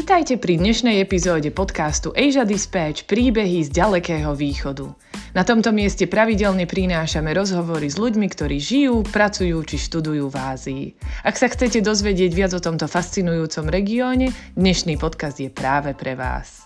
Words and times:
Vítajte 0.00 0.40
pri 0.40 0.56
dnešnej 0.56 0.96
epizóde 1.04 1.52
podcastu 1.52 2.08
Asia 2.16 2.48
Dispatch 2.48 3.04
príbehy 3.04 3.68
z 3.68 3.84
ďalekého 3.84 4.32
východu. 4.32 4.88
Na 5.36 5.44
tomto 5.44 5.76
mieste 5.76 6.08
pravidelne 6.08 6.64
prinášame 6.64 7.28
rozhovory 7.36 7.84
s 7.84 8.00
ľuďmi, 8.00 8.24
ktorí 8.32 8.56
žijú, 8.56 9.04
pracujú 9.04 9.60
či 9.60 9.76
študujú 9.76 10.32
v 10.32 10.36
Ázii. 10.40 10.84
Ak 11.20 11.36
sa 11.36 11.52
chcete 11.52 11.84
dozvedieť 11.84 12.32
viac 12.32 12.56
o 12.56 12.64
tomto 12.64 12.88
fascinujúcom 12.88 13.68
regióne, 13.68 14.32
dnešný 14.56 14.96
podcast 14.96 15.36
je 15.36 15.52
práve 15.52 15.92
pre 15.92 16.16
vás. 16.16 16.64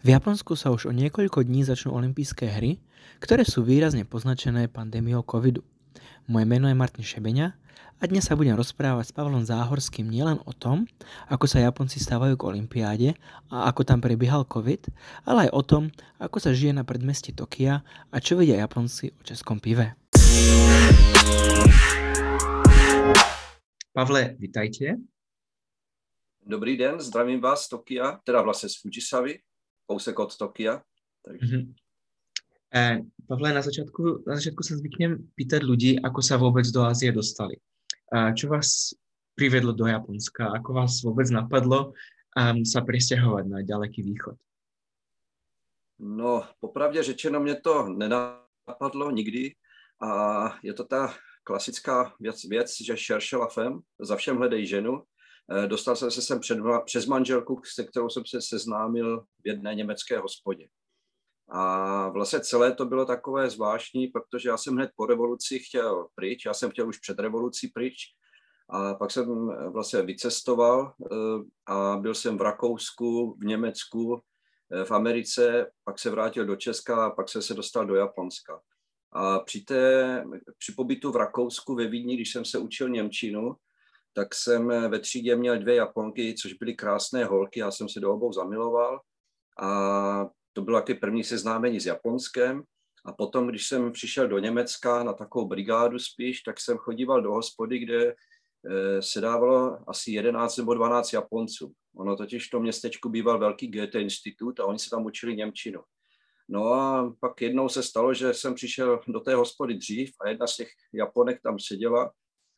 V 0.00 0.08
Japonsku 0.08 0.56
sa 0.56 0.72
už 0.72 0.88
o 0.88 0.92
niekoľko 0.96 1.44
dní 1.44 1.68
začnú 1.68 1.92
olympijské 1.92 2.48
hry, 2.48 2.80
ktoré 3.20 3.44
sú 3.44 3.60
výrazne 3.60 4.08
poznačené 4.08 4.72
pandémiou 4.72 5.20
covidu. 5.20 5.60
Moje 6.30 6.46
meno 6.46 6.70
je 6.70 6.78
Martin 6.78 7.02
Šebeňa 7.02 7.50
a 7.98 8.02
dnes 8.06 8.22
sa 8.22 8.38
budem 8.38 8.54
rozprávať 8.54 9.10
s 9.10 9.14
Pavlom 9.14 9.42
Záhorským 9.42 10.06
nielen 10.06 10.38
o 10.46 10.54
tom, 10.54 10.86
ako 11.26 11.50
sa 11.50 11.58
Japonci 11.58 11.98
stávajú 11.98 12.38
k 12.38 12.46
Olympiáde 12.46 13.18
a 13.50 13.66
ako 13.66 13.82
tam 13.82 13.98
prebiehal 13.98 14.46
COVID, 14.46 14.86
ale 15.26 15.46
aj 15.46 15.50
o 15.50 15.62
tom, 15.66 15.82
ako 16.22 16.38
sa 16.38 16.54
žije 16.54 16.78
na 16.78 16.86
predmestí 16.86 17.34
Tokia 17.34 17.82
a 18.14 18.16
čo 18.22 18.38
vedia 18.38 18.54
Japonci 18.54 19.10
o 19.10 19.20
českom 19.26 19.58
pive. 19.58 19.98
Pavle, 23.90 24.38
vitajte. 24.38 25.02
Dobrý 26.38 26.78
den, 26.78 27.02
zdravím 27.02 27.42
vás 27.42 27.66
z 27.66 27.68
Tokia, 27.68 28.22
teda 28.22 28.42
vlastně 28.42 28.68
z 28.68 28.74
Fujisavy, 28.78 29.38
kousek 29.90 30.18
od 30.18 30.38
Tokia. 30.38 30.82
Takže... 31.26 31.56
Mm-hmm. 31.56 31.81
Eh, 32.74 32.98
Pavle, 33.28 33.52
na 33.52 33.62
začátku, 33.62 34.24
na 34.26 34.36
začátku 34.36 34.62
sa 34.64 34.76
zvyknem 34.76 35.28
pýtať 35.36 35.60
ľudí, 35.62 36.00
ako 36.00 36.20
sa 36.24 36.36
vôbec 36.36 36.64
do 36.72 36.84
Ázie 36.84 37.12
dostali. 37.12 37.56
Čo 38.12 38.52
vás 38.52 38.92
privedlo 39.32 39.72
do 39.72 39.88
Japonska? 39.88 40.52
Ako 40.52 40.76
vás 40.76 41.00
vôbec 41.00 41.32
napadlo 41.32 41.96
um, 42.36 42.60
sa 42.64 42.84
presťahovať 42.84 43.44
na 43.48 43.58
ďaleký 43.64 44.04
východ? 44.04 44.36
No, 45.98 46.44
popravdě 46.60 47.02
řečeno, 47.02 47.40
mě 47.40 47.54
to 47.54 47.88
nenapadlo 47.88 49.10
nikdy 49.10 49.54
a 50.02 50.10
je 50.62 50.74
to 50.74 50.84
ta 50.84 51.14
klasická 51.44 52.14
věc, 52.20 52.44
věc 52.44 52.76
že 52.82 52.96
šeršela 52.96 53.48
fem, 53.48 53.80
za 54.00 54.16
všem 54.16 54.36
hledej 54.36 54.66
ženu. 54.66 55.02
Eh, 55.52 55.66
dostal 55.66 55.96
jsem 55.96 56.10
se 56.10 56.22
sem 56.22 56.40
před, 56.40 56.58
přes 56.84 57.06
manželku, 57.06 57.60
se 57.64 57.84
kterou 57.84 58.08
jsem 58.08 58.22
se 58.26 58.42
seznámil 58.42 59.20
v 59.20 59.48
jedné 59.48 59.74
německé 59.74 60.18
hospodě. 60.18 60.68
A 61.54 62.08
vlastně 62.08 62.40
celé 62.40 62.74
to 62.74 62.84
bylo 62.84 63.04
takové 63.04 63.50
zvláštní, 63.50 64.06
protože 64.06 64.48
já 64.48 64.56
jsem 64.56 64.74
hned 64.74 64.90
po 64.96 65.06
revoluci 65.06 65.58
chtěl 65.58 66.06
pryč, 66.14 66.44
já 66.46 66.54
jsem 66.54 66.70
chtěl 66.70 66.88
už 66.88 66.98
před 66.98 67.18
revolucí 67.18 67.68
pryč, 67.68 67.96
a 68.68 68.94
pak 68.94 69.10
jsem 69.10 69.48
vlastně 69.72 70.02
vycestoval 70.02 70.94
eh, 71.12 71.16
a 71.66 71.96
byl 71.96 72.14
jsem 72.14 72.38
v 72.38 72.42
Rakousku, 72.42 73.36
v 73.40 73.44
Německu, 73.44 74.22
eh, 74.72 74.84
v 74.84 74.90
Americe, 74.90 75.70
pak 75.84 75.98
se 75.98 76.10
vrátil 76.10 76.46
do 76.46 76.56
Česka 76.56 77.06
a 77.06 77.10
pak 77.10 77.28
jsem 77.28 77.42
se 77.42 77.54
dostal 77.54 77.86
do 77.86 77.94
Japonska. 77.94 78.60
A 79.12 79.38
při, 79.38 79.60
té, 79.60 80.24
při 80.58 80.72
pobytu 80.72 81.12
v 81.12 81.16
Rakousku 81.16 81.74
ve 81.74 81.86
Vídni, 81.86 82.16
když 82.16 82.32
jsem 82.32 82.44
se 82.44 82.58
učil 82.58 82.88
Němčinu, 82.88 83.56
tak 84.14 84.34
jsem 84.34 84.68
ve 84.68 84.98
třídě 84.98 85.36
měl 85.36 85.58
dvě 85.58 85.74
Japonky, 85.74 86.34
což 86.34 86.52
byly 86.52 86.74
krásné 86.74 87.24
holky, 87.24 87.60
já 87.60 87.70
jsem 87.70 87.88
se 87.88 88.00
do 88.00 88.14
obou 88.14 88.32
zamiloval. 88.32 89.00
A 89.60 90.26
to 90.52 90.62
bylo 90.62 90.78
taky 90.78 90.94
první 90.94 91.24
seznámení 91.24 91.80
s 91.80 91.86
Japonskem. 91.86 92.62
A 93.04 93.12
potom, 93.12 93.46
když 93.46 93.66
jsem 93.66 93.92
přišel 93.92 94.28
do 94.28 94.38
Německa 94.38 95.02
na 95.02 95.12
takovou 95.12 95.48
brigádu 95.48 95.98
spíš, 95.98 96.40
tak 96.40 96.60
jsem 96.60 96.76
chodíval 96.76 97.22
do 97.22 97.32
hospody, 97.32 97.78
kde 97.78 98.14
eh, 98.14 99.02
se 99.02 99.20
dávalo 99.20 99.78
asi 99.90 100.12
11 100.12 100.56
nebo 100.56 100.74
12 100.74 101.12
Japonců. 101.12 101.72
Ono 101.96 102.16
totiž 102.16 102.46
v 102.46 102.50
tom 102.50 102.62
městečku 102.62 103.08
býval 103.08 103.38
velký 103.38 103.68
Goethe 103.68 104.00
institut 104.00 104.60
a 104.60 104.64
oni 104.64 104.78
se 104.78 104.90
tam 104.90 105.06
učili 105.06 105.36
Němčinu. 105.36 105.80
No 106.48 106.72
a 106.72 107.14
pak 107.20 107.40
jednou 107.40 107.68
se 107.68 107.82
stalo, 107.82 108.14
že 108.14 108.34
jsem 108.34 108.54
přišel 108.54 109.00
do 109.08 109.20
té 109.20 109.34
hospody 109.34 109.74
dřív 109.74 110.10
a 110.20 110.28
jedna 110.28 110.46
z 110.46 110.56
těch 110.56 110.68
Japonek 110.92 111.40
tam 111.42 111.58
seděla. 111.58 112.12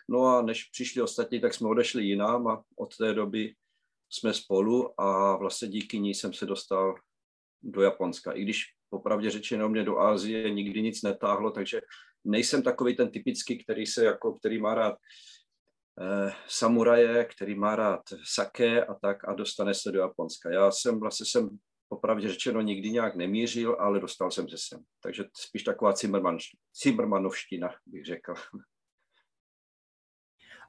No 0.09 0.27
a 0.27 0.43
než 0.43 0.65
přišli 0.65 1.03
ostatní, 1.03 1.41
tak 1.41 1.55
jsme 1.55 1.69
odešli 1.69 2.05
jinam 2.05 2.49
a 2.49 2.63
od 2.77 2.97
té 2.97 3.15
doby 3.15 3.55
jsme 4.11 4.35
spolu 4.35 5.01
a 5.01 5.37
vlastně 5.37 5.69
díky 5.69 6.01
ní 6.01 6.15
jsem 6.15 6.33
se 6.33 6.47
dostal 6.47 6.95
do 7.65 7.83
Japonska. 7.83 8.33
I 8.33 8.43
když 8.43 8.65
popravdě 8.91 9.31
řečeno 9.31 9.69
mě 9.69 9.83
do 9.83 9.99
Ázie 9.99 10.51
nikdy 10.51 10.83
nic 10.83 11.03
netáhlo, 11.03 11.51
takže 11.51 11.81
nejsem 12.25 12.63
takový 12.63 12.97
ten 12.97 13.11
typický, 13.11 13.65
který 13.65 13.87
se 13.87 14.05
jako, 14.05 14.33
který 14.33 14.61
má 14.61 14.75
rád 14.75 14.95
eh, 16.01 16.33
samuraje, 16.49 17.25
který 17.25 17.55
má 17.55 17.77
rád 17.77 18.01
sake 18.25 18.85
a 18.85 18.95
tak 18.95 19.29
a 19.29 19.35
dostane 19.35 19.75
se 19.75 19.93
do 19.93 20.01
Japonska. 20.01 20.51
Já 20.51 20.71
jsem 20.71 21.01
vlastně 21.01 21.27
jsem 21.27 21.59
popravdě 21.89 22.29
řečeno 22.29 22.61
nikdy 22.61 22.91
nějak 22.91 23.17
nemířil, 23.17 23.77
ale 23.81 24.01
dostal 24.01 24.31
jsem 24.31 24.49
se 24.49 24.57
sem. 24.59 24.83
Takže 25.03 25.25
spíš 25.37 25.63
taková 25.63 25.93
Zimmerman, 25.93 26.39
Zimmermanovština, 26.83 27.69
bych 27.87 28.05
řekl. 28.05 28.35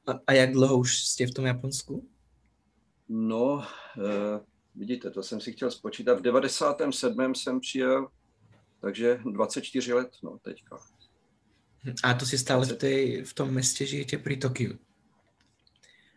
A, 0.07 0.11
a 0.27 0.33
jak 0.33 0.51
dlouho 0.51 0.77
už 0.77 0.97
jste 0.97 1.27
v 1.27 1.33
tom 1.33 1.45
Japonsku? 1.45 2.09
No, 3.09 3.63
eh, 3.97 4.54
Vidíte, 4.75 5.11
to 5.11 5.23
jsem 5.23 5.41
si 5.41 5.51
chtěl 5.51 5.71
spočítat. 5.71 6.19
V 6.19 6.21
97. 6.21 7.35
jsem 7.35 7.59
přijel, 7.59 8.07
takže 8.81 9.19
24 9.31 9.93
let, 9.93 10.09
no, 10.23 10.37
teďka. 10.41 10.77
A 12.03 12.13
to 12.13 12.25
si 12.25 12.37
stále 12.37 12.65
v, 12.65 12.73
tej, 12.73 13.23
v 13.23 13.33
tom 13.33 13.51
městě 13.51 13.85
žijete 13.85 14.17
při 14.17 14.37
Tokiu? 14.37 14.77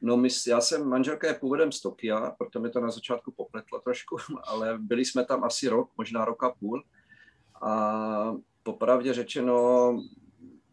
No, 0.03 0.17
my, 0.17 0.29
já 0.49 0.61
jsem, 0.61 0.89
manželka 0.89 1.27
je 1.27 1.35
původem 1.35 1.73
z 1.73 1.81
Tokia, 1.81 2.31
proto 2.31 2.61
mi 2.61 2.71
to 2.71 2.81
na 2.81 2.91
začátku 2.91 3.33
popletlo 3.33 3.81
trošku, 3.81 4.17
ale 4.45 4.79
byli 4.79 5.05
jsme 5.05 5.25
tam 5.25 5.45
asi 5.45 5.69
rok, 5.69 5.91
možná 5.97 6.25
rok 6.25 6.45
a 6.45 6.51
půl. 6.51 6.85
A 7.63 8.35
popravdě 8.63 9.15
řečeno, 9.15 9.91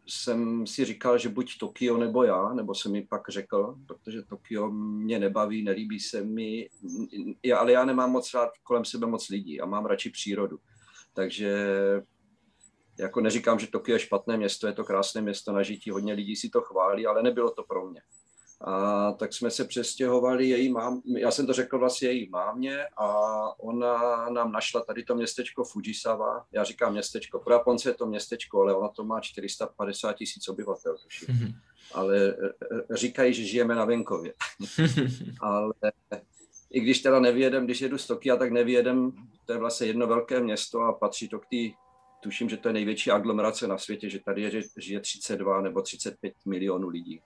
jsem 0.07 0.67
si 0.67 0.85
říkal, 0.85 1.17
že 1.17 1.29
buď 1.29 1.57
Tokio 1.59 1.97
nebo 1.97 2.23
já, 2.23 2.53
nebo 2.53 2.75
jsem 2.75 2.91
mi 2.91 3.01
pak 3.01 3.29
řekl, 3.29 3.75
protože 3.87 4.21
Tokio 4.21 4.71
mě 4.71 5.19
nebaví, 5.19 5.63
nelíbí 5.63 5.99
se 5.99 6.23
mi, 6.23 6.69
já, 7.43 7.57
ale 7.57 7.71
já 7.71 7.85
nemám 7.85 8.11
moc 8.11 8.33
rád 8.33 8.49
kolem 8.63 8.85
sebe 8.85 9.07
moc 9.07 9.29
lidí 9.29 9.61
a 9.61 9.65
mám 9.65 9.85
radši 9.85 10.09
přírodu. 10.09 10.59
Takže 11.13 11.55
jako 12.99 13.21
neříkám, 13.21 13.59
že 13.59 13.67
Tokio 13.67 13.95
je 13.95 13.99
špatné 13.99 14.37
město, 14.37 14.67
je 14.67 14.73
to 14.73 14.83
krásné 14.83 15.21
město 15.21 15.51
na 15.51 15.63
žití, 15.63 15.89
hodně 15.89 16.13
lidí 16.13 16.35
si 16.35 16.49
to 16.49 16.61
chválí, 16.61 17.07
ale 17.07 17.23
nebylo 17.23 17.51
to 17.51 17.63
pro 17.63 17.89
mě. 17.89 18.01
A 18.67 19.11
tak 19.11 19.33
jsme 19.33 19.51
se 19.51 19.65
přestěhovali 19.65 20.49
její 20.49 20.71
mám, 20.71 21.01
já 21.17 21.31
jsem 21.31 21.47
to 21.47 21.53
řekl 21.53 21.79
vlastně 21.79 22.07
její 22.07 22.29
mámě 22.29 22.85
a 22.97 23.09
ona 23.59 24.29
nám 24.29 24.51
našla 24.51 24.81
tady 24.81 25.03
to 25.03 25.15
městečko 25.15 25.63
Fujisawa. 25.63 26.45
Já 26.51 26.63
říkám 26.63 26.93
městečko, 26.93 27.39
pro 27.39 27.53
Japonce 27.53 27.89
je 27.89 27.93
to 27.93 28.05
městečko, 28.05 28.61
ale 28.61 28.75
ona 28.75 28.87
to 28.87 29.03
má 29.03 29.19
450 29.19 30.13
tisíc 30.13 30.47
obyvatel. 30.47 30.95
Mm-hmm. 30.95 31.53
Ale 31.93 32.17
e, 32.17 32.31
e, 32.93 32.97
říkají, 32.97 33.33
že 33.33 33.43
žijeme 33.43 33.75
na 33.75 33.85
venkově. 33.85 34.33
ale 35.39 35.73
i 36.71 36.79
když 36.79 37.01
teda 37.01 37.19
nevědem, 37.19 37.65
když 37.65 37.81
jedu 37.81 37.97
z 37.97 38.07
Tokia, 38.07 38.35
tak 38.35 38.51
nevědem, 38.51 39.11
to 39.45 39.53
je 39.53 39.59
vlastně 39.59 39.87
jedno 39.87 40.07
velké 40.07 40.39
město 40.39 40.81
a 40.81 40.93
patří 40.93 41.27
to 41.27 41.39
k 41.39 41.45
té 41.45 41.77
tuším, 42.23 42.49
že 42.49 42.57
to 42.57 42.69
je 42.69 42.73
největší 42.73 43.11
aglomerace 43.11 43.67
na 43.67 43.77
světě, 43.77 44.09
že 44.09 44.19
tady 44.19 44.41
je, 44.41 44.61
žije 44.77 44.99
32 44.99 45.61
nebo 45.61 45.81
35 45.81 46.33
milionů 46.45 46.89
lidí. 46.89 47.21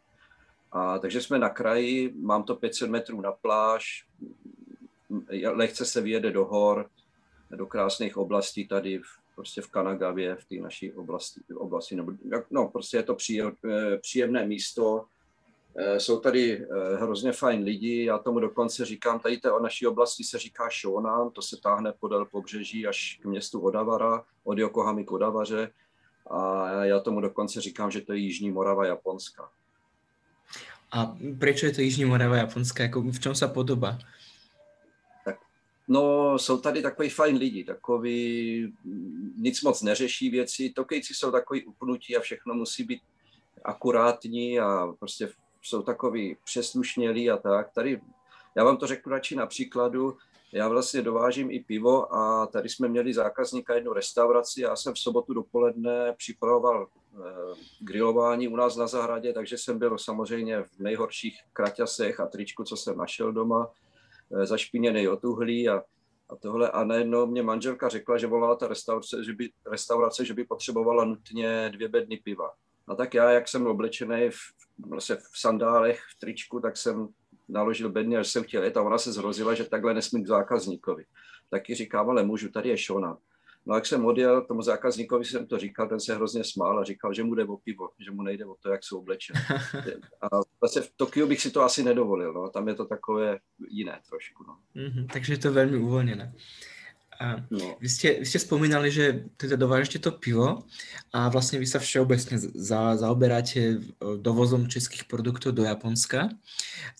A, 0.71 0.99
takže 0.99 1.21
jsme 1.21 1.39
na 1.39 1.49
kraji, 1.49 2.13
mám 2.21 2.43
to 2.43 2.55
500 2.55 2.89
metrů 2.89 3.21
na 3.21 3.31
pláž, 3.31 4.05
lehce 5.51 5.85
se 5.85 6.01
vyjede 6.01 6.31
do 6.31 6.45
hor, 6.45 6.89
do 7.51 7.65
krásných 7.65 8.17
oblastí 8.17 8.67
tady 8.67 8.97
v, 8.97 9.35
prostě 9.35 9.61
v 9.61 9.67
Kanagavě, 9.67 10.35
v 10.35 10.45
té 10.45 10.55
naší 10.55 10.93
oblasti, 10.93 11.41
oblasti 11.55 11.95
nebo, 11.95 12.11
no, 12.51 12.67
prostě 12.67 12.97
je 12.97 13.03
to 13.03 13.17
eh, 13.39 13.97
příjemné 13.97 14.45
místo, 14.45 15.05
eh, 15.75 15.99
jsou 15.99 16.19
tady 16.19 16.57
eh, 16.57 16.95
hrozně 16.95 17.31
fajn 17.31 17.63
lidi, 17.63 18.05
já 18.05 18.17
tomu 18.17 18.39
dokonce 18.39 18.85
říkám, 18.85 19.19
tady 19.19 19.37
té 19.37 19.51
o 19.51 19.59
naší 19.59 19.87
oblasti 19.87 20.23
se 20.23 20.39
říká 20.39 20.69
Shonan, 20.81 21.29
to 21.29 21.41
se 21.41 21.57
táhne 21.63 21.93
podél 21.99 22.25
pobřeží 22.25 22.87
až 22.87 23.19
k 23.21 23.25
městu 23.25 23.59
Odavara, 23.59 24.23
od 24.43 24.57
Yokohamy 24.57 25.05
k 25.05 25.11
Odavaře 25.11 25.71
a 26.29 26.69
já 26.83 26.99
tomu 26.99 27.21
dokonce 27.21 27.61
říkám, 27.61 27.91
že 27.91 28.01
to 28.01 28.13
je 28.13 28.19
Jižní 28.19 28.51
Morava 28.51 28.85
Japonska. 28.85 29.49
A 30.91 31.17
proč 31.39 31.63
je 31.63 31.71
to 31.71 31.81
Jižní 31.81 32.05
Morava 32.05 32.37
Japonska? 32.37 32.83
Jako 32.83 33.01
v 33.01 33.19
čem 33.19 33.35
se 33.35 33.47
podobá? 33.47 33.99
Tak, 35.25 35.35
no, 35.87 36.33
jsou 36.39 36.57
tady 36.57 36.81
takový 36.81 37.09
fajn 37.09 37.37
lidi, 37.37 37.63
takový 37.63 38.73
nic 39.37 39.61
moc 39.61 39.81
neřeší 39.81 40.29
věci. 40.29 40.69
Tokejci 40.69 41.13
jsou 41.13 41.31
takový 41.31 41.65
upnutí 41.65 42.17
a 42.17 42.19
všechno 42.19 42.53
musí 42.53 42.83
být 42.83 43.01
akurátní 43.65 44.59
a 44.59 44.87
prostě 44.99 45.29
jsou 45.61 45.81
takový 45.81 46.37
přeslušnělí 46.43 47.29
a 47.29 47.37
tak. 47.37 47.71
Tady, 47.73 48.01
já 48.55 48.63
vám 48.63 48.77
to 48.77 48.87
řeknu 48.87 49.11
radši 49.11 49.35
na 49.35 49.45
příkladu, 49.45 50.17
já 50.53 50.67
vlastně 50.67 51.01
dovážím 51.01 51.51
i 51.51 51.59
pivo 51.59 52.15
a 52.15 52.45
tady 52.45 52.69
jsme 52.69 52.87
měli 52.87 53.13
zákazníka 53.13 53.75
jednu 53.75 53.93
restauraci. 53.93 54.61
Já 54.61 54.75
jsem 54.75 54.93
v 54.93 54.99
sobotu 54.99 55.33
dopoledne 55.33 56.13
připravoval 56.17 56.87
eh, 56.87 57.19
grilování 57.79 58.47
u 58.47 58.55
nás 58.55 58.75
na 58.75 58.87
zahradě, 58.87 59.33
takže 59.33 59.57
jsem 59.57 59.79
byl 59.79 59.97
samozřejmě 59.97 60.63
v 60.63 60.79
nejhorších 60.79 61.39
kraťasech 61.53 62.19
a 62.19 62.27
tričku, 62.27 62.63
co 62.63 62.77
jsem 62.77 62.97
našel 62.97 63.31
doma, 63.31 63.71
eh, 64.31 64.45
zašpiněný 64.45 65.07
od 65.07 65.25
uhlí 65.25 65.69
a, 65.69 65.83
a 66.29 66.35
tohle. 66.35 66.71
A 66.71 66.83
najednou 66.83 67.25
mě 67.25 67.43
manželka 67.43 67.89
řekla, 67.89 68.17
že 68.17 68.27
volala 68.27 68.55
ta 68.55 68.67
restaurace, 68.67 69.23
že 69.23 69.33
by, 69.33 69.49
restaurace, 69.71 70.25
že 70.25 70.33
by 70.33 70.43
potřebovala 70.43 71.05
nutně 71.05 71.69
dvě 71.73 71.87
bedny 71.87 72.17
piva. 72.17 72.51
A 72.87 72.95
tak 72.95 73.13
já, 73.13 73.29
jak 73.29 73.47
jsem 73.47 73.67
oblečený 73.67 74.29
v, 74.29 74.37
vlastně 74.87 75.15
v 75.15 75.39
sandálech, 75.39 76.01
v 76.15 76.19
tričku, 76.19 76.59
tak 76.59 76.77
jsem 76.77 77.07
naložil 77.49 77.89
bedny, 77.89 78.17
až 78.17 78.27
jsem 78.27 78.43
chtěl 78.43 78.63
jet 78.63 78.77
a 78.77 78.81
ona 78.81 78.97
se 78.97 79.11
zrozila, 79.11 79.53
že 79.53 79.63
takhle 79.63 79.93
nesmím 79.93 80.23
k 80.23 80.27
zákazníkovi. 80.27 81.05
Taky 81.49 81.75
říkám, 81.75 82.09
ale 82.09 82.23
můžu, 82.23 82.49
tady 82.49 82.69
je 82.69 82.77
Šona. 82.77 83.17
No 83.65 83.75
jak 83.75 83.85
jsem 83.85 84.05
odjel, 84.05 84.41
tomu 84.41 84.61
zákazníkovi 84.61 85.25
jsem 85.25 85.47
to 85.47 85.57
říkal, 85.57 85.87
ten 85.89 85.99
se 85.99 86.15
hrozně 86.15 86.43
smál 86.43 86.79
a 86.79 86.83
říkal, 86.83 87.13
že 87.13 87.23
mu 87.23 87.35
jde 87.35 87.45
o 87.45 87.57
pivo, 87.57 87.89
že 87.99 88.11
mu 88.11 88.21
nejde 88.21 88.45
o 88.45 88.55
to, 88.61 88.69
jak 88.69 88.83
jsou 88.83 88.97
oblečený. 88.99 89.39
A 90.21 90.27
vlastně 90.61 90.81
v 90.81 90.91
Tokiu 90.95 91.27
bych 91.27 91.41
si 91.41 91.51
to 91.51 91.61
asi 91.61 91.83
nedovolil, 91.83 92.33
no. 92.33 92.49
tam 92.49 92.67
je 92.67 92.75
to 92.75 92.85
takové 92.85 93.39
jiné 93.69 93.99
trošku. 94.09 94.45
No. 94.47 94.57
Mm-hmm, 94.75 95.07
takže 95.13 95.33
je 95.33 95.37
to 95.37 95.51
velmi 95.51 95.77
uvolněné. 95.77 96.33
A 97.19 97.43
no. 97.51 97.75
vy, 97.83 97.89
ste, 97.91 98.23
vy 98.23 98.25
ste 98.25 98.39
spomínali, 98.39 98.87
že 98.87 99.27
teda 99.35 99.59
dovážete 99.59 99.99
to 99.99 100.15
pivo 100.15 100.63
a 101.11 101.27
vlastne 101.27 101.59
vy 101.59 101.67
sa 101.67 101.83
všeobecne 101.83 102.39
za, 102.39 102.95
zaoberáte 102.95 103.59
e, 103.59 103.77
dovozom 104.23 104.71
českých 104.71 105.03
produktov 105.03 105.51
do 105.51 105.67
Japonska. 105.67 106.31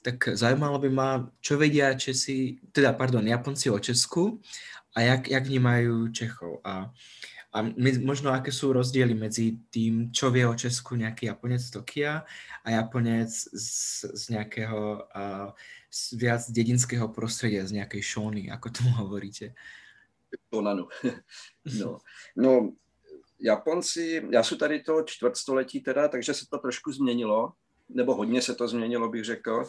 Tak 0.03 0.35
zaujímalo 0.35 0.75
by 0.83 0.89
ma, 0.91 1.09
čo 1.39 1.55
vedia 1.55 1.95
Česi, 1.95 2.59
teda 2.75 2.91
pardon, 2.99 3.23
Japonci 3.23 3.71
o 3.71 3.79
Česku 3.79 4.43
a 4.91 5.07
jak, 5.07 5.31
jak 5.31 5.47
vnímajú 5.47 6.11
Čechov. 6.11 6.59
A, 6.67 6.91
a 7.55 7.57
my, 7.63 8.03
možno 8.03 8.35
aké 8.35 8.51
sú 8.51 8.75
rozdiely 8.75 9.15
medzi 9.15 9.55
tým, 9.71 10.11
čo 10.11 10.35
vie 10.35 10.43
o 10.43 10.51
Česku 10.51 10.99
nejaký 10.99 11.31
Japonec 11.31 11.63
z 11.63 11.79
Tokia 11.79 12.27
a 12.59 12.67
Japonec 12.67 13.31
z, 13.31 14.03
z 14.03 14.23
nejakého 14.35 14.99
uh, 15.15 15.55
z 15.89 16.13
viac 16.13 16.45
dedinského 16.53 17.09
prostredia, 17.09 17.65
z 17.65 17.81
nejakej 17.81 18.03
šóny, 18.05 18.53
ako 18.53 18.67
tomu 18.69 18.91
hovoríte. 19.01 19.57
Konanu. 20.49 20.87
no. 21.79 21.97
no, 22.35 22.71
Japonci, 23.39 24.27
já 24.31 24.43
jsem 24.43 24.57
tady 24.57 24.79
to 24.79 25.03
čtvrtstoletí 25.03 25.81
teda, 25.81 26.07
takže 26.07 26.33
se 26.33 26.45
to 26.49 26.57
trošku 26.57 26.91
změnilo, 26.91 27.51
nebo 27.89 28.15
hodně 28.15 28.41
se 28.41 28.55
to 28.55 28.67
změnilo, 28.67 29.09
bych 29.09 29.25
řekl. 29.25 29.63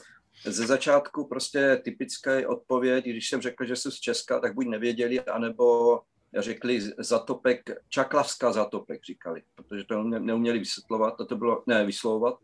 Ze 0.45 0.67
začátku 0.67 1.27
prostě 1.27 1.81
typická 1.85 2.33
odpověď, 2.49 3.05
když 3.05 3.29
jsem 3.29 3.41
řekl, 3.41 3.65
že 3.65 3.77
jsem 3.77 3.93
z 3.93 4.01
Česka, 4.01 4.41
tak 4.41 4.55
buď 4.55 4.67
nevěděli, 4.67 5.21
anebo 5.21 6.01
řekli 6.39 6.81
zatopek, 6.99 7.71
čaklavská 7.89 8.53
zatopek 8.53 9.05
říkali, 9.05 9.43
protože 9.55 9.85
to 9.85 10.03
neuměli 10.03 10.59
vysvětlovat, 10.59 11.21
a 11.21 11.25
to 11.25 11.37
bylo, 11.37 11.63
ne, 11.67 11.85
vyslovovat, 11.85 12.39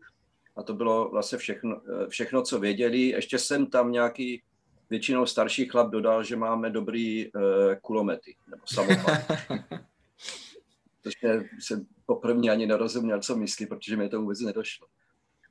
a 0.55 0.63
to 0.63 0.73
bylo 0.73 1.09
vlastně 1.09 1.37
všechno, 1.37 1.81
všechno, 2.09 2.41
co 2.41 2.59
věděli. 2.59 2.99
Ještě 2.99 3.39
jsem 3.39 3.65
tam 3.65 3.91
nějaký 3.91 4.43
většinou 4.89 5.25
starší 5.25 5.65
chlap 5.65 5.89
dodal, 5.89 6.23
že 6.23 6.35
máme 6.35 6.69
dobrý 6.69 7.31
uh, 7.31 7.41
kulomety 7.81 8.35
nebo 8.47 8.63
samopal. 8.65 9.15
Protože 11.03 11.43
jsem 11.59 11.85
poprvé 12.05 12.49
ani 12.49 12.67
nerozuměl, 12.67 13.21
co 13.21 13.35
myslí, 13.35 13.65
protože 13.65 13.97
mi 13.97 14.09
to 14.09 14.21
vůbec 14.21 14.39
nedošlo. 14.39 14.87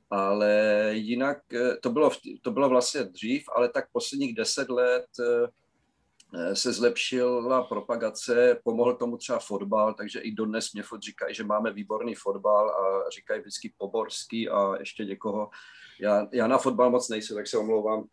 Ale 0.09 0.89
jinak 0.91 1.53
eh, 1.53 1.77
to 1.81 1.89
bylo, 1.89 2.11
to 2.41 2.51
bylo 2.51 2.69
vlastně 2.69 3.03
dřív, 3.03 3.43
ale 3.55 3.69
tak 3.69 3.91
posledních 3.91 4.35
deset 4.35 4.69
let 4.69 5.05
eh, 5.19 6.55
se 6.55 6.73
zlepšila 6.73 7.63
propagace, 7.63 8.59
pomohl 8.63 8.95
tomu 8.95 9.17
třeba 9.17 9.39
fotbal, 9.39 9.93
takže 9.93 10.19
i 10.19 10.31
dodnes 10.31 10.73
mě 10.73 10.83
fot 10.83 11.01
říkají, 11.01 11.35
že 11.35 11.43
máme 11.43 11.73
výborný 11.73 12.15
fotbal 12.15 12.69
a 12.69 13.09
říkají 13.09 13.41
vždycky 13.41 13.73
Poborský 13.77 14.49
a 14.49 14.75
ještě 14.79 15.05
někoho. 15.05 15.49
Já, 15.99 16.27
já 16.31 16.47
na 16.47 16.57
fotbal 16.57 16.89
moc 16.89 17.09
nejsem, 17.09 17.37
tak 17.37 17.47
se 17.47 17.57
omlouvám 17.57 18.07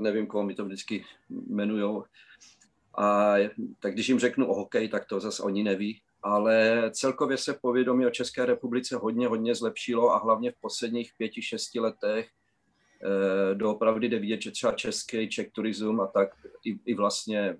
nevím, 0.00 0.26
koho 0.26 0.44
mi 0.44 0.54
to 0.54 0.64
vždycky 0.64 1.04
jmenujou. 1.30 2.04
A 2.98 3.34
tak 3.80 3.92
když 3.94 4.08
jim 4.08 4.18
řeknu 4.18 4.46
o 4.46 4.54
hokej, 4.54 4.88
tak 4.88 5.06
to 5.06 5.20
zase 5.20 5.42
oni 5.42 5.62
neví. 5.62 6.02
Ale 6.22 6.82
celkově 6.90 7.36
se 7.36 7.58
povědomí 7.62 8.06
o 8.06 8.10
České 8.10 8.46
republice 8.46 8.96
hodně, 8.96 9.28
hodně 9.28 9.54
zlepšilo 9.54 10.10
a 10.10 10.18
hlavně 10.18 10.52
v 10.52 10.60
posledních 10.60 11.12
pěti, 11.18 11.42
šesti 11.42 11.80
letech 11.80 12.28
eh, 12.30 13.54
doopravdy 13.54 14.08
jde 14.08 14.18
vidět, 14.18 14.42
že 14.42 14.50
třeba 14.50 14.72
český 14.72 15.28
Czech 15.28 15.50
Tourism 15.52 16.00
a 16.00 16.06
tak 16.06 16.28
i, 16.64 16.78
i 16.86 16.94
vlastně 16.94 17.56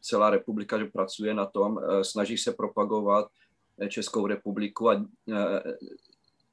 celá 0.00 0.30
republika, 0.30 0.78
že 0.78 0.84
pracuje 0.84 1.34
na 1.34 1.46
tom, 1.46 1.78
eh, 1.78 2.04
snaží 2.04 2.38
se 2.38 2.52
propagovat 2.52 3.28
eh, 3.78 3.88
Českou 3.88 4.26
republiku, 4.26 4.90
a, 4.90 5.06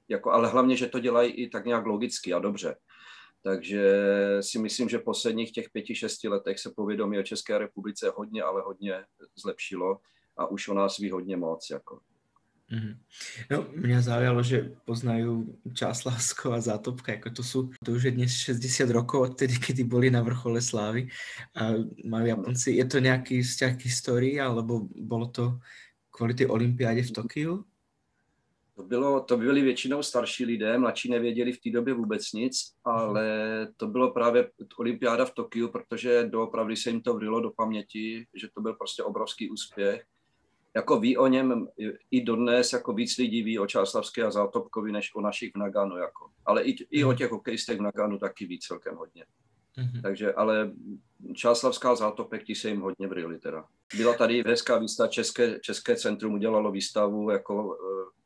jako, 0.09 0.31
ale 0.31 0.47
hlavně, 0.47 0.75
že 0.75 0.87
to 0.87 0.99
dělají 0.99 1.31
i 1.31 1.49
tak 1.49 1.65
nějak 1.65 1.85
logicky 1.85 2.33
a 2.33 2.39
dobře. 2.39 2.75
Takže 3.43 3.97
si 4.41 4.59
myslím, 4.59 4.89
že 4.89 4.97
v 4.97 5.03
posledních 5.03 5.51
těch 5.51 5.69
pěti, 5.69 5.95
šesti 5.95 6.27
letech 6.27 6.59
se 6.59 6.71
povědomí 6.75 7.19
o 7.19 7.23
České 7.23 7.57
republice 7.57 8.11
hodně, 8.15 8.43
ale 8.43 8.61
hodně 8.61 8.93
zlepšilo 9.41 9.99
a 10.37 10.45
už 10.47 10.67
o 10.67 10.73
nás 10.73 10.97
ví 10.97 11.11
hodně 11.11 11.37
moc. 11.37 11.69
Jako. 11.71 11.99
Mm-hmm. 12.71 12.97
No, 13.51 13.67
mě 13.75 14.01
zaujalo, 14.01 14.43
že 14.43 14.71
poznají 14.85 15.25
Čáslavsko 15.73 16.51
a 16.51 16.61
Zátopka, 16.61 17.11
jako 17.11 17.29
to 17.29 17.43
jsou, 17.43 17.69
to 17.85 17.91
už 17.91 18.03
je 18.03 18.11
dnes 18.11 18.31
60 18.31 18.89
rokov 18.89 19.21
od 19.21 19.37
tedy, 19.37 19.53
kdy 19.67 19.83
byli 19.83 20.11
na 20.11 20.21
vrchole 20.21 20.61
slávy 20.61 21.07
a 21.55 21.69
mají 22.05 22.27
Japonci, 22.27 22.71
je 22.71 22.85
to 22.85 22.99
nějaký 22.99 23.41
vzťah 23.41 23.77
k 23.77 23.85
historii, 23.85 24.39
alebo 24.39 24.87
bylo 24.95 25.27
to 25.27 25.59
kvůli 26.11 26.33
té 26.33 26.47
olympiádě 26.47 27.03
v 27.03 27.11
Tokiu? 27.11 27.65
To, 28.81 28.87
bylo, 28.87 29.21
to 29.21 29.37
byli 29.37 29.61
většinou 29.61 30.03
starší 30.03 30.45
lidé, 30.45 30.77
mladší 30.77 31.09
nevěděli 31.09 31.51
v 31.51 31.61
té 31.61 31.69
době 31.69 31.93
vůbec 31.93 32.31
nic, 32.31 32.57
ale 32.83 33.27
to 33.77 33.87
bylo 33.87 34.11
právě 34.11 34.49
olympiáda 34.77 35.25
v 35.25 35.33
Tokiu, 35.33 35.67
protože 35.67 36.23
doopravdy 36.29 36.75
se 36.75 36.89
jim 36.89 37.01
to 37.01 37.13
vrylo 37.13 37.41
do 37.41 37.51
paměti, 37.51 38.25
že 38.35 38.47
to 38.53 38.61
byl 38.61 38.73
prostě 38.73 39.03
obrovský 39.03 39.49
úspěch. 39.49 40.03
Jako 40.75 40.99
ví 40.99 41.17
o 41.17 41.27
něm 41.27 41.67
i 42.11 42.23
dodnes, 42.23 42.73
jako 42.73 42.93
víc 42.93 43.17
lidí 43.17 43.43
ví 43.43 43.59
o 43.59 43.67
Čáslavské 43.67 44.23
a 44.23 44.31
Zátopkovi, 44.31 44.91
než 44.91 45.15
o 45.15 45.21
našich 45.21 45.51
v 45.53 45.57
Naganu. 45.57 45.97
Jako. 45.97 46.29
Ale 46.45 46.63
i, 46.63 46.75
i 46.91 47.03
o 47.03 47.07
mhm. 47.07 47.17
těch 47.17 47.31
hokejistech 47.31 47.77
v 47.77 47.81
Naganu 47.81 48.17
taky 48.17 48.45
ví 48.45 48.59
celkem 48.59 48.95
hodně. 48.95 49.25
Mm-hmm. 49.77 50.01
Takže, 50.01 50.33
ale 50.33 50.71
Čáslavská 51.33 51.95
zátopek, 51.95 52.43
ti 52.43 52.55
se 52.55 52.69
jim 52.69 52.81
hodně 52.81 53.07
vryli 53.07 53.39
teda. 53.39 53.65
Byla 53.97 54.13
tady 54.13 54.43
hezká 54.45 54.77
výstava, 54.77 55.07
České, 55.07 55.59
České 55.59 55.95
centrum 55.95 56.33
udělalo 56.33 56.71
výstavu 56.71 57.31
jako 57.31 57.75
eh, 57.75 58.20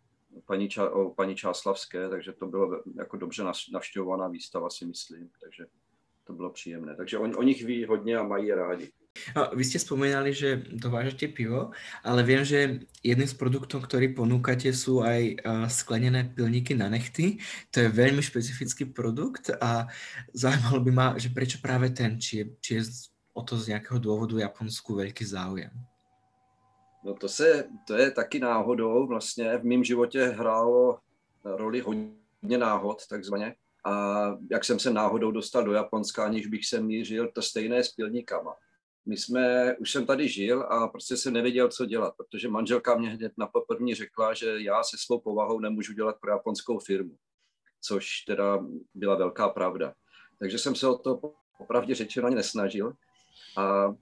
paní, 0.45 0.69
Ča, 0.69 0.89
o 0.89 1.09
paní 1.09 1.35
Čáslavské, 1.35 2.09
takže 2.09 2.33
to 2.33 2.47
bylo 2.47 2.81
jako 2.97 3.17
dobře 3.17 3.43
navštěvovaná 3.73 4.27
výstava, 4.27 4.69
si 4.69 4.85
myslím, 4.85 5.29
takže 5.41 5.65
to 6.23 6.33
bylo 6.33 6.49
příjemné. 6.49 6.95
Takže 6.95 7.17
on, 7.17 7.35
o 7.37 7.43
nich 7.43 7.65
ví 7.65 7.85
hodně 7.85 8.17
a 8.17 8.23
mají 8.23 8.47
je 8.47 8.55
rádi. 8.55 8.91
No, 9.31 9.47
vy 9.55 9.63
ste 9.63 9.79
spomínali, 9.79 10.35
že 10.35 10.59
dovážete 10.75 11.31
pivo, 11.31 11.71
ale 12.03 12.19
viem, 12.27 12.43
že 12.43 12.83
jedným 12.99 13.31
z 13.31 13.39
produktov, 13.39 13.87
ktorý 13.87 14.11
ponúkate, 14.11 14.75
sú 14.75 15.07
aj 15.07 15.39
sklenené 15.71 16.27
pilníky 16.35 16.75
na 16.75 16.91
nechty. 16.91 17.39
To 17.71 17.79
je 17.79 17.95
veľmi 17.95 18.19
špecifický 18.19 18.91
produkt 18.91 19.55
a 19.55 19.87
zaujímalo 20.35 20.83
by 20.83 20.91
ma, 20.91 21.07
že 21.15 21.31
prečo 21.31 21.63
práve 21.63 21.95
ten, 21.95 22.19
či 22.19 22.43
je, 22.43 22.45
či 22.59 22.71
je 22.75 22.83
o 23.31 23.39
to 23.39 23.55
z 23.55 23.71
nejakého 23.71 24.03
dôvodu 24.03 24.35
Japonsku 24.35 24.99
veľký 24.99 25.23
záujem. 25.23 25.71
No 27.05 27.13
to, 27.13 27.29
se, 27.29 27.69
to 27.87 27.95
je 27.95 28.11
taky 28.11 28.39
náhodou. 28.39 29.07
Vlastně 29.07 29.57
v 29.57 29.63
mém 29.63 29.83
životě 29.83 30.25
hrálo 30.25 30.99
roli 31.43 31.81
hodně 31.81 32.57
náhod, 32.57 33.07
takzvaně. 33.07 33.55
A 33.85 34.25
jak 34.51 34.65
jsem 34.65 34.79
se 34.79 34.93
náhodou 34.93 35.31
dostal 35.31 35.63
do 35.63 35.73
Japonska, 35.73 36.25
aniž 36.25 36.47
bych 36.47 36.65
se 36.65 36.81
mířil, 36.81 37.31
to 37.31 37.41
stejné 37.41 37.83
s 37.83 37.91
pilníkama. 37.91 38.55
My 39.05 39.17
jsme, 39.17 39.75
už 39.77 39.91
jsem 39.91 40.05
tady 40.05 40.27
žil 40.27 40.61
a 40.61 40.87
prostě 40.87 41.17
jsem 41.17 41.33
nevěděl, 41.33 41.69
co 41.69 41.85
dělat, 41.85 42.13
protože 42.17 42.47
manželka 42.47 42.95
mě 42.95 43.09
hned 43.09 43.33
na 43.37 43.47
poprvní 43.47 43.95
řekla, 43.95 44.33
že 44.33 44.55
já 44.57 44.83
se 44.83 44.97
svou 44.99 45.19
povahou 45.19 45.59
nemůžu 45.59 45.93
dělat 45.93 46.15
pro 46.21 46.31
japonskou 46.31 46.79
firmu, 46.79 47.15
což 47.81 48.21
teda 48.21 48.65
byla 48.93 49.15
velká 49.15 49.49
pravda. 49.49 49.93
Takže 50.39 50.59
jsem 50.59 50.75
se 50.75 50.87
o 50.87 50.97
to 50.97 51.21
popravdě 51.57 51.95
řečeno 51.95 52.27
ani 52.27 52.35
nesnažil. 52.35 52.93
A 53.57 53.95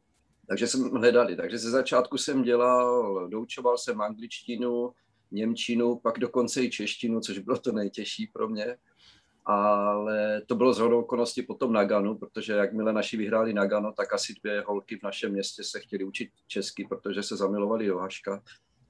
takže 0.48 0.68
jsem 0.68 0.90
hledali. 0.90 1.36
Takže 1.36 1.58
ze 1.58 1.72
začátku 1.72 2.18
jsem 2.18 2.44
dělal, 2.44 3.28
doučoval 3.30 3.78
jsem 3.78 4.02
angličtinu, 4.02 4.92
němčinu, 5.32 5.96
pak 5.96 6.20
dokonce 6.20 6.64
i 6.64 6.70
češtinu, 6.70 7.20
což 7.20 7.40
bylo 7.40 7.58
to 7.58 7.72
nejtěžší 7.72 8.28
pro 8.34 8.50
mě. 8.50 8.78
Ale 9.46 10.42
to 10.48 10.56
bylo 10.56 10.74
z 10.74 10.80
hodou 10.80 11.00
okolností 11.00 11.42
potom 11.42 11.74
Naganu, 11.74 12.18
protože 12.18 12.54
jakmile 12.54 12.94
naši 12.94 13.18
vyhráli 13.18 13.54
Nagano, 13.54 13.94
tak 13.94 14.14
asi 14.14 14.34
dvě 14.44 14.62
holky 14.62 14.98
v 14.98 15.04
našem 15.04 15.32
městě 15.32 15.64
se 15.64 15.80
chtěli 15.80 16.04
učit 16.04 16.30
česky, 16.48 16.88
protože 16.90 17.24
se 17.24 17.38
zamilovali 17.38 17.88
do 17.88 17.98
Haška. 17.98 18.44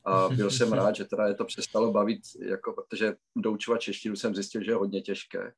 A 0.05 0.29
byl 0.29 0.51
jsem 0.51 0.73
rád, 0.73 0.95
že 0.95 1.05
teda 1.05 1.27
je 1.27 1.33
to 1.33 1.45
přestalo 1.45 1.91
bavit, 1.91 2.21
jako, 2.39 2.73
protože 2.73 3.15
doučovat 3.35 3.81
češtinu 3.81 4.15
jsem 4.15 4.35
zjistil, 4.35 4.63
že 4.63 4.71
je 4.71 4.75
hodně 4.75 5.01
těžké. 5.01 5.53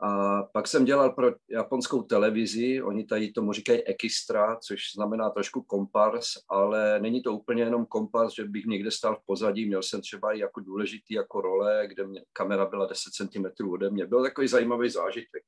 A 0.00 0.42
pak 0.42 0.66
jsem 0.66 0.84
dělal 0.84 1.10
pro 1.10 1.32
japonskou 1.50 2.02
televizi, 2.02 2.82
oni 2.82 3.04
tady 3.04 3.32
tomu 3.32 3.52
říkají 3.52 3.82
ekistra, 3.82 4.56
což 4.56 4.80
znamená 4.94 5.30
trošku 5.30 5.62
kompars, 5.62 6.26
ale 6.48 7.00
není 7.00 7.22
to 7.22 7.32
úplně 7.32 7.62
jenom 7.62 7.86
kompars, 7.86 8.34
že 8.34 8.44
bych 8.44 8.66
někde 8.66 8.90
stál 8.90 9.16
v 9.16 9.26
pozadí, 9.26 9.66
měl 9.66 9.82
jsem 9.82 10.00
třeba 10.00 10.32
i 10.32 10.38
jako 10.38 10.60
důležitý 10.60 11.14
jako 11.14 11.40
role, 11.40 11.86
kde 11.86 12.06
mě, 12.06 12.24
kamera 12.32 12.66
byla 12.66 12.86
10 12.86 13.10
cm 13.12 13.70
ode 13.70 13.90
mě. 13.90 14.06
Byl 14.06 14.22
takový 14.22 14.48
zajímavý 14.48 14.90
zážitek. 14.90 15.42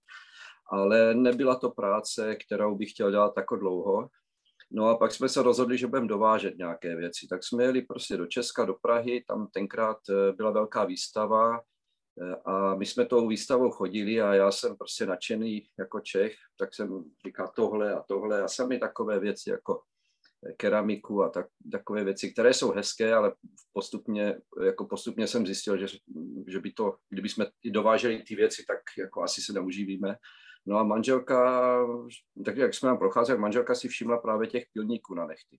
Ale 0.73 1.15
nebyla 1.15 1.55
to 1.55 1.71
práce, 1.71 2.37
kterou 2.37 2.77
bych 2.77 2.91
chtěl 2.91 3.11
dělat 3.11 3.35
tako 3.35 3.57
dlouho. 3.57 4.09
No 4.73 4.89
a 4.89 4.97
pak 4.97 5.13
jsme 5.13 5.29
se 5.29 5.43
rozhodli, 5.43 5.79
že 5.79 5.87
budeme 5.87 6.09
dovážet 6.09 6.59
nějaké 6.59 6.97
věci. 6.97 7.27
Tak 7.31 7.45
jsme 7.45 7.65
jeli 7.65 7.83
prostě 7.83 8.17
do 8.17 8.27
Česka, 8.27 8.65
do 8.65 8.75
Prahy, 8.83 9.25
tam 9.29 9.47
tenkrát 9.47 9.99
eh, 10.11 10.33
byla 10.33 10.51
velká 10.51 10.85
výstava, 10.85 11.61
a 12.45 12.75
my 12.75 12.87
jsme 12.87 13.07
tou 13.07 13.29
výstavou 13.29 13.71
chodili 13.71 14.21
a 14.21 14.35
já 14.35 14.51
jsem 14.51 14.77
prostě 14.77 15.07
nadšený 15.07 15.63
jako 15.79 16.01
Čech, 16.01 16.35
tak 16.59 16.75
jsem 16.75 17.05
říkal 17.27 17.53
tohle 17.57 17.95
a 17.95 18.03
tohle 18.03 18.43
a 18.43 18.49
sami 18.49 18.79
takové 18.79 19.21
věci 19.21 19.51
jako 19.51 19.81
keramiku 20.57 21.23
a 21.23 21.29
tak, 21.29 21.47
takové 21.73 22.05
věci, 22.05 22.33
které 22.33 22.55
jsou 22.55 22.73
hezké, 22.73 23.15
ale 23.15 23.35
postupně, 23.73 24.37
jako 24.65 24.87
postupně 24.87 25.27
jsem 25.27 25.47
zjistil, 25.47 25.77
že, 25.77 25.87
že 26.47 26.61
by 26.61 26.73
to, 26.73 26.97
kdyby 27.09 27.29
jsme 27.29 27.47
dováželi 27.65 28.23
ty 28.23 28.37
věci, 28.37 28.65
tak 28.69 28.79
jako 28.99 29.23
asi 29.23 29.43
se 29.43 29.53
neuživíme. 29.53 30.17
No 30.67 30.79
a 30.79 30.83
manželka, 30.83 31.77
tak 32.45 32.57
jak 32.57 32.75
jsme 32.75 32.89
nám 32.89 32.99
procházeli, 32.99 33.39
manželka 33.39 33.75
si 33.75 33.89
všimla 33.89 34.19
právě 34.19 34.49
těch 34.49 34.65
pilníků 34.73 35.15
na 35.15 35.27
nechty. 35.27 35.59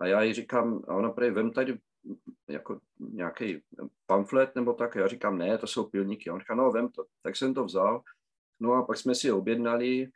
A 0.00 0.06
já 0.06 0.22
jí 0.22 0.34
říkám, 0.34 0.82
a 0.88 0.94
ona 0.94 1.10
prý, 1.10 1.30
vem 1.30 1.52
tady 1.52 1.78
jako 2.48 2.80
nějaký 2.98 3.62
pamflet 4.06 4.54
nebo 4.54 4.72
tak. 4.72 4.94
Já 4.94 5.08
říkám, 5.08 5.38
ne, 5.38 5.58
to 5.58 5.66
jsou 5.66 5.84
pilníky. 5.84 6.30
On 6.30 6.40
říká, 6.40 6.54
no, 6.54 6.70
vem 6.70 6.88
to. 6.88 7.04
Tak 7.22 7.36
jsem 7.36 7.54
to 7.54 7.64
vzal. 7.64 8.02
No 8.60 8.72
a 8.72 8.82
pak 8.82 8.96
jsme 8.96 9.14
si 9.14 9.26
je 9.26 9.32
objednali 9.32 10.08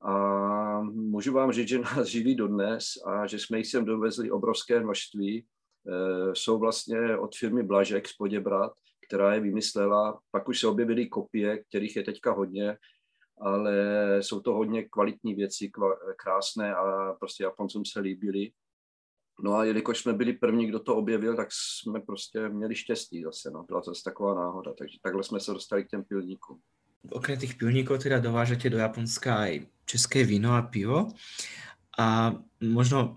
a 0.00 0.80
můžu 0.82 1.32
vám 1.32 1.52
říct, 1.52 1.68
že 1.68 1.78
nás 1.96 2.06
živí 2.06 2.34
dodnes 2.34 2.84
a 3.06 3.26
že 3.26 3.38
jsme 3.38 3.58
jich 3.58 3.66
sem 3.66 3.84
dovezli 3.84 4.30
obrovské 4.30 4.80
množství. 4.80 5.38
E, 5.38 5.44
jsou 6.34 6.58
vlastně 6.58 7.18
od 7.18 7.36
firmy 7.36 7.62
Blažek 7.62 8.08
z 8.08 8.16
Poděbrat, 8.16 8.72
která 9.06 9.34
je 9.34 9.40
vymyslela. 9.40 10.20
Pak 10.30 10.48
už 10.48 10.60
se 10.60 10.66
objevily 10.66 11.06
kopie, 11.06 11.64
kterých 11.64 11.96
je 11.96 12.02
teďka 12.02 12.32
hodně, 12.32 12.76
ale 13.40 13.72
jsou 14.20 14.40
to 14.40 14.54
hodně 14.54 14.88
kvalitní 14.88 15.34
věci, 15.34 15.70
krásné 16.16 16.74
a 16.74 17.12
prostě 17.12 17.44
Japoncům 17.44 17.84
se 17.84 18.00
líbily. 18.00 18.50
No 19.42 19.54
a 19.54 19.64
jelikož 19.64 19.98
jsme 19.98 20.12
byli 20.12 20.32
první, 20.32 20.66
kdo 20.66 20.80
to 20.80 20.96
objevil, 20.96 21.36
tak 21.36 21.48
jsme 21.50 22.00
prostě 22.00 22.48
měli 22.48 22.74
štěstí 22.74 23.22
zase, 23.22 23.50
no. 23.50 23.62
Byla 23.62 23.80
to 23.80 23.90
zase 23.90 24.04
taková 24.04 24.34
náhoda, 24.34 24.72
takže 24.78 24.98
takhle 25.02 25.24
jsme 25.24 25.40
se 25.40 25.52
dostali 25.52 25.84
k 25.84 25.88
těm 25.88 26.04
pilníkům. 26.04 26.60
Okrem 27.10 27.38
těch 27.38 27.54
pilníků 27.54 27.98
teda 27.98 28.18
dovážete 28.18 28.70
do 28.70 28.78
Japonska 28.78 29.46
i 29.46 29.66
české 29.84 30.24
víno 30.24 30.54
a 30.54 30.62
pivo. 30.62 31.08
A 31.98 32.34
možno, 32.60 33.16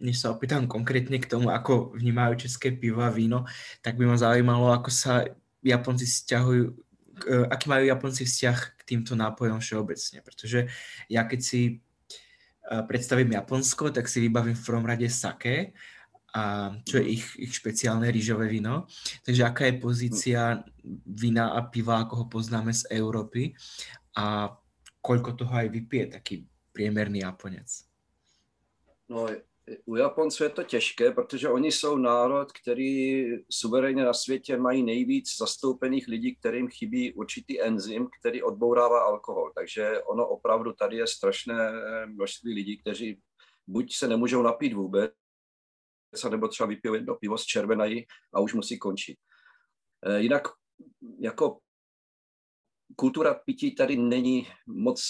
než 0.00 0.18
se 0.18 0.28
opýtam 0.28 0.66
konkrétně 0.66 1.18
k 1.18 1.26
tomu, 1.26 1.50
ako 1.50 1.92
vnímají 1.94 2.36
české 2.36 2.70
pivo 2.70 3.02
a 3.02 3.10
víno, 3.10 3.44
tak 3.82 3.96
by 3.96 4.06
mě 4.06 4.18
zajímalo, 4.18 4.72
ako 4.72 4.90
sa 4.90 5.24
Japonci 5.64 6.06
vzťahují, 6.06 6.62
aký 7.50 7.68
majú 7.68 7.84
Japonci 7.84 8.24
vzťah 8.24 8.58
k 8.76 8.82
týmto 8.84 9.12
nápojom 9.12 9.60
všeobecne. 9.60 10.24
Protože 10.24 10.68
ja 11.12 11.24
keď 11.24 11.40
si 11.42 11.80
predstavím 12.86 13.32
Japonsko, 13.32 13.90
tak 13.90 14.08
si 14.08 14.22
vybavím 14.22 14.54
v 14.54 14.64
prvom 14.66 14.86
rade 14.86 15.10
sake, 15.10 15.74
a 16.30 16.70
čo 16.86 17.02
je 17.02 17.18
ich, 17.18 17.26
ich 17.42 17.52
špeciálne 17.58 18.06
rýžové 18.06 18.46
víno. 18.46 18.86
Takže 19.26 19.42
aká 19.42 19.66
je 19.66 19.82
pozícia 19.82 20.62
vína 21.06 21.58
a 21.58 21.66
piva, 21.66 22.06
ako 22.06 22.14
ho 22.14 22.26
poznáme 22.30 22.70
z 22.70 22.86
Európy 22.94 23.50
a 24.14 24.54
koľko 25.02 25.34
toho 25.34 25.50
aj 25.50 25.68
vypije 25.74 26.04
taký 26.06 26.46
priemerný 26.70 27.26
Japonec? 27.26 27.66
No, 29.10 29.26
u 29.84 29.96
Japonců 29.96 30.44
je 30.44 30.50
to 30.50 30.62
těžké, 30.62 31.10
protože 31.10 31.48
oni 31.48 31.72
jsou 31.72 31.96
národ, 31.96 32.52
který 32.52 33.24
suverénně 33.50 34.04
na 34.04 34.12
světě 34.12 34.56
mají 34.56 34.82
nejvíc 34.82 35.36
zastoupených 35.38 36.08
lidí, 36.08 36.36
kterým 36.36 36.68
chybí 36.68 37.14
určitý 37.14 37.62
enzym, 37.62 38.08
který 38.20 38.42
odbourává 38.42 39.02
alkohol. 39.02 39.52
Takže 39.54 40.02
ono 40.02 40.28
opravdu 40.28 40.72
tady 40.72 40.96
je 40.96 41.06
strašné 41.06 41.72
množství 42.06 42.54
lidí, 42.54 42.78
kteří 42.78 43.20
buď 43.66 43.94
se 43.94 44.08
nemůžou 44.08 44.42
napít 44.42 44.72
vůbec, 44.72 45.12
nebo 46.30 46.48
třeba 46.48 46.66
vypijou 46.66 46.94
jedno 46.94 47.14
pivo 47.14 47.38
z 47.38 47.44
červenají 47.44 48.06
a 48.34 48.40
už 48.40 48.54
musí 48.54 48.78
končit. 48.78 49.18
Eh, 50.06 50.20
jinak 50.20 50.48
jako 51.20 51.58
kultura 52.96 53.34
pití 53.34 53.74
tady 53.74 53.96
není 53.96 54.46
moc, 54.66 55.02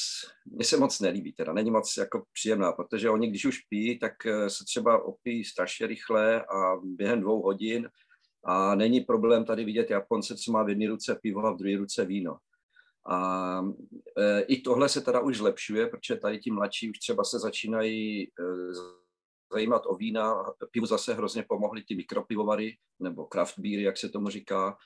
mně 0.46 0.64
se 0.64 0.76
moc 0.76 1.00
nelíbí, 1.00 1.32
teda 1.32 1.52
není 1.52 1.70
moc 1.70 1.96
jako 1.96 2.25
příjemná, 2.32 2.72
protože 2.72 3.10
oni, 3.10 3.28
když 3.28 3.44
už 3.44 3.58
pijí, 3.58 3.99
tak 3.99 4.26
eh, 4.26 4.50
se 4.50 4.64
třeba 4.64 5.04
opíjí 5.04 5.44
strašně 5.44 5.87
rychle 5.87 6.44
a 6.44 6.76
během 6.82 7.20
dvou 7.20 7.42
hodin 7.42 7.88
a 8.44 8.75
není 8.75 9.00
problém 9.00 9.44
tady 9.44 9.64
vidět 9.64 9.90
Japonce, 9.90 10.37
co 10.37 10.52
má 10.52 10.62
v 10.62 10.68
jedné 10.68 10.88
ruce 10.88 11.18
pivo 11.22 11.46
a 11.46 11.50
v 11.50 11.56
druhé 11.56 11.76
ruce 11.76 12.04
víno. 12.04 12.37
A 13.10 13.60
e, 14.18 14.40
i 14.40 14.60
tohle 14.60 14.88
se 14.88 15.00
teda 15.00 15.20
už 15.20 15.37
zlepšuje, 15.37 15.87
protože 15.87 16.16
tady 16.16 16.38
ti 16.38 16.50
mladší 16.50 16.90
už 16.90 16.99
třeba 16.99 17.25
se 17.25 17.38
začínají 17.38 18.25
e, 18.25 18.28
zajímat 19.52 19.82
o 19.87 19.96
vína. 19.96 20.44
Pivu 20.70 20.87
zase 20.87 21.14
hrozně 21.14 21.44
pomohly 21.49 21.82
ty 21.82 21.94
mikropivovary, 21.94 22.76
nebo 23.00 23.28
craft 23.32 23.58
beer, 23.58 23.80
jak 23.80 23.96
se 23.96 24.08
tomu 24.08 24.28
říká. 24.28 24.76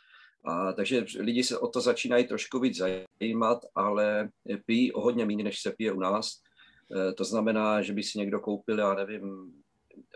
A, 0.44 0.72
takže 0.72 1.04
lidi 1.18 1.44
se 1.44 1.58
o 1.58 1.68
to 1.68 1.80
začínají 1.80 2.26
trošku 2.26 2.60
víc 2.60 2.76
zajímat, 3.20 3.58
ale 3.74 4.28
pijí 4.66 4.92
o 4.92 5.00
hodně 5.00 5.26
méně, 5.26 5.44
než 5.44 5.60
se 5.60 5.72
pije 5.72 5.92
u 5.92 6.00
nás. 6.00 6.40
E, 6.96 7.12
to 7.12 7.24
znamená, 7.24 7.82
že 7.82 7.92
by 7.92 8.02
si 8.02 8.18
někdo 8.18 8.40
koupil, 8.40 8.78
já 8.78 8.94
nevím, 8.94 9.52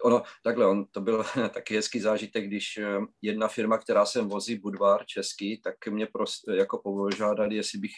ono, 0.03 0.23
takhle, 0.43 0.67
on, 0.67 0.85
to 0.91 1.01
byl 1.01 1.25
taky 1.55 1.77
hezký 1.77 2.01
zážitek, 2.01 2.47
když 2.47 2.77
e, 2.77 2.87
jedna 3.23 3.49
firma, 3.49 3.79
která 3.79 4.07
sem 4.07 4.29
vozí 4.29 4.59
Budvar 4.59 5.07
český, 5.07 5.61
tak 5.61 5.87
mě 5.87 6.07
prostě 6.07 6.53
jako 6.53 6.79
požádali, 6.79 7.57
jestli 7.57 7.79
bych, 7.79 7.93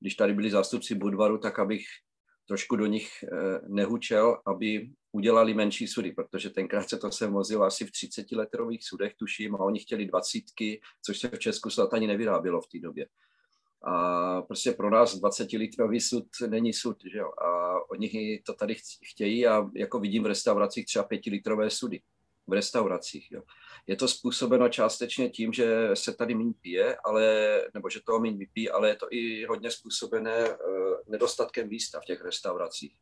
když 0.00 0.14
tady 0.14 0.32
byli 0.32 0.50
zástupci 0.50 0.94
Budvaru, 0.94 1.38
tak 1.38 1.58
abych 1.58 1.84
trošku 2.46 2.76
do 2.76 2.86
nich 2.86 3.22
e, 3.22 3.26
nehučel, 3.68 4.40
aby 4.46 4.90
udělali 5.12 5.54
menší 5.54 5.88
sudy, 5.88 6.12
protože 6.12 6.50
tenkrát 6.50 6.88
se 6.88 6.98
to 6.98 7.12
se 7.12 7.26
vozilo 7.26 7.64
asi 7.64 7.84
v 7.84 7.90
30 7.90 8.32
letrových 8.32 8.84
sudech, 8.84 9.14
tuším, 9.14 9.54
a 9.54 9.58
oni 9.58 9.78
chtěli 9.78 10.06
dvacítky, 10.06 10.80
což 11.02 11.18
se 11.18 11.28
v 11.28 11.38
Česku 11.38 11.70
snad 11.70 11.94
ani 11.94 12.06
nevyrábělo 12.06 12.60
v 12.60 12.68
té 12.68 12.78
době. 12.78 13.06
A 13.84 14.42
prostě 14.42 14.72
pro 14.72 14.90
nás 14.90 15.18
20 15.18 15.52
litrový 15.52 16.00
sud 16.00 16.26
není 16.46 16.72
sud, 16.72 16.96
že 17.12 17.18
jo? 17.18 17.32
A 17.38 17.78
oni 17.90 18.42
to 18.46 18.54
tady 18.54 18.76
chtějí 19.02 19.46
a 19.46 19.70
jako 19.74 20.00
vidím 20.00 20.22
v 20.22 20.26
restauracích 20.26 20.86
třeba 20.86 21.04
5 21.04 21.26
litrové 21.26 21.70
sudy. 21.70 22.00
V 22.46 22.52
restauracích, 22.52 23.32
jo. 23.32 23.42
Je 23.86 23.96
to 23.96 24.08
způsobeno 24.08 24.68
částečně 24.68 25.30
tím, 25.30 25.52
že 25.52 25.90
se 25.94 26.14
tady 26.14 26.34
méně 26.34 26.52
pije, 26.60 26.96
ale, 27.04 27.24
nebo 27.74 27.90
že 27.90 28.00
toho 28.04 28.20
méně 28.20 28.38
vypí, 28.38 28.70
ale 28.70 28.88
je 28.88 28.96
to 28.96 29.06
i 29.10 29.44
hodně 29.44 29.70
způsobené 29.70 30.48
uh, 30.48 30.56
nedostatkem 31.08 31.68
místa 31.68 32.00
v 32.00 32.04
těch 32.04 32.22
restauracích. 32.24 32.96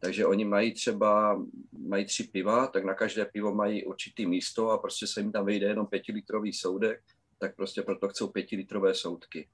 Takže 0.00 0.26
oni 0.26 0.44
mají 0.44 0.74
třeba, 0.74 1.42
mají 1.88 2.04
tři 2.04 2.24
piva, 2.24 2.66
tak 2.66 2.84
na 2.84 2.94
každé 2.94 3.24
pivo 3.24 3.54
mají 3.54 3.84
určitý 3.84 4.26
místo 4.26 4.70
a 4.70 4.78
prostě 4.78 5.06
se 5.06 5.20
jim 5.20 5.32
tam 5.32 5.46
vejde 5.46 5.66
jenom 5.66 5.86
pětilitrový 5.86 6.52
soudek, 6.52 7.00
tak 7.38 7.56
prostě 7.56 7.82
proto 7.82 8.08
chcou 8.08 8.28
pětilitrové 8.28 8.94
soudky. 8.94 9.48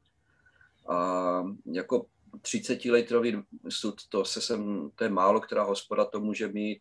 A 0.88 1.42
jako 1.72 2.06
30 2.42 2.84
litrový 2.84 3.42
sud, 3.68 3.94
to, 4.08 4.24
se 4.24 4.40
sem, 4.40 4.90
to 4.94 5.04
je 5.04 5.10
málo, 5.10 5.40
která 5.40 5.62
hospoda 5.62 6.04
to 6.04 6.20
může 6.20 6.48
mít. 6.48 6.80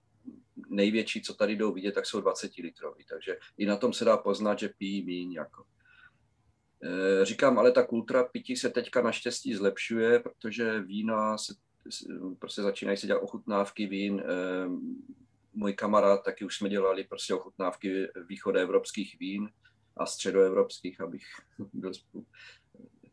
Největší, 0.70 1.22
co 1.22 1.34
tady 1.34 1.56
jdou 1.56 1.74
vidět, 1.74 1.92
tak 1.92 2.06
jsou 2.06 2.22
20 2.22 2.58
litrový. 2.58 3.06
Takže 3.10 3.38
i 3.58 3.66
na 3.66 3.78
tom 3.78 3.94
se 3.94 4.06
dá 4.06 4.18
poznat, 4.18 4.60
že 4.60 4.70
pijí 4.70 5.06
míň. 5.06 5.34
Jako. 5.34 5.66
E, 6.84 7.26
říkám, 7.26 7.60
ale 7.60 7.72
ta 7.72 7.84
kultura 7.84 8.24
pití 8.24 8.56
se 8.56 8.70
teďka 8.70 9.02
naštěstí 9.02 9.56
zlepšuje, 9.56 10.20
protože 10.20 10.80
vína 10.80 11.38
se 11.38 11.54
prostě 12.40 12.62
začínají 12.62 12.98
se 12.98 13.08
dělat 13.08 13.20
ochutnávky 13.20 13.88
vín. 13.88 14.24
Ehm, 14.26 15.04
můj 15.54 15.74
kamarád, 15.74 16.24
taky 16.24 16.46
už 16.46 16.58
jsme 16.58 16.70
dělali 16.70 17.04
prostě 17.04 17.34
ochutnávky 17.34 18.08
východoevropských 18.30 19.20
vín 19.20 19.50
a 19.98 20.06
středoevropských, 20.06 21.02
abych 21.02 21.24
byl 21.74 21.92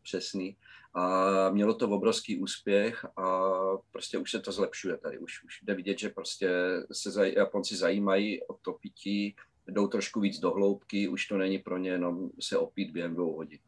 přesný. 0.02 0.56
A 0.94 1.50
mělo 1.50 1.74
to 1.74 1.88
obrovský 1.88 2.38
úspěch 2.38 3.04
a 3.16 3.50
prostě 3.92 4.18
už 4.18 4.30
se 4.30 4.40
to 4.40 4.52
zlepšuje 4.52 4.96
tady. 4.96 5.18
Už, 5.18 5.44
už 5.44 5.60
jde 5.62 5.74
vidět, 5.74 5.98
že 5.98 6.08
prostě 6.08 6.50
se 6.92 7.30
Japonci 7.30 7.76
zajímají 7.76 8.42
o 8.42 8.54
to 8.54 8.72
pití, 8.72 9.36
jdou 9.66 9.86
trošku 9.86 10.20
víc 10.20 10.40
do 10.40 10.50
hloubky, 10.50 11.08
už 11.08 11.26
to 11.26 11.38
není 11.38 11.58
pro 11.58 11.78
ně 11.78 11.90
jenom 11.90 12.30
se 12.40 12.58
opít 12.58 12.90
během 12.90 13.14
dvou 13.14 13.36
hodin. 13.36 13.58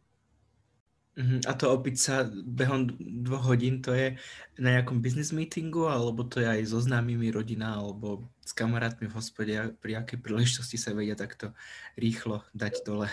Mhm, 1.12 1.44
a 1.44 1.52
to 1.52 1.68
opiť 1.76 1.96
sa 2.00 2.24
behom 2.24 2.88
dvoch 2.96 3.44
hodín, 3.52 3.84
to 3.84 3.92
je 3.92 4.16
na 4.56 4.80
nejakom 4.80 5.04
business 5.04 5.28
meetingu, 5.28 5.84
alebo 5.84 6.24
to 6.24 6.40
je 6.40 6.48
aj 6.48 6.72
so 6.72 6.80
známymi 6.80 7.28
rodina, 7.28 7.76
alebo 7.76 8.24
s 8.40 8.56
kamarátmi 8.56 9.12
v 9.12 9.16
hospode, 9.20 9.52
pri 9.76 9.92
akej 10.00 10.24
príležitosti 10.24 10.80
sa 10.80 10.96
vedia 10.96 11.12
takto 11.12 11.52
rýchlo 12.00 12.40
dať 12.56 12.80
dole? 12.88 13.12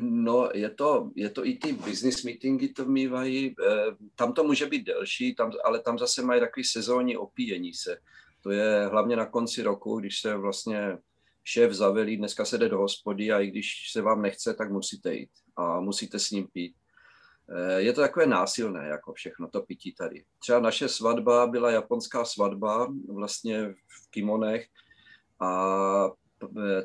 No, 0.00 0.48
je 0.54 0.70
to, 0.70 1.10
je 1.14 1.30
to 1.30 1.46
i 1.46 1.54
ty 1.54 1.72
business 1.72 2.24
meetingy 2.24 2.68
to 2.68 2.84
mývají, 2.84 3.54
tam 4.16 4.32
to 4.32 4.44
může 4.44 4.66
být 4.66 4.86
delší, 4.86 5.34
tam, 5.34 5.52
ale 5.64 5.80
tam 5.80 5.98
zase 5.98 6.22
mají 6.22 6.40
takový 6.40 6.64
sezónní 6.64 7.16
opíjení 7.16 7.74
se. 7.74 7.96
To 8.42 8.50
je 8.50 8.86
hlavně 8.90 9.16
na 9.16 9.26
konci 9.26 9.62
roku, 9.62 10.00
když 10.00 10.20
se 10.20 10.36
vlastně 10.36 10.98
šéf 11.44 11.72
zavelí, 11.72 12.16
dneska 12.16 12.44
se 12.44 12.58
jde 12.58 12.68
do 12.68 12.78
hospody 12.78 13.32
a 13.32 13.40
i 13.40 13.46
když 13.46 13.90
se 13.92 14.02
vám 14.02 14.22
nechce, 14.22 14.54
tak 14.54 14.70
musíte 14.70 15.14
jít 15.14 15.30
a 15.56 15.80
musíte 15.80 16.18
s 16.18 16.30
ním 16.30 16.48
pít. 16.52 16.74
Eh, 17.50 17.80
je 17.80 17.92
to 17.92 18.00
takové 18.00 18.26
násilné, 18.26 18.88
jako 18.88 19.12
všechno 19.12 19.48
to 19.48 19.62
pití 19.62 19.94
tady. 19.94 20.24
Třeba 20.38 20.60
naše 20.60 20.88
svatba 20.88 21.46
byla 21.46 21.70
japonská 21.70 22.24
svatba, 22.24 22.92
vlastně 23.08 23.68
v 23.72 24.10
kimonech 24.10 24.66
a 25.40 26.06
eh, 26.06 26.21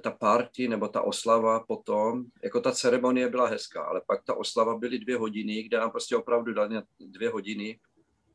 ta 0.01 0.11
party 0.11 0.67
nebo 0.67 0.87
ta 0.87 1.01
oslava 1.01 1.59
potom, 1.59 2.25
jako 2.43 2.61
ta 2.61 2.71
ceremonie 2.71 3.29
byla 3.29 3.47
hezká, 3.47 3.83
ale 3.83 4.01
pak 4.07 4.23
ta 4.23 4.33
oslava 4.33 4.77
byly 4.77 4.99
dvě 4.99 5.17
hodiny, 5.17 5.63
kde 5.63 5.77
nám 5.77 5.91
prostě 5.91 6.15
opravdu 6.15 6.53
dali 6.53 6.81
dvě 6.99 7.29
hodiny 7.29 7.79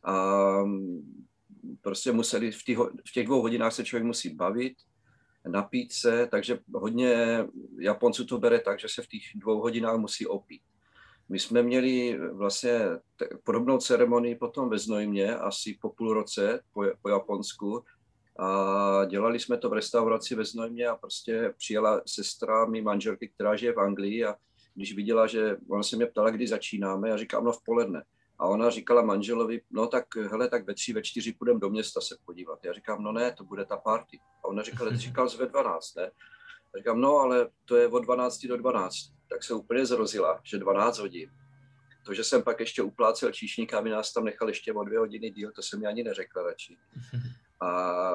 a 0.03 0.37
mm, 0.63 1.25
prostě 1.81 2.13
museli, 2.13 2.53
v, 2.53 2.65
tý, 2.65 2.75
v 3.09 3.13
těch 3.15 3.27
dvou 3.27 3.43
hodinách 3.43 3.73
se 3.73 3.85
člověk 3.85 4.05
musí 4.05 4.35
bavit, 4.35 4.75
napít 5.49 5.93
se, 5.93 6.29
takže 6.31 6.59
hodně 6.75 7.45
Japonců 7.79 8.27
to 8.27 8.39
bere 8.39 8.61
tak, 8.61 8.81
že 8.81 8.89
se 8.89 9.03
v 9.03 9.07
těch 9.07 9.23
dvou 9.35 9.61
hodinách 9.61 9.97
musí 9.97 10.27
opít. 10.27 10.63
My 11.29 11.39
jsme 11.39 11.63
měli 11.63 12.19
vlastně 12.33 12.81
podobnou 13.45 13.79
ceremonii 13.79 14.35
potom 14.35 14.69
ve 14.69 14.79
Znojmě, 14.79 15.37
asi 15.37 15.79
po 15.81 15.91
půl 15.91 16.15
roce 16.15 16.61
po, 16.73 16.85
po 17.03 17.09
Japonsku. 17.09 17.85
A 18.39 19.05
dělali 19.05 19.41
jsme 19.41 19.59
to 19.59 19.71
v 19.71 19.73
restauraci 19.73 20.35
ve 20.35 20.45
Znojmě 20.45 20.87
a 20.87 20.97
prostě 20.97 21.55
přijela 21.57 22.03
sestra 22.07 22.67
mý 22.67 22.83
manželky, 22.83 23.29
která 23.29 23.57
žije 23.57 23.73
v 23.73 23.81
Anglii 23.81 24.25
a 24.25 24.35
když 24.75 24.97
viděla, 24.97 25.27
že 25.27 25.57
ona 25.69 25.83
se 25.83 25.97
mě 25.97 26.07
ptala, 26.07 26.31
kdy 26.31 26.47
začínáme, 26.47 27.09
já 27.09 27.17
říkám, 27.17 27.45
no 27.45 27.53
v 27.53 27.65
poledne. 27.65 28.05
A 28.39 28.47
ona 28.47 28.71
říkala 28.71 29.03
manželovi, 29.03 29.61
no 29.71 29.87
tak 29.87 30.17
hele, 30.17 30.49
tak 30.49 30.67
ve 30.67 30.75
tři, 30.75 30.93
ve 30.93 31.03
čtyři 31.03 31.33
půjdeme 31.33 31.61
do 31.61 31.71
města 31.71 32.01
se 32.01 32.17
podívat. 32.25 32.65
Já 32.65 32.73
říkám, 32.73 33.03
no 33.03 33.13
ne, 33.13 33.33
to 33.33 33.45
bude 33.45 33.65
ta 33.65 33.77
party. 33.77 34.21
A 34.45 34.49
ona 34.49 34.63
říkala, 34.63 34.91
ty 34.91 34.97
říkal 34.97 35.29
ve 35.39 35.47
12, 35.47 35.95
ne? 35.95 36.03
Já 36.03 36.79
říkám, 36.79 37.01
no 37.01 37.17
ale 37.17 37.49
to 37.65 37.77
je 37.77 37.89
od 37.89 38.01
12 38.01 38.47
do 38.47 38.57
12. 38.57 38.95
Tak 39.29 39.45
se 39.45 39.55
úplně 39.55 39.87
zrozila, 39.87 40.41
že 40.45 40.59
12 40.59 40.99
hodin. 40.99 41.31
To, 42.07 42.15
že 42.15 42.25
jsem 42.25 42.43
pak 42.43 42.61
ještě 42.61 42.83
uplácel 42.83 43.33
číšníka, 43.33 43.79
aby 43.79 43.91
nás 43.91 44.13
tam 44.13 44.25
nechal 44.25 44.49
ještě 44.49 44.73
o 44.73 44.85
dvě 44.85 44.99
hodiny 44.99 45.31
díl, 45.31 45.53
to 45.53 45.63
jsem 45.63 45.81
mi 45.81 45.87
ani 45.87 46.03
neřekl 46.03 46.43
radši. 46.43 46.77
A 47.63 48.15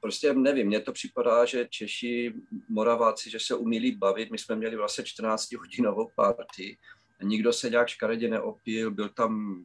prostě 0.00 0.34
nevím, 0.34 0.66
mně 0.66 0.80
to 0.80 0.92
připadá, 0.92 1.44
že 1.44 1.68
Češi, 1.70 2.34
Moraváci, 2.68 3.30
že 3.30 3.40
se 3.40 3.54
umíli 3.54 3.92
bavit. 3.92 4.30
My 4.30 4.38
jsme 4.38 4.56
měli 4.56 4.76
vlastně 4.76 5.04
14 5.04 5.52
hodinovou 5.52 6.10
party 6.14 6.76
nikdo 7.22 7.52
se 7.52 7.70
nějak 7.70 7.88
škaredě 7.88 8.28
neopil, 8.28 8.90
byl 8.90 9.08
tam 9.08 9.64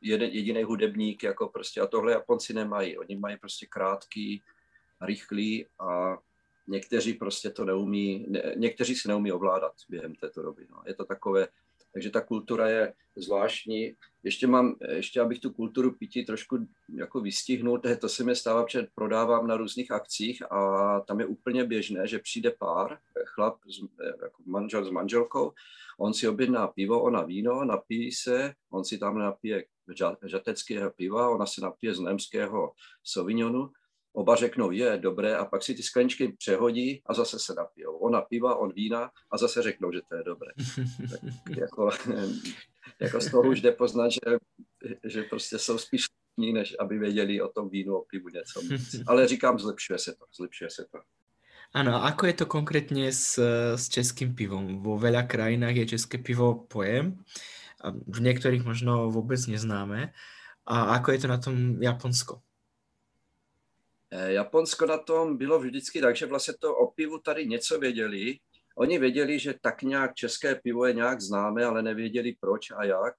jediný 0.00 0.62
hudebník, 0.62 1.22
jako 1.22 1.48
prostě, 1.48 1.80
a 1.80 1.86
tohle 1.86 2.12
Japonci 2.12 2.54
nemají. 2.54 2.98
Oni 2.98 3.16
mají 3.16 3.36
prostě 3.36 3.66
krátký, 3.66 4.42
rychlý 5.00 5.66
a 5.78 6.18
někteří 6.68 7.14
prostě 7.14 7.50
to 7.50 7.64
neumí, 7.64 8.26
ne, 8.28 8.54
někteří 8.56 8.94
si 8.94 9.08
neumí 9.08 9.32
ovládat 9.32 9.72
během 9.88 10.14
této 10.14 10.42
doby. 10.42 10.66
No. 10.70 10.82
Je 10.86 10.94
to 10.94 11.04
takové, 11.04 11.48
takže 11.92 12.10
ta 12.10 12.20
kultura 12.20 12.68
je 12.68 12.94
zvláštní. 13.16 13.96
Ještě 14.24 14.46
mám, 14.46 14.76
ještě 14.88 15.20
abych 15.20 15.40
tu 15.40 15.50
kulturu 15.50 15.92
pití 15.92 16.24
trošku 16.24 16.58
jako 16.94 17.20
vystihnul, 17.20 17.80
to 18.00 18.08
se 18.08 18.24
mi 18.24 18.36
stává, 18.36 18.66
že 18.70 18.86
prodávám 18.94 19.46
na 19.46 19.56
různých 19.56 19.90
akcích 19.90 20.52
a 20.52 21.00
tam 21.00 21.20
je 21.20 21.26
úplně 21.26 21.64
běžné, 21.64 22.06
že 22.06 22.18
přijde 22.18 22.50
pár, 22.50 22.98
chlap, 23.24 23.56
jako 24.22 24.42
manžel 24.46 24.84
s 24.84 24.90
manželkou 24.90 25.52
On 25.98 26.14
si 26.14 26.28
objedná 26.28 26.66
pivo, 26.66 27.02
ona 27.02 27.22
víno, 27.22 27.64
napíjí 27.64 28.12
se, 28.12 28.54
on 28.70 28.84
si 28.84 28.98
tam 28.98 29.18
napije 29.18 29.64
žateckého 30.24 30.90
piva, 30.90 31.30
ona 31.30 31.46
se 31.46 31.60
napije 31.60 31.94
z 31.94 32.00
nemského 32.00 32.72
Sauvignonu, 33.04 33.70
oba 34.14 34.36
řeknou, 34.36 34.70
je 34.70 34.98
dobré, 34.98 35.36
a 35.36 35.44
pak 35.44 35.62
si 35.62 35.74
ty 35.74 35.82
skleničky 35.82 36.32
přehodí 36.38 37.02
a 37.06 37.14
zase 37.14 37.38
se 37.38 37.54
napijou. 37.54 37.96
Ona 37.96 38.20
piva, 38.20 38.56
on 38.56 38.72
vína 38.72 39.10
a 39.30 39.38
zase 39.38 39.62
řeknou, 39.62 39.92
že 39.92 40.00
to 40.08 40.16
je 40.16 40.22
dobré. 40.22 40.50
tak 41.10 41.20
jako, 41.58 41.90
jako 43.00 43.20
z 43.20 43.30
toho 43.30 43.42
už 43.42 43.60
jde 43.60 43.72
poznat, 43.72 44.08
že, 44.08 44.20
že 45.04 45.22
prostě 45.22 45.58
jsou 45.58 45.78
spíš 45.78 46.06
než 46.36 46.76
aby 46.78 46.98
věděli 46.98 47.42
o 47.42 47.48
tom 47.48 47.70
vínu, 47.70 47.96
o 47.96 48.04
pivu 48.04 48.28
něco. 48.28 48.60
Ale 49.06 49.28
říkám, 49.28 49.58
zlepšuje 49.58 49.98
se 49.98 50.12
to, 50.12 50.24
zlepšuje 50.36 50.70
se 50.70 50.84
to. 50.92 50.98
Áno, 51.74 51.98
ako 52.06 52.30
je 52.30 52.34
to 52.38 52.46
konkrétne 52.46 53.10
s, 53.10 53.34
s 53.74 53.90
českým 53.90 54.38
pivom? 54.38 54.78
Vo 54.78 54.94
veľa 54.94 55.26
krajinách 55.26 55.74
je 55.74 55.98
české 55.98 56.22
pivo 56.22 56.70
pojem, 56.70 57.18
v 57.90 58.18
niektorých 58.22 58.62
možno 58.62 59.10
vôbec 59.10 59.42
neznáme. 59.50 60.14
A 60.70 60.94
ako 60.94 61.08
je 61.10 61.18
to 61.18 61.28
na 61.28 61.42
tom 61.42 61.82
Japonsko? 61.82 62.46
E, 64.14 64.32
Japonsko 64.32 64.86
na 64.86 64.98
tom 64.98 65.36
bylo 65.36 65.58
vždycky 65.58 66.00
tak, 66.00 66.16
že 66.16 66.26
vlastně 66.26 66.54
to 66.60 66.76
o 66.76 66.90
pivu 66.90 67.18
tady 67.18 67.46
něco 67.46 67.78
věděli. 67.78 68.38
Oni 68.78 68.98
věděli, 68.98 69.38
že 69.38 69.54
tak 69.62 69.82
nějak 69.82 70.14
české 70.14 70.54
pivo 70.54 70.86
je 70.86 70.92
nějak 70.92 71.20
známé, 71.20 71.64
ale 71.64 71.82
nevěděli 71.82 72.36
proč 72.40 72.70
a 72.70 72.84
jak. 72.84 73.14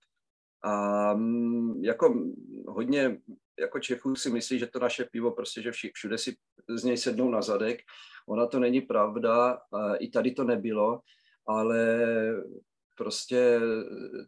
A 0.63 1.13
mm, 1.13 1.83
jako 1.83 2.31
hodně 2.67 3.17
jako 3.59 3.79
Čechů 3.79 4.15
si 4.15 4.29
myslí, 4.29 4.59
že 4.59 4.67
to 4.67 4.79
naše 4.79 5.05
pivo 5.11 5.31
prostě, 5.31 5.61
že 5.61 5.71
všude 5.71 6.17
si 6.17 6.35
z 6.69 6.83
něj 6.83 6.97
sednou 6.97 7.29
na 7.29 7.41
zadek 7.41 7.79
Ona 8.27 8.47
to 8.47 8.59
není 8.59 8.81
pravda, 8.81 9.57
i 9.99 10.09
tady 10.09 10.31
to 10.31 10.43
nebylo, 10.43 10.99
ale 11.47 11.99
prostě 12.97 13.59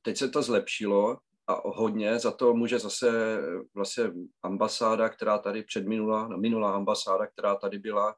teď 0.02 0.18
se 0.18 0.30
to 0.30 0.42
zlepšilo 0.42 1.18
a 1.48 1.62
hodně, 1.66 2.20
za 2.20 2.32
to 2.32 2.54
může 2.54 2.80
zase 2.80 3.40
vlastně 3.76 4.04
ambasáda, 4.44 5.10
která 5.10 5.38
tady 5.38 5.64
předminula, 5.64 6.28
no, 6.28 6.38
minulá 6.38 6.76
ambasáda, 6.76 7.28
která 7.28 7.56
tady 7.56 7.80
byla, 7.80 8.16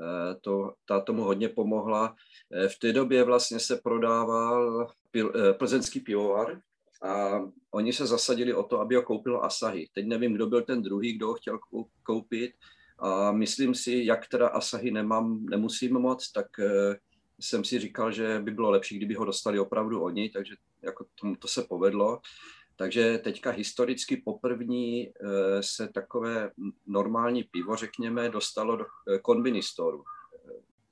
eh, 0.00 0.34
to, 0.40 0.72
ta 0.84 1.00
tomu 1.00 1.22
hodně 1.22 1.48
pomohla. 1.48 2.14
Eh, 2.52 2.68
v 2.68 2.78
té 2.78 2.92
době 2.92 3.24
vlastně 3.24 3.60
se 3.60 3.76
prodával 3.76 4.86
pil, 5.10 5.32
eh, 5.36 5.52
plzeňský 5.52 6.00
pivovar 6.00 6.60
a 7.02 7.40
oni 7.70 7.92
se 7.92 8.06
zasadili 8.06 8.54
o 8.54 8.62
to, 8.62 8.80
aby 8.80 8.94
ho 8.94 9.02
koupil 9.02 9.44
Asahi. 9.44 9.86
Teď 9.92 10.06
nevím, 10.06 10.34
kdo 10.34 10.46
byl 10.46 10.62
ten 10.62 10.82
druhý, 10.82 11.12
kdo 11.12 11.26
ho 11.26 11.34
chtěl 11.34 11.58
koupit, 12.02 12.52
a 12.98 13.32
myslím 13.32 13.74
si, 13.74 14.04
jak 14.04 14.28
teda 14.28 14.48
Asahi 14.48 14.90
nemám, 14.90 15.46
nemusím 15.46 15.94
moc, 15.94 16.32
tak 16.32 16.46
jsem 17.40 17.64
si 17.64 17.78
říkal, 17.78 18.12
že 18.12 18.40
by 18.40 18.50
bylo 18.50 18.70
lepší, 18.70 18.96
kdyby 18.96 19.14
ho 19.14 19.24
dostali 19.24 19.58
opravdu 19.58 20.02
oni, 20.02 20.30
takže 20.30 20.54
jako 20.82 21.06
to, 21.14 21.36
to 21.38 21.48
se 21.48 21.62
povedlo. 21.62 22.20
Takže 22.78 23.18
teďka 23.18 23.50
historicky 23.50 24.16
poprvní 24.16 25.08
uh, 25.08 25.30
se 25.60 25.88
takové 25.88 26.50
normální 26.86 27.44
pivo, 27.44 27.76
řekněme, 27.76 28.28
dostalo 28.28 28.76
do 28.76 28.84
uh, 28.84 29.60
storu. 29.60 30.04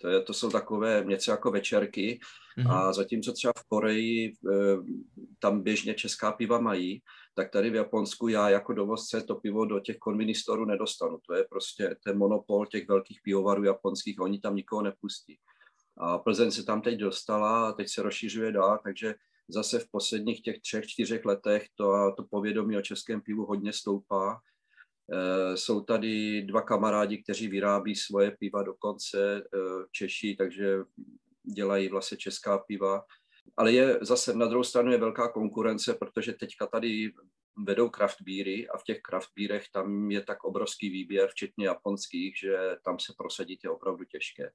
To, 0.00 0.08
je, 0.08 0.20
to 0.22 0.34
jsou 0.34 0.50
takové 0.50 1.04
něco 1.06 1.30
jako 1.30 1.50
večerky 1.50 2.20
mm-hmm. 2.58 2.72
a 2.72 2.92
zatímco 2.92 3.32
třeba 3.32 3.52
v 3.58 3.68
Koreji 3.68 4.32
tam 5.38 5.62
běžně 5.62 5.94
česká 5.94 6.32
piva 6.32 6.60
mají, 6.60 7.02
tak 7.34 7.50
tady 7.50 7.70
v 7.70 7.74
Japonsku 7.74 8.28
já 8.28 8.48
jako 8.48 8.72
dovozce 8.72 9.20
to 9.20 9.34
pivo 9.34 9.64
do 9.64 9.80
těch 9.80 9.96
konvinistorů 9.98 10.64
nedostanu. 10.64 11.18
To 11.26 11.34
je 11.34 11.46
prostě 11.50 11.96
ten 12.04 12.18
monopol 12.18 12.66
těch 12.66 12.88
velkých 12.88 13.20
pivovarů 13.22 13.64
japonských, 13.64 14.20
oni 14.20 14.40
tam 14.40 14.56
nikoho 14.56 14.82
nepustí. 14.82 15.38
A 15.98 16.18
Plzeň 16.18 16.50
se 16.50 16.64
tam 16.64 16.82
teď 16.82 16.98
dostala 16.98 17.68
a 17.68 17.72
teď 17.72 17.88
se 17.88 18.02
rozšiřuje 18.02 18.52
dál, 18.52 18.80
takže 18.84 19.14
zase 19.48 19.78
v 19.78 19.90
posledních 19.90 20.42
těch 20.42 20.60
třech, 20.60 20.86
čtyřech 20.86 21.24
letech 21.24 21.66
to, 21.74 22.12
to 22.16 22.24
povědomí 22.30 22.76
o 22.76 22.82
českém 22.82 23.20
pivu 23.20 23.46
hodně 23.46 23.72
stoupá. 23.72 24.40
E, 25.12 25.56
jsou 25.56 25.80
tady 25.80 26.42
dva 26.42 26.62
kamarádi, 26.62 27.22
kteří 27.22 27.48
vyrábí 27.48 27.96
svoje 27.96 28.30
piva 28.30 28.62
dokonce, 28.62 29.36
e, 29.36 29.42
Češi, 29.92 30.36
takže 30.36 30.78
dělají 31.54 31.88
vlastně 31.88 32.18
česká 32.18 32.58
piva 32.58 33.02
ale 33.56 33.72
je 33.72 33.98
zase 34.02 34.34
na 34.34 34.46
druhou 34.46 34.64
stranu 34.64 34.92
je 34.92 34.98
velká 34.98 35.28
konkurence, 35.28 35.94
protože 35.94 36.32
teďka 36.32 36.66
tady 36.66 37.12
vedou 37.56 37.90
craft 37.90 38.16
a 38.74 38.78
v 38.78 38.82
těch 38.84 39.00
craft 39.00 39.28
tam 39.72 40.10
je 40.10 40.22
tak 40.22 40.44
obrovský 40.44 40.90
výběr, 40.90 41.28
včetně 41.28 41.66
japonských, 41.66 42.38
že 42.38 42.76
tam 42.84 42.98
se 42.98 43.12
prosadit 43.18 43.60
je 43.64 43.70
opravdu 43.70 44.04
těžké. 44.04 44.50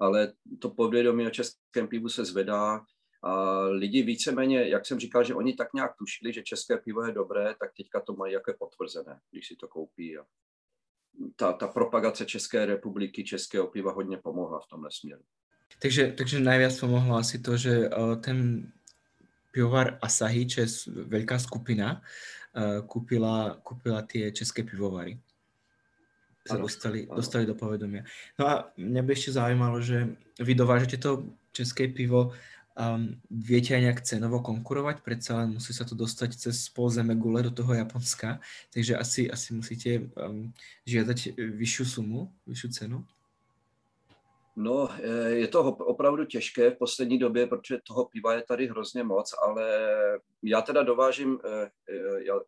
Ale 0.00 0.32
to 0.58 0.70
povědomí 0.70 1.26
o 1.26 1.30
českém 1.30 1.88
pivu 1.88 2.08
se 2.08 2.24
zvedá 2.24 2.84
a 3.22 3.62
lidi 3.68 4.02
víceméně, 4.02 4.68
jak 4.68 4.86
jsem 4.86 4.98
říkal, 4.98 5.24
že 5.24 5.34
oni 5.34 5.54
tak 5.54 5.72
nějak 5.74 5.96
tušili, 5.96 6.32
že 6.32 6.42
české 6.42 6.76
pivo 6.76 7.04
je 7.04 7.12
dobré, 7.12 7.54
tak 7.60 7.70
teďka 7.76 8.00
to 8.00 8.12
mají 8.12 8.32
jako 8.32 8.52
potvrzené, 8.58 9.20
když 9.30 9.46
si 9.46 9.56
to 9.56 9.68
koupí. 9.68 10.18
A 10.18 10.24
ta, 11.36 11.52
ta 11.52 11.66
propagace 11.66 12.24
České 12.24 12.66
republiky, 12.66 13.24
českého 13.24 13.66
piva 13.66 13.92
hodně 13.92 14.16
pomohla 14.16 14.60
v 14.60 14.66
tomhle 14.66 14.90
směru. 14.92 15.22
Takže, 15.78 16.12
takže 16.16 16.40
najviac 16.40 16.80
pomohlo 16.80 17.16
asi 17.16 17.38
to, 17.38 17.56
že 17.56 17.88
uh, 17.88 18.16
ten 18.20 18.72
pivovar 19.52 19.98
Asahi, 20.02 20.46
čo 20.46 20.60
je 20.60 20.68
veľká 21.06 21.38
skupina, 21.38 22.02
uh, 22.56 22.82
kúpila, 22.86 23.58
kúpila 23.62 24.02
tie 24.02 24.32
české 24.32 24.62
pivovary. 24.62 25.18
Sa 26.46 26.56
ano, 26.56 26.66
dostali, 26.66 27.06
ano. 27.06 27.16
dostali 27.16 27.46
do 27.46 27.54
povedomia. 27.54 28.02
No 28.38 28.44
a 28.48 28.54
mňa 28.76 29.02
by 29.02 29.10
ešte 29.12 29.36
zaujímalo, 29.36 29.78
že 29.78 30.10
vy 30.40 30.52
dovážete 30.56 30.96
to 30.98 31.22
české 31.52 31.88
pivo 31.88 32.32
Um, 32.78 33.18
viete 33.28 33.74
aj 33.74 33.82
nejak 33.82 34.00
cenovo 34.06 34.40
konkurovať, 34.40 35.02
predsa 35.02 35.42
len 35.42 35.58
musí 35.58 35.74
sa 35.74 35.82
to 35.82 35.98
dostať 35.98 36.38
cez 36.38 36.70
pol 36.70 36.86
zeme 36.86 37.18
gule 37.18 37.42
do 37.42 37.50
toho 37.50 37.74
Japonska, 37.74 38.38
takže 38.70 38.96
asi, 38.96 39.26
asi 39.26 39.52
musíte 39.52 40.06
um, 40.16 40.54
žiadať 40.86 41.34
vyššiu 41.36 41.84
sumu, 41.84 42.30
vyššiu 42.46 42.68
cenu. 42.70 42.98
No, 44.56 44.88
je 45.26 45.48
to 45.48 45.62
opravdu 45.62 46.24
těžké 46.24 46.70
v 46.70 46.78
poslední 46.78 47.18
době, 47.18 47.46
protože 47.46 47.78
toho 47.86 48.04
piva 48.04 48.34
je 48.34 48.42
tady 48.42 48.66
hrozně 48.66 49.04
moc, 49.04 49.34
ale 49.42 49.70
já 50.42 50.62
teda 50.62 50.82
dovážím 50.82 51.38
eh, 51.44 51.70
eh, 51.90 52.40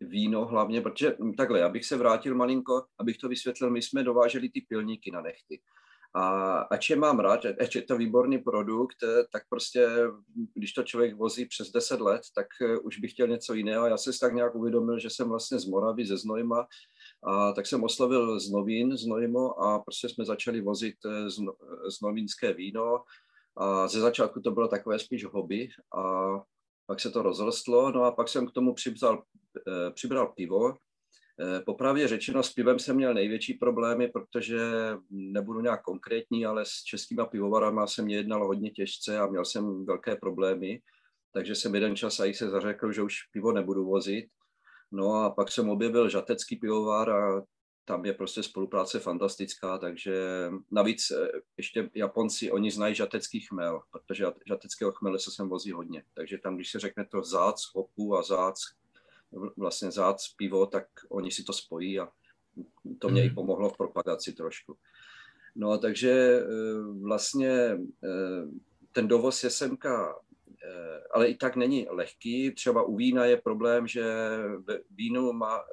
víno 0.00 0.44
hlavně, 0.44 0.80
protože 0.80 1.16
takhle, 1.36 1.62
abych 1.62 1.84
se 1.84 1.96
vrátil 1.96 2.34
malinko, 2.34 2.84
abych 2.98 3.18
to 3.18 3.28
vysvětlil, 3.28 3.70
my 3.70 3.82
jsme 3.82 4.02
dováželi 4.02 4.48
ty 4.48 4.60
pilníky 4.60 5.10
na 5.10 5.20
nechty. 5.20 5.60
A 6.16 6.58
ač 6.72 6.90
je 6.90 6.96
mám 6.96 7.20
rád, 7.20 7.44
ač 7.60 7.74
je 7.74 7.82
to 7.82 7.96
výborný 7.96 8.38
produkt, 8.38 8.96
tak 9.32 9.42
prostě, 9.48 9.88
když 10.54 10.72
to 10.72 10.82
člověk 10.82 11.16
vozí 11.16 11.46
přes 11.46 11.70
10 11.70 12.00
let, 12.00 12.22
tak 12.34 12.46
eh, 12.62 12.78
už 12.78 12.98
bych 12.98 13.12
chtěl 13.12 13.28
něco 13.28 13.54
jiného. 13.54 13.86
Já 13.86 13.96
jsem 13.96 14.12
si 14.12 14.20
tak 14.20 14.34
nějak 14.34 14.54
uvědomil, 14.54 14.98
že 14.98 15.10
jsem 15.10 15.28
vlastně 15.28 15.58
z 15.58 15.66
Moravy, 15.66 16.06
ze 16.06 16.16
Znojma, 16.16 16.66
a 17.24 17.52
tak 17.52 17.66
jsem 17.66 17.84
oslovil 17.84 18.40
z 18.40 18.50
Novín, 18.50 18.96
z 18.96 19.06
Nojmo 19.06 19.62
a 19.62 19.78
prostě 19.78 20.08
jsme 20.08 20.24
začali 20.24 20.60
vozit 20.60 20.96
eh, 21.06 21.30
z, 21.30 21.36
z 21.96 22.00
novínské 22.00 22.52
víno. 22.52 23.04
A 23.56 23.88
ze 23.88 24.00
začátku 24.00 24.40
to 24.40 24.50
bylo 24.50 24.68
takové 24.68 24.98
spíš 24.98 25.24
hobby 25.24 25.68
a 25.96 26.30
pak 26.86 27.00
se 27.00 27.10
to 27.10 27.22
rozrostlo, 27.22 27.90
no 27.92 28.04
a 28.04 28.12
pak 28.12 28.28
jsem 28.28 28.46
k 28.46 28.52
tomu 28.52 28.74
přibral, 28.74 29.22
eh, 29.68 29.90
přibral 29.90 30.32
pivo 30.36 30.74
Eh, 30.74 30.85
popravdě 31.66 32.08
řečeno, 32.08 32.42
s 32.42 32.52
pivem 32.52 32.78
jsem 32.78 32.96
měl 32.96 33.14
největší 33.14 33.54
problémy, 33.54 34.08
protože 34.08 34.58
nebudu 35.10 35.60
nějak 35.60 35.82
konkrétní, 35.82 36.46
ale 36.46 36.64
s 36.64 36.82
českýma 36.82 37.26
pivovarama 37.26 37.86
jsem 37.86 38.04
mě 38.04 38.16
jednal 38.16 38.46
hodně 38.46 38.70
těžce 38.70 39.18
a 39.18 39.26
měl 39.26 39.44
jsem 39.44 39.84
velké 39.84 40.16
problémy, 40.16 40.80
takže 41.32 41.54
jsem 41.54 41.74
jeden 41.74 41.96
čas 41.96 42.20
a 42.20 42.34
se 42.34 42.50
zařekl, 42.50 42.92
že 42.92 43.02
už 43.02 43.16
pivo 43.32 43.52
nebudu 43.52 43.84
vozit. 43.84 44.26
No 44.92 45.14
a 45.14 45.30
pak 45.30 45.52
jsem 45.52 45.68
objevil 45.68 46.08
žatecký 46.08 46.56
pivovar 46.56 47.10
a 47.10 47.42
tam 47.84 48.04
je 48.04 48.12
prostě 48.12 48.42
spolupráce 48.42 49.00
fantastická, 49.00 49.78
takže 49.78 50.14
navíc 50.70 51.10
eh, 51.10 51.28
ještě 51.56 51.90
Japonci, 51.94 52.50
oni 52.50 52.70
znají 52.70 52.94
žatecký 52.94 53.40
chmel, 53.40 53.80
protože 53.90 54.24
žateckého 54.46 54.92
chmele 54.92 55.18
se 55.18 55.30
sem 55.30 55.48
vozí 55.48 55.72
hodně. 55.72 56.04
Takže 56.14 56.38
tam, 56.38 56.56
když 56.56 56.70
se 56.70 56.78
řekne 56.78 57.06
to 57.06 57.22
zác 57.22 57.62
hopu 57.74 58.16
a 58.16 58.22
zác 58.22 58.60
vlastně 59.56 59.90
zác 59.90 60.28
pivo, 60.36 60.66
tak 60.66 60.86
oni 61.08 61.30
si 61.30 61.44
to 61.44 61.52
spojí 61.52 62.00
a 62.00 62.08
to 62.98 63.08
mě 63.08 63.20
mm. 63.20 63.26
i 63.26 63.28
mhm. 63.28 63.34
pomohlo 63.34 63.70
v 63.70 63.76
propagaci 63.76 64.32
trošku. 64.32 64.76
No 65.56 65.70
a 65.70 65.78
takže 65.78 66.10
eh, 66.10 66.44
vlastně 67.02 67.50
eh, 68.04 68.46
ten 68.92 69.08
dovoz 69.08 69.44
je 69.44 69.50
semka, 69.50 70.14
eh, 70.64 71.00
ale 71.14 71.28
i 71.28 71.34
tak 71.34 71.56
není 71.56 71.86
lehký. 71.90 72.50
Třeba 72.50 72.82
u 72.82 72.96
vína 72.96 73.24
je 73.24 73.36
problém, 73.36 73.86
že 73.86 74.04
vínu 74.90 75.32
má, 75.32 75.64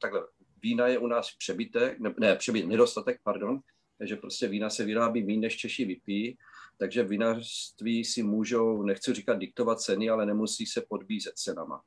takhle, 0.00 0.26
vína 0.62 0.86
je 0.86 0.98
u 0.98 1.06
nás 1.06 1.36
přebytek, 1.38 2.00
ne, 2.00 2.14
ne 2.20 2.36
přebytek, 2.36 2.68
nedostatek, 2.68 3.20
pardon, 3.24 3.60
takže 3.98 4.16
prostě 4.16 4.48
vína 4.48 4.70
se 4.70 4.84
vyrábí 4.84 5.24
méně, 5.24 5.40
než 5.40 5.56
Češi 5.56 5.84
vypí, 5.84 6.38
takže 6.78 7.02
vinařství 7.02 8.04
si 8.04 8.22
můžou, 8.22 8.82
nechci 8.82 9.14
říkat 9.14 9.38
diktovat 9.38 9.80
ceny, 9.80 10.10
ale 10.10 10.26
nemusí 10.26 10.66
se 10.66 10.82
podbízet 10.88 11.34
cenama. 11.34 11.82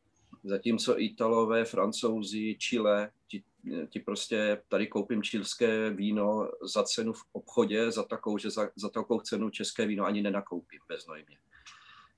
Zatímco 0.45 0.99
Italové, 0.99 1.65
Francouzi, 1.65 2.55
Chile, 2.60 3.12
ti, 3.27 3.43
ti 3.89 3.99
prostě 3.99 4.62
tady 4.67 4.88
koupím 4.88 5.23
čilské 5.23 5.89
víno 5.89 6.49
za 6.73 6.84
cenu 6.84 7.13
v 7.13 7.23
obchodě, 7.31 7.91
za 7.91 8.03
takovou, 8.03 8.38
že 8.38 8.49
za, 8.49 8.69
za 8.75 8.89
takovou 8.89 9.19
cenu 9.19 9.49
české 9.49 9.86
víno 9.86 10.05
ani 10.05 10.21
nenakoupím 10.21 10.79
beznojmě. 10.88 11.38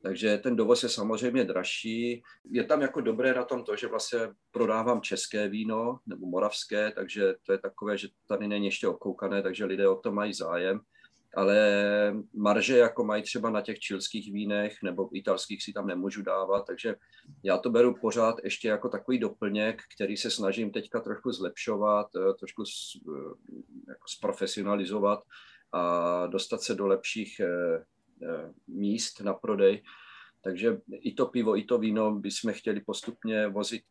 Takže 0.02 0.38
ten 0.38 0.56
dovoz 0.56 0.84
je 0.84 0.90
samozřejmě 0.90 1.44
dražší. 1.44 2.24
Je 2.52 2.64
tam 2.64 2.82
jako 2.82 3.02
dobré 3.02 3.34
na 3.34 3.44
tom 3.44 3.64
to, 3.64 3.76
že 3.76 3.88
vlastně 3.88 4.20
prodávám 4.52 5.02
české 5.02 5.50
víno 5.50 6.00
nebo 6.06 6.26
moravské, 6.26 6.92
takže 6.92 7.36
to 7.46 7.52
je 7.52 7.58
takové, 7.58 7.98
že 7.98 8.08
tady 8.28 8.48
není 8.48 8.66
ještě 8.66 8.88
okoukané, 8.88 9.42
takže 9.42 9.66
lidé 9.66 9.88
o 9.88 9.96
to 9.96 10.12
mají 10.12 10.34
zájem 10.34 10.82
ale 11.36 11.58
marže, 12.34 12.78
jako 12.78 13.04
mají 13.04 13.24
třeba 13.24 13.50
na 13.50 13.62
těch 13.62 13.80
čilských 13.80 14.34
vínech 14.34 14.78
nebo 14.84 15.10
italských, 15.14 15.64
si 15.64 15.74
tam 15.74 15.88
nemůžu 15.88 16.22
dávat, 16.22 16.66
takže 16.68 16.96
já 17.44 17.58
to 17.58 17.70
beru 17.70 17.96
pořád 18.02 18.36
ještě 18.44 18.68
jako 18.68 18.90
takový 18.90 19.20
doplněk, 19.20 19.82
který 19.96 20.18
se 20.18 20.32
snažím 20.32 20.72
teďka 20.72 21.00
trošku 21.00 21.32
zlepšovat, 21.32 22.08
eh, 22.16 22.34
trošku 22.34 22.64
eh, 22.64 23.12
jako 23.88 24.08
zprofesionalizovat 24.08 25.24
a 25.72 26.28
dostat 26.28 26.62
se 26.62 26.76
do 26.76 26.88
lepších 26.88 27.40
eh, 27.40 27.86
míst 28.68 29.22
na 29.22 29.34
prodej. 29.34 29.84
Takže 30.42 30.78
i 30.92 31.14
to 31.14 31.26
pivo, 31.26 31.58
i 31.58 31.64
to 31.64 31.78
víno 31.78 32.16
bychom 32.16 32.54
chtěli 32.54 32.82
postupně 32.82 33.48
vozit 33.48 33.84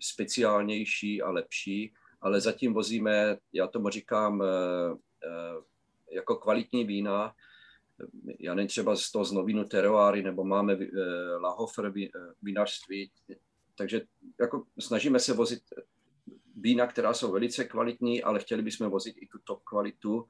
speciálnější 0.00 1.22
a 1.22 1.30
lepší, 1.30 1.92
ale 2.20 2.40
zatím 2.40 2.74
vozíme, 2.74 3.36
já 3.52 3.66
tomu 3.66 3.88
říkám, 3.88 4.42
jako 6.32 6.42
kvalitní 6.42 6.84
vína, 6.84 7.34
já 8.38 8.54
nevím, 8.54 8.68
třeba 8.68 8.96
z 8.96 9.12
toho 9.12 9.24
z 9.24 9.32
Novinu 9.32 9.64
Teroáry, 9.64 10.22
nebo 10.22 10.44
máme 10.44 10.76
uh, 10.76 10.82
Lahofer 11.40 11.92
eh, 11.96 12.08
vinařství, 12.42 13.10
takže 13.74 14.00
jako 14.40 14.64
snažíme 14.78 15.18
se 15.18 15.32
vozit 15.32 15.62
vína, 16.56 16.86
která 16.86 17.14
jsou 17.14 17.32
velice 17.32 17.64
kvalitní, 17.64 18.22
ale 18.22 18.40
chtěli 18.40 18.62
bychom 18.62 18.90
vozit 18.90 19.16
i 19.20 19.26
tu 19.26 19.38
top 19.44 19.62
kvalitu 19.64 20.26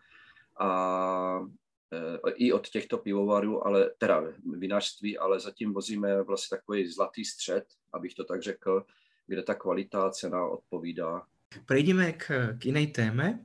a 0.57 1.41
uh, 1.41 2.31
i 2.35 2.53
od 2.53 2.69
těchto 2.69 2.99
pivovarů, 2.99 3.67
ale 3.67 3.91
teda 3.99 4.25
vinařství, 4.59 5.19
ale 5.19 5.41
zatím 5.41 5.73
vozíme 5.73 6.23
vlastně 6.23 6.57
takový 6.57 6.87
zlatý 6.87 7.25
střed, 7.25 7.65
abych 7.93 8.15
to 8.15 8.25
tak 8.25 8.43
řekl, 8.43 8.85
kde 9.27 9.43
ta 9.43 9.55
kvalita 9.55 10.07
a 10.07 10.11
cena 10.11 10.47
odpovídá. 10.47 11.23
Prejdeme 11.67 12.12
k, 12.12 12.57
k 12.59 12.67
inej 12.67 12.87
téme 12.87 13.45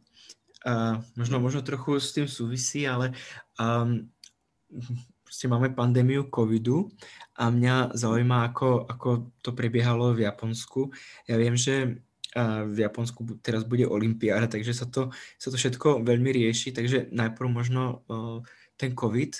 Možno, 1.15 1.39
možno 1.39 1.61
trochu 1.61 1.99
s 1.99 2.13
tým 2.13 2.27
súvisí, 2.27 2.87
ale 2.87 3.13
um, 3.59 4.09
prostě 5.23 5.47
máme 5.47 5.69
pandémiu 5.69 6.29
covidu 6.35 6.89
a 7.35 7.49
mňa 7.49 7.91
zaujíma, 7.93 8.43
ako, 8.43 8.85
ako 8.89 9.31
to 9.41 9.51
prebiehalo 9.51 10.13
v 10.13 10.19
Japonsku. 10.19 10.91
Ja 11.27 11.37
viem, 11.37 11.57
že 11.57 12.01
v 12.65 12.77
Japonsku 12.79 13.39
teraz 13.41 13.63
bude 13.63 13.87
olympiáda, 13.87 14.47
takže 14.47 14.73
sa 14.73 14.85
to, 14.85 15.09
sa 15.39 15.51
to 15.51 15.57
všetko 15.57 16.03
veľmi 16.03 16.31
rieši, 16.31 16.71
takže 16.71 17.07
najprv 17.11 17.47
možno 17.49 18.03
ten 18.77 18.95
covid 18.95 19.35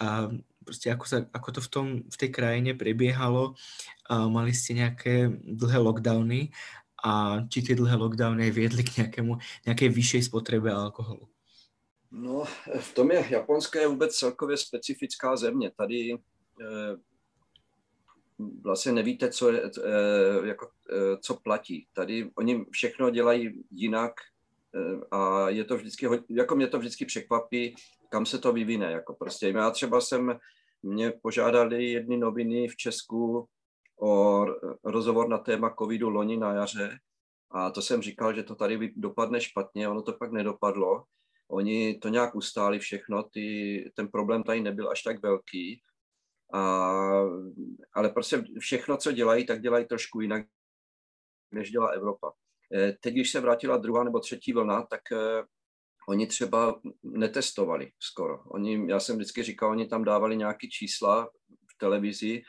a 0.00 0.28
prostě 0.64 0.92
ako, 0.92 1.04
sa, 1.06 1.18
ako 1.32 1.52
to 1.52 1.60
v, 1.60 1.68
tom, 1.68 1.86
v 2.10 2.16
tej 2.16 2.30
krajine 2.30 2.74
prebiehalo. 2.74 3.54
Uh, 4.10 4.26
mali 4.30 4.54
ste 4.54 4.74
nejaké 4.74 5.30
dlhé 5.42 5.78
lockdowny 5.78 6.50
a 7.04 7.36
či 7.48 7.62
ty 7.62 7.74
dlhé 7.74 7.96
lockdowny 7.96 8.50
viedli 8.50 8.84
k 8.84 8.96
nějakému, 8.96 9.36
nějaké 9.66 9.88
vyšší 9.88 10.22
spotřebě 10.22 10.72
alkoholu? 10.72 11.28
No, 12.10 12.44
v 12.80 12.94
tom 12.94 13.10
je 13.10 13.26
Japonské 13.30 13.86
vůbec 13.88 14.16
celkově 14.16 14.56
specifická 14.56 15.36
země. 15.36 15.70
Tady 15.76 16.14
eh, 16.14 16.96
vlastně 18.62 18.92
nevíte, 18.92 19.30
co, 19.30 19.52
je, 19.52 19.62
eh, 19.84 20.46
jako, 20.46 20.70
eh, 20.92 21.16
co 21.20 21.34
platí. 21.34 21.86
Tady 21.92 22.30
oni 22.34 22.64
všechno 22.70 23.10
dělají 23.10 23.64
jinak 23.70 24.12
eh, 24.74 25.00
a 25.10 25.48
je 25.48 25.64
to 25.64 25.76
vždycky, 25.76 26.08
jako 26.30 26.56
mě 26.56 26.66
to 26.66 26.78
vždycky 26.78 27.04
překvapí, 27.04 27.74
kam 28.08 28.26
se 28.26 28.38
to 28.38 28.52
vyvine. 28.52 28.92
Jako 28.92 29.14
prostě 29.14 29.48
já 29.48 29.70
třeba 29.70 30.00
jsem, 30.00 30.38
mě 30.82 31.12
požádali 31.22 31.84
jedny 31.84 32.16
noviny 32.16 32.68
v 32.68 32.76
Česku, 32.76 33.48
o 34.00 34.44
rozhovor 34.84 35.28
na 35.28 35.38
téma 35.38 35.74
covidu 35.78 36.08
loni 36.08 36.36
na 36.36 36.52
jaře 36.52 36.98
a 37.50 37.70
to 37.70 37.82
jsem 37.82 38.02
říkal, 38.02 38.34
že 38.34 38.42
to 38.42 38.54
tady 38.54 38.92
dopadne 38.96 39.40
špatně, 39.40 39.88
ono 39.88 40.02
to 40.02 40.12
pak 40.12 40.32
nedopadlo. 40.32 41.04
Oni 41.48 41.98
to 41.98 42.08
nějak 42.08 42.34
ustáli 42.34 42.78
všechno, 42.78 43.22
ty, 43.22 43.92
ten 43.96 44.08
problém 44.08 44.42
tady 44.42 44.60
nebyl 44.60 44.90
až 44.90 45.02
tak 45.02 45.22
velký, 45.22 45.82
a, 46.52 46.60
ale 47.92 48.08
prostě 48.08 48.44
všechno, 48.58 48.96
co 48.96 49.12
dělají, 49.12 49.46
tak 49.46 49.60
dělají 49.60 49.86
trošku 49.86 50.20
jinak, 50.20 50.46
než 51.50 51.70
dělá 51.70 51.88
Evropa. 51.88 52.32
E, 52.74 52.92
teď, 52.92 53.14
když 53.14 53.32
se 53.32 53.40
vrátila 53.40 53.76
druhá 53.76 54.04
nebo 54.04 54.20
třetí 54.20 54.52
vlna, 54.52 54.82
tak 54.82 55.12
e, 55.12 55.44
oni 56.08 56.26
třeba 56.26 56.80
netestovali 57.02 57.92
skoro. 57.98 58.38
Oni, 58.44 58.90
já 58.90 59.00
jsem 59.00 59.16
vždycky 59.16 59.42
říkal, 59.42 59.70
oni 59.70 59.88
tam 59.88 60.04
dávali 60.04 60.36
nějaké 60.36 60.68
čísla 60.68 61.30
v 61.48 61.78
televizi 61.78 62.42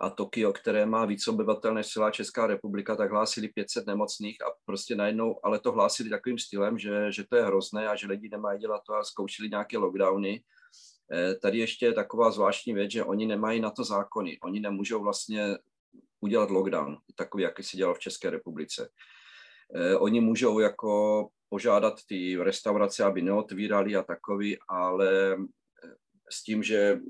a 0.00 0.10
Tokio, 0.10 0.52
které 0.52 0.86
má 0.86 1.04
víc 1.04 1.28
obyvatel 1.28 1.74
než 1.74 1.88
celá 1.88 2.10
Česká 2.10 2.46
republika, 2.46 2.96
tak 2.96 3.10
hlásili 3.10 3.48
500 3.48 3.86
nemocných 3.86 4.36
a 4.42 4.50
prostě 4.64 4.96
najednou, 4.96 5.40
ale 5.42 5.60
to 5.60 5.72
hlásili 5.72 6.10
takovým 6.10 6.38
stylem, 6.38 6.78
že, 6.78 7.12
že 7.12 7.24
to 7.28 7.36
je 7.36 7.42
hrozné 7.42 7.88
a 7.88 7.96
že 7.96 8.06
lidi 8.06 8.28
nemají 8.28 8.60
dělat 8.60 8.82
to 8.86 8.94
a 8.94 9.04
zkoušeli 9.04 9.48
nějaké 9.48 9.78
lockdowny. 9.78 10.42
Eh, 11.12 11.34
tady 11.34 11.58
ještě 11.58 11.86
je 11.86 11.92
taková 11.92 12.30
zvláštní 12.30 12.74
věc, 12.74 12.90
že 12.90 13.04
oni 13.04 13.26
nemají 13.26 13.60
na 13.60 13.70
to 13.70 13.84
zákony. 13.84 14.38
Oni 14.42 14.60
nemůžou 14.60 15.02
vlastně 15.02 15.56
udělat 16.20 16.50
lockdown, 16.50 16.96
takový, 17.14 17.42
jaký 17.42 17.62
se 17.62 17.76
dělal 17.76 17.94
v 17.94 17.98
České 17.98 18.30
republice. 18.30 18.90
Eh, 19.74 19.96
oni 19.96 20.20
můžou 20.20 20.58
jako 20.58 21.28
požádat 21.48 21.94
ty 22.08 22.36
restaurace, 22.36 23.04
aby 23.04 23.22
neotvírali 23.22 23.96
a 23.96 24.02
takový, 24.02 24.58
ale 24.68 25.32
eh, 25.32 25.36
s 26.30 26.44
tím, 26.44 26.62
že 26.62 27.00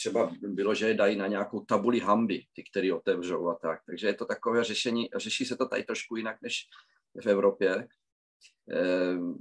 třeba 0.00 0.32
bylo, 0.42 0.74
že 0.74 0.88
je 0.88 0.94
dají 0.94 1.16
na 1.16 1.26
nějakou 1.26 1.60
tabuli 1.60 2.00
hamby, 2.00 2.44
ty, 2.52 2.64
který 2.70 2.92
otevřou 2.92 3.48
a 3.48 3.54
tak. 3.54 3.80
Takže 3.86 4.06
je 4.06 4.14
to 4.14 4.24
takové 4.24 4.64
řešení, 4.64 5.08
řeší 5.16 5.44
se 5.44 5.56
to 5.56 5.68
tady 5.68 5.82
trošku 5.82 6.16
jinak 6.16 6.36
než 6.42 6.68
v 7.22 7.26
Evropě. 7.26 7.88
Ehm, 8.70 9.34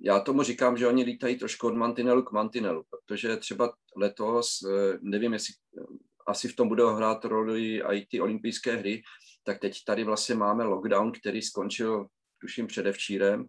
já 0.00 0.20
tomu 0.20 0.42
říkám, 0.42 0.76
že 0.76 0.86
oni 0.86 1.04
lítají 1.04 1.38
trošku 1.38 1.66
od 1.66 1.74
mantinelu 1.74 2.22
k 2.22 2.32
mantinelu, 2.32 2.84
protože 2.90 3.36
třeba 3.36 3.72
letos, 3.96 4.58
eh, 4.62 4.98
nevím, 5.00 5.32
jestli 5.32 5.54
eh, 5.78 5.82
asi 6.26 6.48
v 6.48 6.56
tom 6.56 6.68
budou 6.68 6.94
hrát 6.94 7.24
roli 7.24 7.82
i 7.82 8.06
ty 8.06 8.20
olympijské 8.20 8.76
hry, 8.76 9.02
tak 9.44 9.58
teď 9.58 9.84
tady 9.86 10.04
vlastně 10.04 10.34
máme 10.34 10.64
lockdown, 10.64 11.12
který 11.12 11.42
skončil, 11.42 12.06
tuším, 12.40 12.66
předevčírem. 12.66 13.46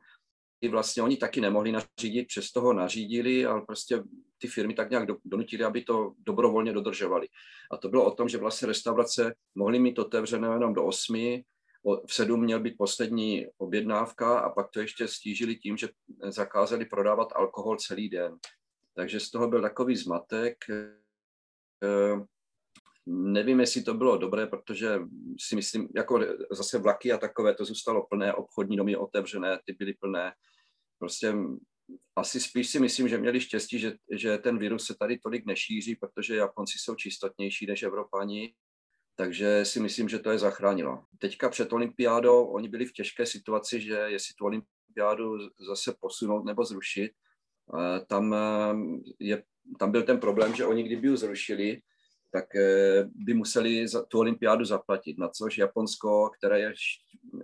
I 0.62 0.68
vlastně 0.70 1.04
oni 1.04 1.18
taky 1.18 1.42
nemohli 1.42 1.72
nařídit, 1.72 2.28
přes 2.28 2.52
toho 2.52 2.74
nařídili, 2.74 3.46
ale 3.46 3.62
prostě 3.62 4.04
ty 4.44 4.50
firmy 4.50 4.74
tak 4.74 4.90
nějak 4.90 5.08
donutili, 5.26 5.64
aby 5.64 5.82
to 5.82 6.14
dobrovolně 6.20 6.74
dodržovali. 6.74 7.28
A 7.72 7.78
to 7.78 7.90
bylo 7.90 8.06
o 8.06 8.12
tom, 8.12 8.30
že 8.30 8.38
vlastně 8.38 8.68
restaurace 8.68 9.36
mohly 9.56 9.80
mít 9.80 10.00
otevřené 10.00 10.48
jenom 10.48 10.74
do 10.74 10.84
8, 10.84 11.16
v 12.08 12.14
sedm 12.14 12.44
měl 12.44 12.60
být 12.60 12.76
poslední 12.78 13.48
objednávka 13.58 14.40
a 14.40 14.50
pak 14.50 14.72
to 14.72 14.80
ještě 14.80 15.08
stížili 15.08 15.56
tím, 15.56 15.78
že 15.78 15.90
zakázali 16.28 16.86
prodávat 16.86 17.28
alkohol 17.36 17.78
celý 17.78 18.10
den. 18.10 18.38
Takže 18.96 19.20
z 19.20 19.32
toho 19.32 19.48
byl 19.48 19.62
takový 19.62 19.96
zmatek. 19.96 20.58
Eh, 20.70 22.20
nevím, 23.06 23.60
jestli 23.60 23.84
to 23.84 23.94
bylo 23.94 24.18
dobré, 24.18 24.48
protože 24.48 25.00
si 25.40 25.56
myslím, 25.56 25.90
jako 25.96 26.20
zase 26.52 26.80
vlaky 26.80 27.12
a 27.12 27.18
takové, 27.18 27.56
to 27.56 27.66
zůstalo 27.66 28.08
plné, 28.08 28.34
obchodní 28.34 28.78
domy 28.78 28.96
otevřené, 28.96 29.60
ty 29.66 29.74
byly 29.74 29.94
plné. 29.94 30.34
Prostě 31.00 31.34
asi 32.16 32.40
spíš 32.40 32.70
si 32.70 32.80
myslím, 32.80 33.08
že 33.08 33.18
měli 33.18 33.42
štěstí, 33.42 33.80
že, 33.80 33.94
že 34.12 34.38
ten 34.38 34.58
virus 34.58 34.86
se 34.86 34.96
tady 35.00 35.20
tolik 35.20 35.46
nešíří, 35.46 35.96
protože 35.96 36.36
Japonci 36.36 36.78
jsou 36.78 36.96
čistotnější 36.96 37.66
než 37.66 37.84
Evropani 37.84 38.54
takže 39.16 39.66
si 39.66 39.80
myslím, 39.80 40.10
že 40.10 40.20
to 40.20 40.32
je 40.32 40.40
zachránilo. 40.40 41.04
Teďka 41.20 41.50
před 41.50 41.74
olympiádou 41.74 42.46
oni 42.46 42.70
byli 42.70 42.86
v 42.86 42.94
těžké 42.94 43.26
situaci, 43.26 43.82
že 43.82 43.94
jestli 43.94 44.34
tu 44.38 44.46
olympiádu 44.46 45.38
zase 45.68 45.96
posunout 46.00 46.46
nebo 46.46 46.66
zrušit, 46.66 47.12
tam, 48.08 48.34
eh, 48.34 48.76
je, 49.20 49.44
tam 49.80 49.92
byl 49.92 50.04
ten 50.04 50.20
problém, 50.20 50.56
že 50.56 50.66
oni 50.66 50.84
kdyby 50.84 51.08
ji 51.08 51.18
zrušili, 51.18 51.82
tak 52.32 52.56
eh, 52.56 53.10
by 53.16 53.34
museli 53.34 53.86
tu 54.08 54.20
olympiádu 54.20 54.66
zaplatit, 54.66 55.18
na 55.18 55.30
což 55.30 55.58
Japonsko, 55.58 56.30
které 56.38 56.60
je 56.60 56.74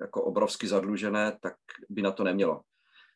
jako 0.01 0.23
obrovsky 0.23 0.67
zadlužené, 0.67 1.37
tak 1.41 1.55
by 1.89 2.01
na 2.01 2.11
to 2.11 2.23
nemělo. 2.23 2.61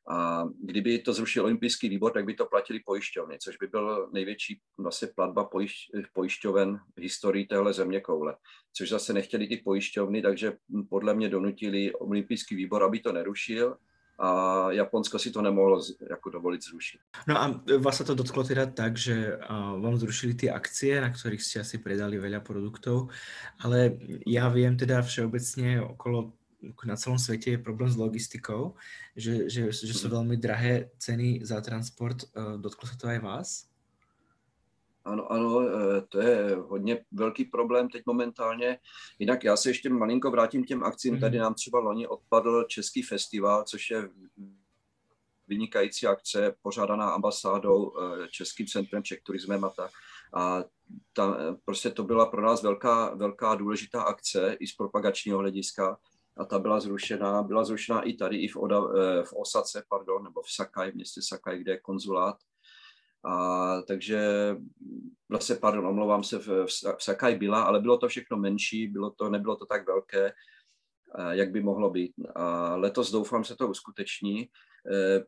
A 0.08 0.44
kdyby 0.64 1.00
to 1.00 1.14
zrušil 1.14 1.44
olympijský 1.44 1.90
výbor, 1.90 2.12
tak 2.12 2.26
by 2.26 2.34
to 2.34 2.46
platili 2.46 2.80
pojišťovny, 2.80 3.38
což 3.40 3.58
by 3.58 3.68
byl 3.68 4.10
největší 4.14 4.60
vlastně 4.78 5.08
platba 5.16 5.44
pojišť, 5.44 5.92
pojišťoven 6.14 6.80
v 6.98 7.02
historii 7.02 7.46
téhle 7.46 7.74
země 7.74 8.02
koule. 8.02 8.36
Což 8.74 8.90
zase 8.90 9.14
nechtěli 9.14 9.48
ty 9.48 9.58
pojišťovny, 9.58 10.22
takže 10.22 10.54
podle 10.90 11.14
mě 11.14 11.30
donutili 11.30 11.94
olympijský 11.94 12.56
výbor, 12.56 12.84
aby 12.84 13.00
to 13.00 13.12
nerušil 13.14 13.78
a 14.20 14.72
Japonsko 14.72 15.20
si 15.20 15.32
to 15.32 15.42
nemohlo 15.42 15.82
jako 16.10 16.30
dovolit 16.30 16.64
zrušit. 16.64 17.00
No 17.28 17.42
a 17.42 17.62
vás 17.78 17.98
se 17.98 18.04
to 18.04 18.16
dotklo 18.16 18.44
teda 18.44 18.66
tak, 18.66 18.98
že 18.98 19.38
vám 19.80 19.98
zrušili 19.98 20.34
ty 20.34 20.50
akcie, 20.50 21.02
na 21.02 21.10
kterých 21.10 21.44
jste 21.44 21.60
asi 21.60 21.78
predali 21.78 22.20
veľa 22.20 22.40
produktov, 22.40 23.10
ale 23.60 23.98
já 24.28 24.50
vím 24.50 24.78
teda 24.78 25.02
všeobecně 25.02 25.82
okolo 25.82 26.34
na 26.86 26.96
celom 26.96 27.20
svete 27.20 27.52
je 27.52 27.58
problém 27.58 27.90
s 27.92 27.98
logistikou, 27.98 28.76
že, 29.16 29.50
že, 29.50 29.72
že 29.72 29.94
sú 29.94 30.08
mhm. 30.08 30.14
veľmi 30.16 30.36
drahé 30.40 30.90
ceny 30.98 31.44
za 31.44 31.62
transport. 31.62 32.24
Eh, 32.24 32.58
dotklo 32.58 32.88
se 32.90 32.98
to 32.98 33.08
aj 33.08 33.20
vás? 33.20 33.50
Ano, 35.06 35.32
ano, 35.32 35.62
eh, 35.62 36.02
to 36.10 36.22
je 36.22 36.56
hodně 36.56 37.06
velký 37.12 37.46
problém 37.46 37.90
teď 37.90 38.04
momentálně. 38.06 38.78
Jinak 39.20 39.44
já 39.44 39.58
se 39.58 39.70
ještě 39.70 39.90
malinko 39.90 40.32
vrátím 40.32 40.64
k 40.64 40.68
těm 40.68 40.84
akcím. 40.84 41.20
Tady 41.20 41.38
mhm. 41.38 41.44
nám 41.44 41.54
třeba 41.54 41.80
loni 41.80 42.08
odpadl 42.08 42.64
Český 42.64 43.02
festival, 43.04 43.64
což 43.64 43.90
je 43.90 44.10
vynikající 45.48 46.08
akce 46.08 46.56
pořádaná 46.62 47.10
ambasádou, 47.10 47.94
eh, 48.00 48.28
Českým 48.28 48.68
centrem 48.68 49.04
Czech 49.04 49.22
turismem 49.24 49.66
a 49.66 49.70
tak. 49.70 49.92
A 50.34 50.64
tam, 51.14 51.36
prostě 51.66 51.90
to 51.90 52.04
byla 52.04 52.26
pro 52.26 52.42
nás 52.42 52.64
velká, 52.64 53.14
velká 53.16 53.56
důležitá 53.56 54.02
akce 54.04 54.58
i 54.60 54.68
z 54.68 54.76
propagačního 54.76 55.38
hlediska 55.40 55.98
a 56.38 56.46
ta 56.46 56.60
byla 56.60 56.80
zrušena. 56.80 57.44
Byla 57.44 57.64
zrušena 57.64 58.02
i 58.02 58.14
tady, 58.14 58.38
i 58.38 58.48
v, 58.48 58.58
Oda, 58.58 58.78
eh, 58.78 59.24
v 59.24 59.34
Osace, 59.34 59.84
pardon, 59.90 60.24
nebo 60.24 60.42
v 60.42 60.52
Sakai, 60.52 60.92
v 60.92 60.96
městě 60.96 61.22
Sakai, 61.22 61.60
kde 61.60 61.72
je 61.72 61.80
konzulát. 61.80 62.38
A, 63.26 63.82
takže 63.82 64.22
vlastně, 65.30 65.56
pardon, 65.56 65.88
omlouvám 65.88 66.24
se, 66.24 66.40
v, 66.40 66.66
v 66.98 67.04
Sakai 67.04 67.36
byla, 67.36 67.64
ale 67.64 67.80
bylo 67.80 67.98
to 67.98 68.08
všechno 68.08 68.38
menší, 68.38 68.88
bylo 68.88 69.12
to, 69.12 69.30
nebylo 69.30 69.56
to 69.56 69.66
tak 69.66 69.88
velké, 69.88 70.26
eh, 70.26 70.34
jak 71.30 71.52
by 71.52 71.62
mohlo 71.62 71.90
být. 71.90 72.14
A 72.36 72.76
letos 72.76 73.12
doufám 73.12 73.44
se 73.44 73.56
to 73.56 73.68
uskuteční, 73.68 74.50
eh, 74.92 75.24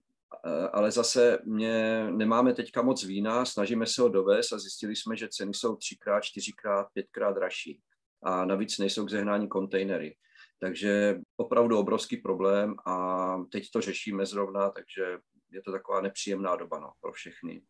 ale 0.73 0.91
zase 0.91 1.39
mě, 1.45 2.07
nemáme 2.11 2.53
teďka 2.53 2.81
moc 2.81 3.03
vína, 3.03 3.45
snažíme 3.45 3.87
se 3.87 4.01
ho 4.01 4.09
dovést 4.09 4.53
a 4.53 4.59
zjistili 4.59 4.95
jsme, 4.95 5.17
že 5.17 5.27
ceny 5.27 5.53
jsou 5.53 5.75
třikrát, 5.75 6.23
čtyřikrát, 6.23 6.87
pětkrát 6.93 7.35
dražší. 7.35 7.81
A 8.23 8.45
navíc 8.45 8.77
nejsou 8.77 9.05
k 9.05 9.09
zehnání 9.09 9.47
kontejnery. 9.47 10.15
Takže 10.59 11.19
opravdu 11.37 11.79
obrovský 11.79 12.17
problém 12.17 12.75
a 12.85 13.37
teď 13.51 13.71
to 13.71 13.81
řešíme 13.81 14.25
zrovna, 14.25 14.69
takže 14.69 15.17
je 15.51 15.61
to 15.61 15.71
taková 15.71 16.01
nepříjemná 16.01 16.55
doba 16.55 16.79
no, 16.79 16.91
pro 17.01 17.11
všechny. 17.11 17.61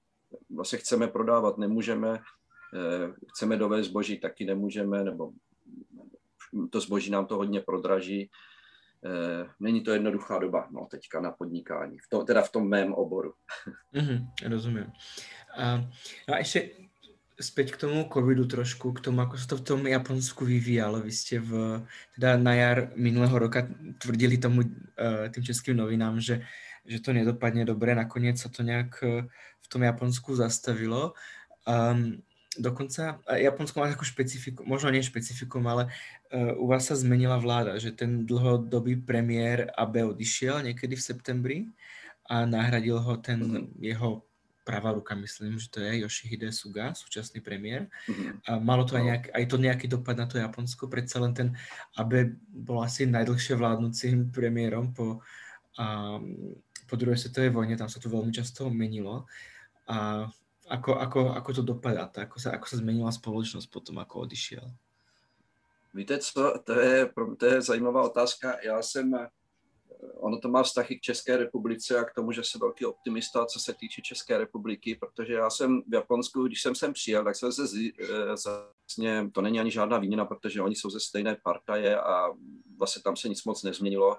Vlastně 0.55 0.79
chceme 0.79 1.07
prodávat, 1.07 1.57
nemůžeme, 1.57 2.19
eh, 2.73 3.13
chceme 3.29 3.57
dovést 3.57 3.89
zboží, 3.89 4.19
taky 4.19 4.45
nemůžeme, 4.45 5.03
nebo 5.03 5.31
to 6.69 6.79
zboží 6.79 7.11
nám 7.11 7.25
to 7.25 7.35
hodně 7.35 7.61
prodraží. 7.61 8.29
Eh, 9.05 9.49
není 9.59 9.81
to 9.81 9.91
jednoduchá 9.91 10.39
doba 10.39 10.67
no, 10.71 10.87
teďka 10.91 11.21
na 11.21 11.31
podnikání, 11.31 11.97
v 11.99 12.09
tom, 12.09 12.25
teda 12.25 12.41
v 12.41 12.51
tom 12.51 12.69
mém 12.69 12.93
oboru. 12.93 13.33
Mm-hmm, 13.93 14.27
rozumím. 14.47 14.91
A, 15.57 15.77
no 16.27 16.35
a 16.35 16.37
ještě 16.37 16.69
späť 17.35 17.75
k 17.75 17.81
tomu 17.87 18.07
covidu 18.07 18.47
trošku, 18.47 18.95
k 18.95 19.03
tomu, 19.03 19.19
ako 19.19 19.35
sa 19.35 19.47
to 19.51 19.55
v 19.59 19.65
tom 19.67 19.81
Japonsku 19.83 20.47
vyvíjalo. 20.47 21.03
Vy 21.03 21.11
ste 21.11 21.35
v, 21.43 21.83
teda 22.15 22.39
na 22.39 22.53
jar 22.55 22.77
minulého 22.95 23.35
roka 23.35 23.67
tvrdili 23.99 24.39
tomu 24.39 24.63
uh, 24.63 25.27
tým 25.27 25.43
českým 25.43 25.75
novinám, 25.75 26.23
že, 26.23 26.47
že 26.87 27.03
to 27.03 27.11
nedopadne 27.11 27.67
dobre. 27.67 27.91
Nakoniec 27.91 28.39
sa 28.39 28.47
to 28.47 28.63
nejak 28.63 28.91
uh, 29.03 29.27
v 29.59 29.67
tom 29.67 29.83
Japonsku 29.83 30.31
zastavilo. 30.39 31.11
Um, 31.67 32.23
dokonca 32.55 33.19
Japonsko 33.27 33.83
má 33.83 33.91
takú 33.91 34.07
špecifiku, 34.07 34.63
možno 34.63 34.95
nie 34.95 35.03
špecifikum, 35.03 35.67
ale 35.67 35.91
uh, 36.31 36.55
u 36.55 36.71
vás 36.71 36.87
sa 36.87 36.95
zmenila 36.95 37.35
vláda, 37.35 37.75
že 37.83 37.91
ten 37.91 38.23
dlhodobý 38.23 39.03
premiér 39.03 39.75
Abe 39.75 40.07
odišiel 40.07 40.63
niekedy 40.63 40.95
v 40.95 41.03
septembri 41.03 41.57
a 42.31 42.47
nahradil 42.47 42.95
ho 42.95 43.19
ten 43.19 43.43
-hmm. 43.43 43.67
jeho 43.83 44.23
pravá 44.65 44.97
ruka, 44.97 45.13
myslím, 45.13 45.61
že 45.61 45.69
to 45.69 45.77
je 45.79 46.01
Yoshihide 46.01 46.49
Suga, 46.49 46.97
súčasný 46.97 47.45
premiér. 47.45 47.85
Mm-hmm. 48.09 48.49
A 48.49 48.51
malo 48.57 48.81
to 48.81 48.97
aj, 48.97 49.03
no. 49.05 49.07
nejak, 49.13 49.25
aj 49.29 49.45
to 49.45 49.57
nejaký 49.61 49.85
dopad 49.85 50.17
na 50.17 50.25
to 50.25 50.41
Japonsko, 50.41 50.89
predsa 50.89 51.21
len 51.21 51.37
ten 51.37 51.53
Abe 51.93 52.33
bol 52.49 52.81
asi 52.81 53.05
najdlhšie 53.05 53.53
vládnúcim 53.53 54.33
premiérom 54.33 54.89
po, 54.89 55.21
a, 55.77 56.17
po 56.89 56.95
druhej 56.97 57.21
svetovej 57.21 57.53
vojne, 57.53 57.77
tam 57.77 57.87
sa 57.87 58.01
to 58.01 58.09
veľmi 58.09 58.33
často 58.33 58.73
menilo. 58.73 59.29
A 59.85 60.25
ako, 60.65 60.97
ako, 60.97 61.19
ako 61.37 61.49
to 61.53 61.61
dopadá, 61.61 62.09
ako 62.09 62.41
sa, 62.41 62.57
ako 62.57 62.65
sa 62.65 62.81
zmenila 62.81 63.13
spoločnosť 63.13 63.69
potom, 63.69 64.01
ako 64.01 64.25
odišiel? 64.25 64.65
Víte 65.93 66.17
co, 66.17 66.59
to 66.65 66.73
je, 66.73 67.07
to 67.37 67.45
je 67.45 67.61
zajímavá 67.61 68.03
otázka. 68.03 68.57
Já 68.65 68.81
jsem 68.81 69.27
ono 70.15 70.39
to 70.39 70.49
má 70.49 70.63
vztahy 70.63 70.99
k 70.99 71.01
České 71.01 71.37
republice 71.37 71.99
a 71.99 72.03
k 72.03 72.13
tomu, 72.13 72.31
že 72.31 72.43
jsem 72.43 72.61
velký 72.61 72.85
optimista, 72.85 73.45
co 73.45 73.59
se 73.59 73.73
týče 73.73 74.01
České 74.01 74.37
republiky, 74.37 74.95
protože 74.95 75.33
já 75.33 75.49
jsem 75.49 75.81
v 75.87 75.93
Japonsku, 75.93 76.43
když 76.43 76.61
jsem 76.61 76.75
sem 76.75 76.93
přijel, 76.93 77.23
tak 77.23 77.35
jsem 77.35 77.51
se 77.51 77.61
vlastně, 78.25 79.29
to 79.33 79.41
není 79.41 79.59
ani 79.59 79.71
žádná 79.71 79.97
výměna, 79.97 80.25
protože 80.25 80.61
oni 80.61 80.75
jsou 80.75 80.89
ze 80.89 80.99
stejné 80.99 81.37
partaje 81.43 81.99
a 81.99 82.29
vlastně 82.77 83.01
tam 83.01 83.15
se 83.15 83.29
nic 83.29 83.43
moc 83.43 83.63
nezměnilo. 83.63 84.17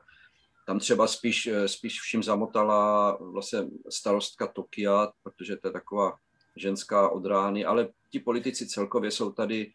Tam 0.66 0.78
třeba 0.78 1.06
spíš, 1.06 1.48
spíš 1.66 2.00
vším 2.00 2.22
zamotala 2.22 3.16
vlastně 3.20 3.58
starostka 3.90 4.46
Tokia, 4.46 5.12
protože 5.22 5.56
to 5.56 5.68
je 5.68 5.72
taková 5.72 6.16
ženská 6.56 7.08
od 7.08 7.26
rány, 7.26 7.64
ale 7.64 7.88
ti 8.10 8.20
politici 8.20 8.66
celkově 8.66 9.10
jsou 9.10 9.32
tady 9.32 9.72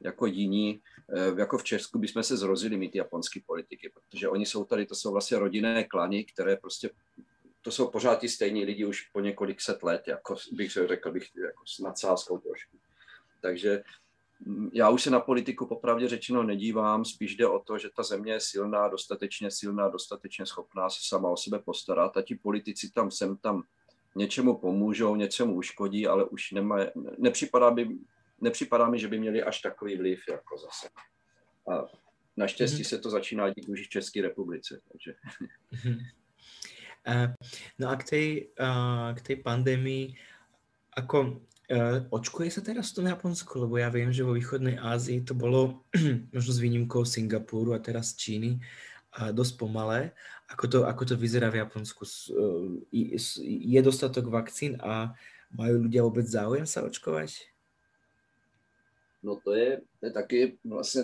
jako 0.00 0.26
jiní, 0.26 0.80
eh, 1.16 1.40
jako 1.40 1.58
v 1.58 1.64
Česku 1.64 1.98
bychom 1.98 2.22
se 2.22 2.36
zrozili 2.36 2.76
mít 2.76 2.94
japonský 2.94 3.40
politiky, 3.40 3.92
protože 3.94 4.28
oni 4.28 4.46
jsou 4.46 4.64
tady, 4.64 4.86
to 4.86 4.94
jsou 4.94 5.12
vlastně 5.12 5.38
rodinné 5.38 5.84
klany, 5.84 6.24
které 6.24 6.56
prostě, 6.56 6.90
to 7.62 7.70
jsou 7.70 7.90
pořád 7.90 8.20
ti 8.20 8.28
stejní 8.28 8.64
lidi 8.64 8.84
už 8.84 9.00
po 9.00 9.20
několik 9.20 9.60
set 9.60 9.82
let, 9.82 10.02
jako 10.08 10.36
bych 10.52 10.72
se 10.72 10.86
řekl, 10.86 11.12
bych 11.12 11.30
jako 11.36 11.66
s 11.66 11.78
nadsázkou 11.78 12.38
trošku. 12.38 12.76
Takže 13.42 13.82
mm, 14.46 14.70
já 14.72 14.90
už 14.90 15.02
se 15.02 15.10
na 15.10 15.20
politiku 15.20 15.66
popravdě 15.66 16.08
řečeno 16.08 16.42
nedívám, 16.42 17.04
spíš 17.04 17.36
jde 17.36 17.46
o 17.46 17.58
to, 17.58 17.78
že 17.78 17.88
ta 17.96 18.02
země 18.02 18.32
je 18.32 18.40
silná, 18.40 18.88
dostatečně 18.88 19.50
silná, 19.50 19.88
dostatečně 19.88 20.46
schopná 20.46 20.90
se 20.90 20.98
sama 21.02 21.28
o 21.28 21.36
sebe 21.36 21.58
postarat 21.58 22.16
a 22.16 22.22
ti 22.22 22.34
politici 22.34 22.90
tam 22.90 23.10
sem 23.10 23.36
tam 23.36 23.62
něčemu 24.16 24.58
pomůžou, 24.58 25.16
něčemu 25.16 25.54
uškodí, 25.54 26.06
ale 26.06 26.24
už 26.24 26.52
nemá, 26.52 26.78
nepřipadá 27.18 27.70
by 27.70 27.88
nepřipadá 28.40 28.88
mi, 28.88 28.98
že 28.98 29.08
by 29.08 29.18
měli 29.18 29.42
až 29.42 29.60
takový 29.60 29.96
vliv 29.96 30.20
jako 30.30 30.58
zase. 30.58 30.88
A 31.72 31.84
naštěstí 32.36 32.82
mm-hmm. 32.82 32.88
se 32.88 32.98
to 32.98 33.10
začíná 33.10 33.48
dít 33.48 33.68
už 33.68 33.86
v 33.86 33.88
České 33.88 34.22
republice. 34.22 34.80
Takže. 34.92 35.14
Mm-hmm. 35.72 35.98
Uh, 37.08 37.32
no 37.78 37.88
a 37.88 37.96
k 37.96 38.04
tej, 38.04 38.48
uh, 38.60 39.16
k 39.16 39.20
tej 39.22 39.36
pandémii, 39.36 40.14
ako 40.92 41.40
uh, 41.72 42.04
očkuje 42.12 42.52
sa 42.52 42.60
teraz 42.60 42.92
v 42.92 42.96
tom 43.00 43.06
Japonsku? 43.08 43.64
Lebo 43.64 43.80
ja 43.80 43.88
viem, 43.88 44.12
že 44.12 44.20
vo 44.20 44.36
východnej 44.36 44.76
Ázii 44.76 45.24
to 45.24 45.32
bolo 45.32 45.88
možno 46.36 46.52
s 46.52 46.60
výnimkou 46.60 47.08
Singapuru 47.08 47.72
a 47.72 47.80
teraz 47.80 48.12
Číny 48.20 48.60
dosť 49.10 49.58
pomalé. 49.58 50.14
Ako 50.54 50.64
to, 50.70 50.78
ako 50.86 51.02
to 51.02 51.14
vyzerá 51.18 51.50
v 51.50 51.66
Japonsku? 51.66 52.06
Je 53.42 53.80
dostatok 53.82 54.30
vakcín 54.30 54.78
a 54.78 55.18
majú 55.50 55.82
ľudia 55.86 56.06
vôbec 56.06 56.26
záujem 56.30 56.62
sa 56.62 56.86
očkovať? 56.86 57.49
No 59.22 59.40
to 59.44 59.52
je, 59.52 59.80
to 60.00 60.06
je 60.06 60.12
taky 60.12 60.58
vlastně 60.64 61.02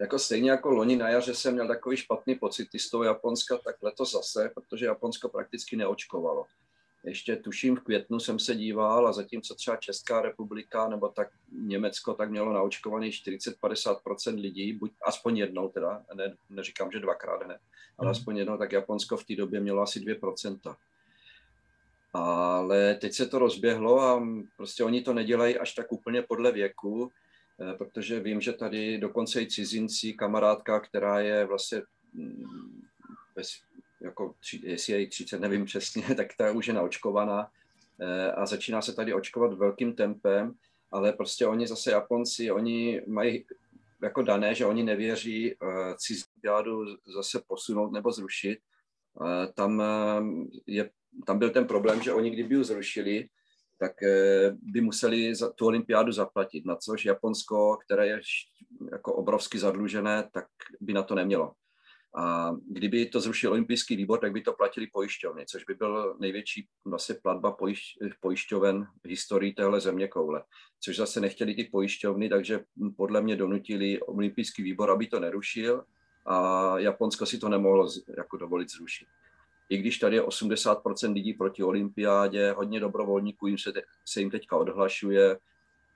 jako 0.00 0.18
stejně 0.18 0.50
jako 0.50 0.70
loni 0.70 0.96
na 0.96 1.08
jaře 1.08 1.34
jsem 1.34 1.54
měl 1.54 1.68
takový 1.68 1.96
špatný 1.96 2.34
pocit 2.34 2.68
z 2.80 2.90
toho 2.90 3.04
Japonska, 3.04 3.58
tak 3.64 3.82
letos 3.82 4.12
zase, 4.12 4.50
protože 4.54 4.86
Japonsko 4.86 5.28
prakticky 5.28 5.76
neočkovalo. 5.76 6.46
Ještě 7.04 7.36
tuším 7.36 7.76
v 7.76 7.80
květnu 7.80 8.20
jsem 8.20 8.38
se 8.38 8.54
díval 8.54 9.08
a 9.08 9.12
zatímco 9.12 9.54
třeba 9.54 9.76
Česká 9.76 10.22
republika 10.22 10.88
nebo 10.88 11.08
tak 11.08 11.28
Německo 11.52 12.14
tak 12.14 12.30
mělo 12.30 12.52
naočkovaný 12.52 13.10
40-50% 13.10 14.40
lidí, 14.40 14.72
buď 14.72 14.92
aspoň 15.06 15.36
jednou 15.36 15.68
teda, 15.68 16.04
ne, 16.14 16.36
neříkám, 16.50 16.90
že 16.92 17.00
dvakrát 17.00 17.40
ne, 17.46 17.58
ale 17.98 18.06
hmm. 18.06 18.10
aspoň 18.10 18.36
jednou, 18.36 18.58
tak 18.58 18.72
Japonsko 18.72 19.16
v 19.16 19.24
té 19.24 19.36
době 19.36 19.60
mělo 19.60 19.82
asi 19.82 20.00
2%. 20.00 20.76
Ale 22.12 22.94
teď 22.94 23.12
se 23.12 23.26
to 23.26 23.38
rozběhlo 23.38 24.00
a 24.00 24.22
prostě 24.56 24.84
oni 24.84 25.02
to 25.02 25.14
nedělají 25.14 25.58
až 25.58 25.74
tak 25.74 25.92
úplně 25.92 26.22
podle 26.22 26.52
věku, 26.52 27.10
Eh, 27.60 27.74
protože 27.74 28.20
vím, 28.20 28.40
že 28.40 28.52
tady 28.52 28.98
dokonce 28.98 29.42
i 29.42 29.46
cizinci, 29.46 30.12
kamarádka, 30.12 30.80
která 30.80 31.20
je 31.20 31.46
vlastně 31.46 31.82
mm, 32.12 32.82
bez, 33.34 33.52
jako, 34.00 34.34
jestli 34.62 34.92
je 34.92 35.06
30, 35.06 35.40
nevím 35.40 35.64
přesně, 35.64 36.02
tak 36.16 36.26
ta 36.36 36.52
už 36.52 36.66
je 36.66 36.74
naočkovaná 36.74 37.50
eh, 38.00 38.32
a 38.32 38.46
začíná 38.46 38.82
se 38.82 38.92
tady 38.92 39.14
očkovat 39.14 39.52
velkým 39.52 39.92
tempem, 39.94 40.54
ale 40.90 41.12
prostě 41.12 41.46
oni 41.46 41.66
zase 41.66 41.90
Japonci, 41.90 42.50
oni 42.50 43.02
mají 43.06 43.46
jako 44.02 44.22
dané, 44.22 44.54
že 44.54 44.66
oni 44.66 44.82
nevěří 44.82 45.54
uh, 45.54 45.70
cizinpiádu 45.96 46.96
zase 47.14 47.42
posunout 47.46 47.92
nebo 47.92 48.12
zrušit. 48.12 48.58
Tam, 49.54 49.82
je, 50.66 50.90
tam 51.30 51.38
byl 51.38 51.50
ten 51.50 51.66
problém, 51.66 52.02
že 52.02 52.12
oni 52.12 52.30
kdyby 52.30 52.54
ji 52.54 52.64
zrušili, 52.64 53.28
tak 53.78 54.02
eh, 54.02 54.50
by 54.62 54.80
museli 54.80 55.32
tu 55.54 55.66
olympiádu 55.66 56.12
zaplatit, 56.12 56.66
na 56.66 56.76
což 56.76 57.04
Japonsko, 57.04 57.76
které 57.84 58.06
je 58.06 58.20
jako 58.92 59.14
obrovsky 59.14 59.58
zadlužené, 59.58 60.28
tak 60.32 60.46
by 60.80 60.92
na 60.92 61.02
to 61.02 61.14
nemělo. 61.14 61.52
A 62.16 62.50
kdyby 62.66 63.06
to 63.06 63.20
zrušil 63.20 63.50
olympijský 63.50 63.96
výbor, 63.96 64.18
tak 64.18 64.32
by 64.32 64.40
to 64.40 64.52
platili 64.52 64.86
pojišťovny, 64.86 65.46
což 65.46 65.64
by 65.64 65.74
byl 65.74 66.16
největší 66.20 66.68
vlastně 66.84 67.14
platba 67.22 67.52
pojišť, 67.52 67.98
pojišťoven 68.20 68.86
v 69.04 69.08
historii 69.08 69.52
téhle 69.52 69.80
země 69.80 70.08
koule. 70.08 70.42
Což 70.80 70.96
zase 70.96 71.20
nechtěli 71.20 71.54
ty 71.54 71.64
pojišťovny, 71.64 72.28
takže 72.28 72.60
podle 72.96 73.22
mě 73.22 73.36
donutili 73.36 74.00
olympijský 74.00 74.62
výbor, 74.62 74.90
aby 74.90 75.06
to 75.06 75.20
nerušil 75.20 75.84
a 76.26 76.78
Japonsko 76.78 77.26
si 77.26 77.38
to 77.38 77.48
nemohlo 77.48 77.88
jako 78.18 78.36
dovolit 78.36 78.70
zrušit 78.70 79.06
i 79.70 79.76
když 79.78 79.98
tady 79.98 80.16
je 80.16 80.22
80% 80.22 81.12
lidí 81.12 81.34
proti 81.34 81.62
olympiádě, 81.62 82.52
hodně 82.52 82.80
dobrovolníků 82.80 83.46
jim 83.46 83.58
se, 83.58 83.72
te, 83.72 83.82
se 84.04 84.20
jim 84.20 84.30
teďka 84.30 84.56
odhlašuje, 84.56 85.38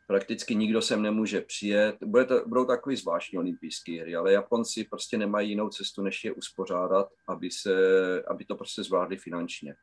prakticky 0.06 0.54
nikdo 0.54 0.82
sem 0.82 1.02
nemůže 1.02 1.40
přijet. 1.40 1.96
Bude 2.04 2.24
to, 2.24 2.42
budou 2.46 2.64
takový 2.64 2.96
zvláštní 2.96 3.38
olympijské 3.38 4.00
hry, 4.00 4.16
ale 4.16 4.32
Japonci 4.32 4.84
prostě 4.84 5.18
nemají 5.18 5.48
jinou 5.50 5.68
cestu, 5.68 6.02
než 6.02 6.24
je 6.24 6.32
uspořádat, 6.32 7.08
aby, 7.28 7.50
se, 7.50 7.74
aby 8.22 8.44
to 8.44 8.56
prostě 8.56 8.82
zvládli 8.82 9.16
finančně. 9.16 9.76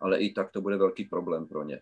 Ale 0.00 0.18
i 0.18 0.32
tak 0.32 0.50
to 0.50 0.60
bude 0.60 0.76
velký 0.76 1.04
problém 1.04 1.46
pro 1.46 1.64
ně. 1.64 1.80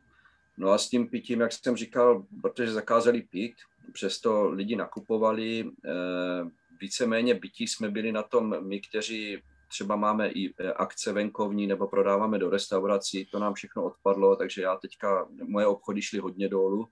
No 0.57 0.71
a 0.71 0.79
s 0.79 0.89
tím 0.89 1.09
pitím, 1.09 1.41
jak 1.41 1.53
jsem 1.53 1.77
říkal, 1.77 2.25
protože 2.43 2.73
zakázali 2.73 3.23
pít, 3.23 3.55
přesto 3.93 4.49
lidi 4.49 4.77
nakupovali, 4.77 5.71
eh, 5.85 6.51
víceméně 6.81 7.35
bytí 7.35 7.69
jsme 7.69 7.91
byli 7.91 8.13
na 8.13 8.23
tom 8.23 8.69
my, 8.69 8.81
kteří 8.81 9.43
třeba 9.69 9.97
máme 9.97 10.29
i 10.29 10.55
e, 10.59 10.73
akce 10.73 11.13
venkovní 11.13 11.67
nebo 11.67 11.89
prodáváme 11.89 12.39
do 12.39 12.51
restaurací, 12.51 13.27
to 13.27 13.39
nám 13.39 13.55
všechno 13.55 13.85
odpadlo, 13.85 14.37
takže 14.37 14.63
já 14.63 14.77
teďka, 14.77 15.29
moje 15.43 15.67
obchody 15.67 16.03
šly 16.03 16.19
hodně 16.19 16.49
dolů. 16.49 16.89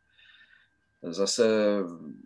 Zase 1.02 1.78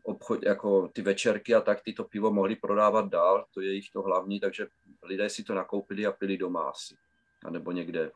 obchod, 0.03 0.43
jako 0.43 0.89
ty 0.89 1.03
večerky 1.03 1.55
a 1.55 1.61
tak, 1.61 1.83
ty 1.83 1.93
to 1.93 2.05
pivo 2.05 2.31
mohli 2.31 2.57
prodávat 2.57 3.09
dál, 3.09 3.47
to 3.55 3.61
je 3.61 3.75
jich 3.75 3.91
to 3.93 4.03
hlavní, 4.03 4.41
takže 4.41 4.67
lidé 5.03 5.31
si 5.31 5.45
to 5.45 5.55
nakoupili 5.55 6.07
a 6.07 6.13
pili 6.13 6.37
doma 6.37 6.63
asi. 6.63 6.97
A 7.45 7.51
nebo 7.51 7.73
někde 7.73 8.11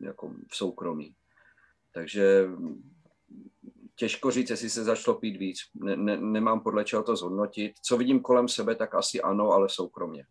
jako 0.00 0.28
v 0.48 0.56
soukromí. 0.56 1.14
Takže 1.92 2.48
těžko 3.94 4.30
říct, 4.30 4.50
jestli 4.50 4.70
se 4.70 4.84
začalo 4.84 5.18
pít 5.18 5.36
víc. 5.36 5.58
Ne, 5.74 5.96
ne, 5.96 6.16
nemám 6.16 6.60
podle 6.60 6.84
čeho 6.84 7.02
to 7.02 7.16
zhodnotit. 7.16 7.72
Co 7.82 7.96
vidím 7.96 8.20
kolem 8.20 8.48
sebe, 8.48 8.74
tak 8.74 8.94
asi 8.94 9.20
ano, 9.20 9.50
ale 9.50 9.68
soukromně 9.68 10.26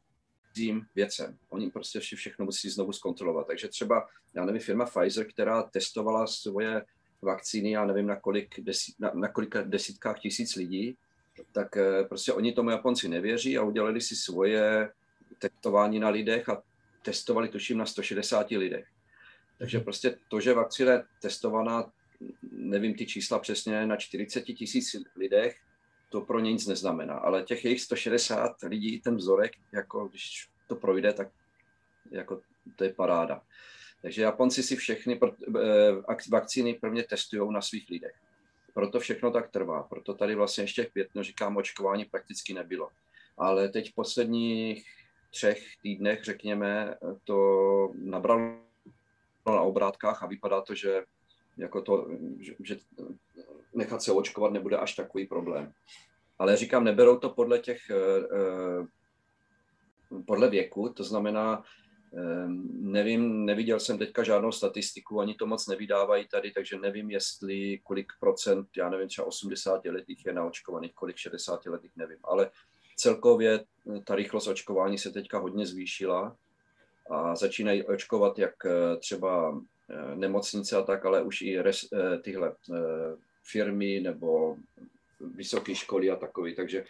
cizím 0.57 0.85
věcem. 0.95 1.37
Oni 1.49 1.71
prostě 1.71 1.99
vše, 1.99 2.15
všechno 2.15 2.45
musí 2.45 2.69
znovu 2.69 2.93
zkontrolovat. 2.93 3.47
Takže 3.47 3.67
třeba, 3.67 4.07
já 4.33 4.45
nevím, 4.45 4.61
firma 4.61 4.85
Pfizer, 4.85 5.27
která 5.27 5.63
testovala 5.63 6.27
svoje 6.27 6.85
vakcíny, 7.21 7.71
já 7.71 7.85
nevím, 7.85 8.07
na, 8.07 8.15
kolik 8.15 8.59
desít, 8.59 8.95
na, 8.99 9.11
na 9.13 9.27
kolika 9.27 9.61
desítkách 9.61 10.19
tisíc 10.19 10.55
lidí, 10.55 10.97
tak 11.51 11.77
eh, 11.77 12.03
prostě 12.03 12.33
oni 12.33 12.53
tomu 12.53 12.69
Japonci 12.69 13.07
nevěří 13.07 13.57
a 13.57 13.63
udělali 13.63 14.01
si 14.01 14.15
svoje 14.15 14.89
testování 15.39 15.99
na 15.99 16.09
lidech 16.09 16.49
a 16.49 16.63
testovali 17.01 17.49
tuším 17.49 17.77
na 17.77 17.85
160 17.85 18.51
lidech. 18.51 18.87
Takže 19.57 19.79
prostě 19.79 20.17
to, 20.27 20.39
že 20.39 20.53
vakcína 20.53 20.91
je 20.91 21.03
testovaná, 21.21 21.91
nevím 22.51 22.93
ty 22.93 23.05
čísla 23.05 23.39
přesně, 23.39 23.85
na 23.85 23.95
40 23.95 24.41
tisíc 24.41 24.95
lidech, 25.15 25.57
to 26.09 26.21
pro 26.21 26.39
ně 26.39 26.51
nic 26.51 26.67
neznamená. 26.67 27.13
Ale 27.13 27.43
těch 27.43 27.65
jejich 27.65 27.81
160 27.81 28.55
lidí, 28.63 28.99
ten 28.99 29.15
vzorek, 29.15 29.51
jako 29.71 30.07
když 30.07 30.49
to 30.67 30.75
projde, 30.75 31.13
tak 31.13 31.27
jako 32.11 32.41
to 32.75 32.83
je 32.83 32.93
paráda. 32.93 33.41
Takže 34.01 34.21
Japonci 34.21 34.63
si 34.63 34.75
všechny 34.75 35.19
eh, 35.57 36.19
vakcíny 36.29 36.73
prvně 36.73 37.03
testují 37.03 37.53
na 37.53 37.61
svých 37.61 37.89
lidech. 37.89 38.15
Proto 38.73 38.99
všechno 38.99 39.31
tak 39.31 39.51
trvá. 39.51 39.83
Proto 39.83 40.13
tady 40.13 40.35
vlastně 40.35 40.63
ještě 40.63 40.83
v 40.83 40.91
květnu, 40.91 41.23
říkám, 41.23 41.57
očkování 41.57 42.05
prakticky 42.05 42.53
nebylo. 42.53 42.89
Ale 43.37 43.69
teď 43.69 43.91
v 43.91 43.95
posledních 43.95 44.85
třech 45.31 45.63
týdnech, 45.81 46.23
řekněme, 46.23 46.97
to 47.23 47.91
nabralo 47.95 48.59
na 49.45 49.61
obrátkách 49.61 50.23
a 50.23 50.27
vypadá 50.27 50.61
to, 50.61 50.75
že 50.75 51.03
jako 51.57 51.81
to, 51.81 52.07
že, 52.39 52.55
že 52.63 52.77
nechat 53.73 54.01
se 54.01 54.11
očkovat 54.11 54.53
nebude 54.53 54.77
až 54.77 54.95
takový 54.95 55.27
problém. 55.27 55.73
Ale 56.39 56.57
říkám, 56.57 56.83
neberou 56.83 57.17
to 57.17 57.29
podle 57.29 57.59
těch, 57.59 57.89
eh, 57.89 58.27
eh, 58.35 58.85
podle 60.25 60.49
věku, 60.49 60.89
to 60.89 61.03
znamená, 61.03 61.63
eh, 62.17 62.47
nevím, 62.69 63.45
neviděl 63.45 63.79
jsem 63.79 63.97
teďka 63.97 64.23
žádnou 64.23 64.51
statistiku, 64.51 65.19
ani 65.19 65.35
to 65.35 65.47
moc 65.47 65.67
nevydávají 65.67 66.27
tady, 66.27 66.51
takže 66.51 66.79
nevím, 66.79 67.11
jestli 67.11 67.79
kolik 67.83 68.13
procent, 68.19 68.67
já 68.77 68.89
nevím, 68.89 69.07
třeba 69.07 69.27
80 69.27 69.89
letých 69.89 70.25
je 70.25 70.33
naočkovaných, 70.33 70.93
kolik 70.93 71.17
60 71.17 71.65
letých, 71.65 71.91
nevím, 71.95 72.19
ale 72.23 72.49
celkově 72.95 73.65
ta 74.05 74.15
rychlost 74.15 74.47
očkování 74.47 74.97
se 74.97 75.11
teďka 75.11 75.39
hodně 75.39 75.65
zvýšila 75.65 76.35
a 77.11 77.35
začínají 77.35 77.83
očkovat 77.83 78.39
jak 78.39 78.53
třeba 78.99 79.61
nemocnice 80.15 80.75
a 80.75 80.83
tak, 80.83 81.05
ale 81.05 81.23
už 81.23 81.41
i 81.41 81.61
res, 81.61 81.87
tyhle 82.21 82.55
firmy 83.43 83.99
nebo 84.03 84.57
vysoké 85.19 85.75
školy 85.75 86.11
a 86.11 86.15
takový. 86.15 86.55
Takže 86.55 86.83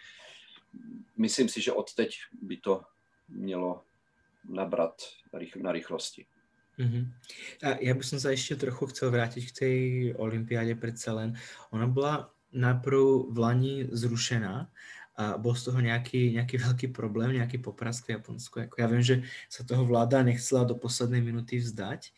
myslím 1.16 1.48
si, 1.48 1.60
že 1.60 1.72
od 1.72 1.94
teď 1.94 2.16
by 2.42 2.56
to 2.56 2.82
mělo 3.28 3.82
nabrat 4.48 5.02
na 5.62 5.72
rychlosti. 5.72 6.26
Mm-hmm. 6.78 7.04
A 7.66 7.68
ja 7.82 7.90
by 7.90 8.04
som 8.06 8.22
sa 8.22 8.30
ešte 8.30 8.54
trochu 8.54 8.86
chcel 8.94 9.10
vrátiť 9.10 9.42
k 9.50 9.56
tej 9.58 9.76
olympiáde 10.14 10.78
predsa 10.78 11.10
len. 11.10 11.34
Ona 11.74 11.90
bola 11.90 12.30
najprv 12.54 13.34
v 13.34 13.36
Lani 13.38 13.74
zrušená 13.90 14.70
a 15.18 15.34
bol 15.34 15.58
z 15.58 15.62
toho 15.66 15.82
nejaký, 15.82 16.38
nejaký 16.38 16.56
veľký 16.62 16.88
problém, 16.94 17.34
nejaký 17.34 17.58
poprask 17.58 18.06
v 18.06 18.22
Japonsku. 18.22 18.62
Jako 18.62 18.74
ja 18.78 18.86
viem, 18.86 19.02
že 19.02 19.26
sa 19.50 19.66
toho 19.66 19.82
vláda 19.82 20.22
nechcela 20.22 20.62
do 20.62 20.78
poslednej 20.78 21.18
minuty 21.18 21.58
vzdať, 21.58 22.14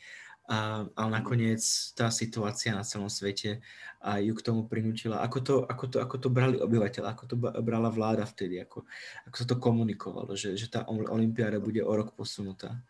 a, 0.51 0.82
ale 0.98 1.11
nakoniec 1.22 1.62
tá 1.94 2.11
situácia 2.11 2.74
na 2.74 2.82
celom 2.82 3.07
svete 3.07 3.62
a 4.03 4.18
ju 4.18 4.34
k 4.34 4.42
tomu 4.42 4.66
prinútila. 4.66 5.22
Ako 5.22 5.38
to, 5.38 5.55
ako 5.62 5.84
to, 5.86 5.96
ako 6.03 6.16
to 6.18 6.28
brali 6.28 6.59
obyvateľ, 6.59 7.05
ako 7.07 7.24
to 7.30 7.36
brala 7.38 7.86
vláda 7.86 8.26
vtedy, 8.26 8.59
ako, 8.59 8.82
ako 9.30 9.36
sa 9.38 9.46
to 9.46 9.57
komunikovalo, 9.62 10.34
že, 10.34 10.59
že 10.59 10.66
tá 10.66 10.82
olympiáda 10.90 11.62
bude 11.62 11.78
o 11.86 11.92
rok 11.94 12.18
posunutá? 12.18 12.82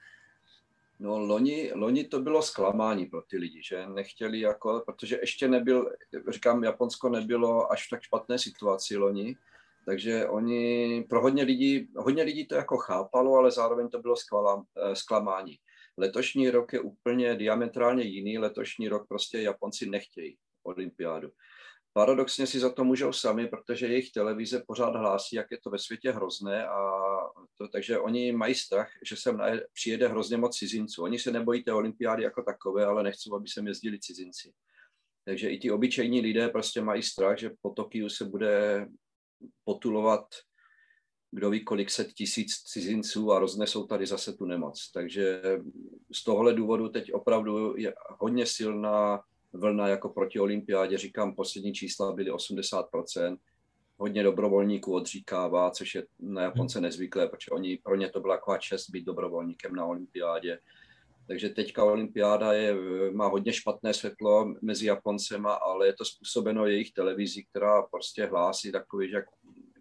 No, 1.00 1.20
loni, 1.20 1.72
loni 1.72 2.04
to 2.04 2.20
bylo 2.20 2.42
zklamání 2.42 3.06
pro 3.06 3.22
ty 3.22 3.36
lidi, 3.36 3.60
že 3.62 3.86
nechtěli 3.86 4.40
jako, 4.40 4.82
protože 4.86 5.18
ještě 5.20 5.48
nebyl, 5.48 5.92
říkám, 6.28 6.64
Japonsko 6.64 7.08
nebylo 7.08 7.72
až 7.72 7.86
v 7.86 7.90
tak 7.90 8.02
špatné 8.02 8.38
situaci 8.38 8.96
loni, 8.96 9.36
takže 9.84 10.28
oni, 10.28 11.04
pro 11.08 11.22
hodně 11.22 11.42
lidí, 11.42 11.88
hodně 11.96 12.22
lidí 12.22 12.46
to 12.46 12.54
jako 12.54 12.76
chápalo, 12.76 13.34
ale 13.34 13.50
zároveň 13.50 13.88
to 13.88 13.98
bylo 13.98 14.16
skvala, 14.16 14.64
eh, 14.76 14.96
zklamání. 14.96 15.58
Letošní 16.00 16.50
rok 16.50 16.72
je 16.72 16.80
úplně 16.80 17.36
diametrálně 17.36 18.04
jiný, 18.04 18.38
letošní 18.38 18.88
rok 18.88 19.08
prostě 19.08 19.42
Japonci 19.42 19.86
nechtějí 19.86 20.36
olympiádu. 20.62 21.30
Paradoxně 21.92 22.46
si 22.46 22.60
za 22.60 22.72
to 22.72 22.84
můžou 22.84 23.12
sami, 23.12 23.46
protože 23.46 23.86
jejich 23.86 24.12
televize 24.12 24.62
pořád 24.66 24.96
hlásí, 24.96 25.36
jak 25.36 25.46
je 25.50 25.58
to 25.60 25.70
ve 25.70 25.78
světě 25.78 26.10
hrozné 26.10 26.66
a 26.68 26.80
to, 27.58 27.68
takže 27.68 27.98
oni 27.98 28.32
mají 28.32 28.54
strach, 28.54 28.88
že 29.04 29.16
sem 29.16 29.40
přijede 29.72 30.08
hrozně 30.08 30.36
moc 30.36 30.56
cizinců. 30.56 31.02
Oni 31.02 31.18
se 31.18 31.30
nebojí 31.30 31.64
té 31.64 31.72
olympiády 31.72 32.22
jako 32.22 32.42
takové, 32.42 32.84
ale 32.84 33.02
nechcou, 33.02 33.36
aby 33.36 33.48
sem 33.48 33.66
jezdili 33.66 33.98
cizinci. 34.00 34.52
Takže 35.24 35.50
i 35.50 35.58
ti 35.58 35.70
obyčejní 35.70 36.20
lidé 36.20 36.48
prostě 36.48 36.80
mají 36.80 37.02
strach, 37.02 37.38
že 37.38 37.50
po 37.62 37.70
Tokiu 37.70 38.08
se 38.08 38.24
bude 38.24 38.86
potulovat 39.64 40.26
kdo 41.30 41.50
ví 41.50 41.64
kolik 41.64 41.90
set 41.90 42.12
tisíc 42.12 42.52
cizinců 42.52 43.32
a 43.32 43.38
roznesou 43.38 43.86
tady 43.86 44.06
zase 44.06 44.32
tu 44.32 44.44
nemoc. 44.44 44.90
Takže 44.94 45.42
z 46.12 46.24
tohohle 46.24 46.54
důvodu 46.54 46.88
teď 46.88 47.12
opravdu 47.12 47.76
je 47.76 47.94
hodně 48.18 48.46
silná 48.46 49.22
vlna 49.52 49.88
jako 49.88 50.08
proti 50.08 50.40
olympiádě. 50.40 50.98
Říkám, 50.98 51.34
poslední 51.34 51.72
čísla 51.72 52.12
byly 52.12 52.30
80%. 52.30 53.36
Hodně 53.98 54.22
dobrovolníků 54.22 54.94
odříkává, 54.94 55.70
což 55.70 55.94
je 55.94 56.06
na 56.20 56.42
Japonce 56.42 56.78
hmm. 56.78 56.82
nezvyklé, 56.82 57.28
protože 57.28 57.50
oni, 57.50 57.78
pro 57.82 57.96
ně 57.96 58.08
to 58.08 58.20
byla 58.20 58.36
taková 58.36 58.58
čest 58.58 58.90
být 58.90 59.04
dobrovolníkem 59.04 59.74
na 59.74 59.86
olympiádě. 59.86 60.58
Takže 61.26 61.48
teďka 61.48 61.84
olympiáda 61.84 62.52
je, 62.52 62.74
má 63.12 63.26
hodně 63.26 63.52
špatné 63.52 63.94
světlo 63.94 64.54
mezi 64.62 64.86
Japoncema, 64.86 65.52
ale 65.54 65.86
je 65.86 65.92
to 65.92 66.04
způsobeno 66.04 66.66
jejich 66.66 66.92
televizí, 66.92 67.44
která 67.44 67.82
prostě 67.82 68.26
hlásí 68.26 68.72
takový, 68.72 69.10
že 69.10 69.22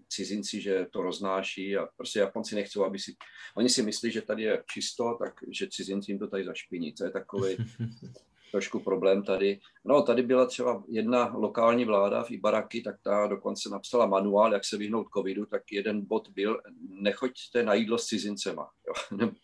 cizinci, 0.09 0.61
že 0.61 0.87
to 0.91 1.01
roznáší 1.01 1.77
a 1.77 1.87
prostě 1.97 2.19
Japonci 2.19 2.55
nechcou, 2.55 2.83
aby 2.83 2.99
si, 2.99 3.15
oni 3.55 3.69
si 3.69 3.83
myslí, 3.83 4.11
že 4.11 4.21
tady 4.21 4.43
je 4.43 4.63
čisto, 4.71 5.17
tak 5.19 5.33
že 5.51 5.67
cizinci 5.69 6.11
jim 6.11 6.19
to 6.19 6.27
tady 6.27 6.45
zašpiní. 6.45 6.93
To 6.93 7.03
je 7.03 7.11
takový 7.11 7.57
trošku 8.51 8.79
problém 8.79 9.23
tady. 9.23 9.59
No, 9.85 10.01
tady 10.01 10.23
byla 10.23 10.45
třeba 10.45 10.83
jedna 10.87 11.33
lokální 11.35 11.85
vláda 11.85 12.23
v 12.23 12.31
Ibaraki, 12.31 12.81
tak 12.81 12.95
ta 13.01 13.27
dokonce 13.27 13.69
napsala 13.69 14.05
manuál, 14.05 14.53
jak 14.53 14.65
se 14.65 14.77
vyhnout 14.77 15.07
covidu, 15.15 15.45
tak 15.45 15.71
jeden 15.71 16.05
bod 16.05 16.29
byl, 16.29 16.61
nechoďte 16.89 17.63
na 17.63 17.73
jídlo 17.73 17.97
s 17.97 18.05
cizincema. 18.05 18.69
Jo. 18.87 19.29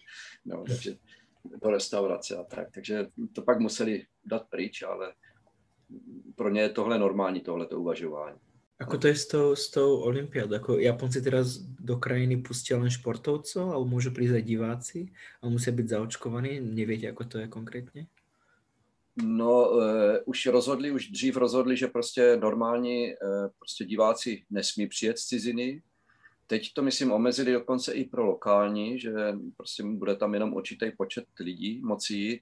No, 0.47 0.63
takže 0.67 0.97
do 1.45 1.69
restaurace 1.69 2.35
a 2.35 2.43
tak. 2.43 2.71
Takže 2.73 3.07
to 3.33 3.41
pak 3.41 3.59
museli 3.59 4.05
dát 4.25 4.49
pryč, 4.49 4.83
ale 4.83 5.13
pro 6.35 6.49
ně 6.49 6.61
je 6.61 6.69
tohle 6.69 6.99
normální, 6.99 7.41
tohleto 7.41 7.79
uvažování. 7.79 8.39
Ako 8.75 8.99
to 8.99 9.07
je 9.07 9.15
s 9.15 9.27
tou, 9.27 9.55
s 9.55 9.71
tou 9.71 10.03
olympiádou? 10.03 10.59
Ako 10.59 10.71
Japonci 10.83 11.23
teraz 11.23 11.63
do 11.63 11.95
krajiny 11.95 12.43
pustia 12.43 12.75
len 12.75 12.91
športovcov, 12.91 13.71
alebo 13.71 13.87
môžu 13.87 14.11
prísť 14.11 14.35
aj 14.35 14.43
diváci 14.43 14.99
a 15.39 15.47
musia 15.47 15.71
byť 15.71 15.87
zaočkovaní? 15.95 16.59
Neviete, 16.59 17.07
ako 17.07 17.23
to 17.23 17.37
je 17.39 17.47
konkrétně? 17.47 18.07
No, 19.23 19.71
uh, 19.71 20.17
už 20.25 20.45
rozhodli, 20.45 20.91
už 20.91 21.07
dřív 21.07 21.37
rozhodli, 21.37 21.77
že 21.77 21.87
prostě 21.87 22.37
normální 22.37 23.15
uh, 23.15 23.47
prostě 23.59 23.85
diváci 23.85 24.43
nesmí 24.49 24.87
přijet 24.87 25.19
z 25.19 25.25
ciziny. 25.25 25.81
Teď 26.47 26.73
to, 26.73 26.83
myslím, 26.83 27.11
omezili 27.11 27.51
dokonce 27.51 27.93
i 27.93 28.05
pro 28.05 28.25
lokální, 28.25 28.99
že 28.99 29.13
prostě 29.57 29.83
bude 29.83 30.15
tam 30.15 30.33
jenom 30.33 30.53
určitý 30.53 30.91
počet 30.97 31.25
lidí 31.39 31.81
moci 31.83 32.13
jít. 32.13 32.41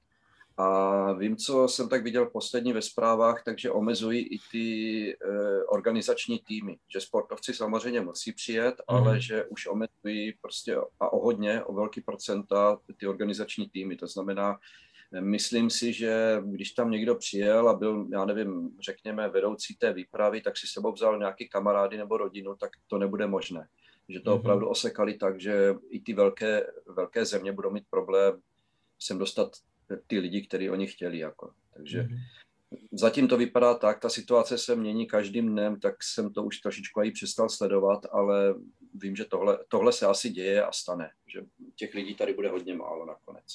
A 0.58 1.14
vím, 1.14 1.38
co 1.38 1.68
jsem 1.68 1.90
tak 1.90 2.04
viděl 2.04 2.26
poslední 2.26 2.74
ve 2.74 2.82
zprávách, 2.82 3.44
takže 3.44 3.72
omezují 3.72 4.28
i 4.28 4.38
ty 4.52 5.10
e, 5.12 5.16
organizační 5.64 6.40
týmy, 6.40 6.78
že 6.94 7.02
sportovci 7.02 7.54
samozřejmě 7.54 8.02
musí 8.02 8.32
přijet, 8.32 8.76
mm. 8.76 8.98
ale 8.98 9.22
že 9.22 9.46
už 9.46 9.68
omezují 9.68 10.34
prostě 10.42 10.78
a 11.00 11.14
o 11.14 11.20
hodně, 11.20 11.64
o 11.64 11.74
velký 11.74 12.02
procenta 12.02 12.80
ty 12.98 13.08
organizační 13.08 13.70
týmy. 13.70 13.96
To 13.96 14.08
znamená, 14.08 14.60
myslím 15.20 15.70
si, 15.70 15.94
že 15.94 16.42
když 16.46 16.72
tam 16.72 16.92
někdo 16.92 17.16
přijel 17.16 17.70
a 17.70 17.74
byl, 17.74 18.08
já 18.12 18.26
nevím, 18.26 18.72
řekněme, 18.86 19.30
vedoucí 19.30 19.76
té 19.76 19.94
výpravy, 19.94 20.42
tak 20.42 20.58
si 20.58 20.68
sebou 20.68 20.92
vzal 20.92 21.20
nějaký 21.20 21.50
kamarády 21.50 21.98
nebo 21.98 22.18
rodinu, 22.18 22.56
tak 22.56 22.70
to 22.88 22.98
nebude 22.98 23.28
možné. 23.28 23.68
Že 24.10 24.20
to 24.20 24.32
mm. 24.32 24.40
opravdu 24.40 24.70
osekali 24.70 25.14
tak, 25.14 25.42
že 25.42 25.76
i 25.90 26.00
ty 26.00 26.14
velké, 26.14 26.68
velké 26.88 27.26
země 27.26 27.52
budou 27.52 27.72
mít 27.72 27.86
problém 27.90 28.42
sem 29.00 29.18
dostat 29.18 29.52
ty 30.08 30.20
lidi, 30.20 30.42
kteří 30.48 30.70
oni 30.70 30.88
chtěli. 30.88 31.18
Jako. 31.18 31.52
Takže 31.74 32.02
mm-hmm. 32.02 32.18
zatím 32.92 33.28
to 33.28 33.38
vypadá 33.38 33.74
tak, 33.74 34.00
ta 34.00 34.10
situace 34.10 34.58
se 34.58 34.76
mění 34.76 35.08
každým 35.08 35.50
dnem, 35.50 35.80
tak 35.80 36.04
jsem 36.04 36.34
to 36.34 36.44
už 36.44 36.60
trošičku 36.60 37.02
i 37.02 37.12
přestal 37.12 37.50
sledovat, 37.50 38.06
ale 38.12 38.56
vím, 38.94 39.16
že 39.16 39.26
tohle, 39.26 39.60
tohle 39.68 39.94
se 39.94 40.06
asi 40.06 40.30
děje 40.30 40.64
a 40.64 40.72
stane, 40.72 41.10
že 41.28 41.42
těch 41.76 41.94
lidí 41.94 42.16
tady 42.16 42.34
bude 42.34 42.50
hodně 42.50 42.76
málo 42.76 43.06
nakonec. 43.06 43.46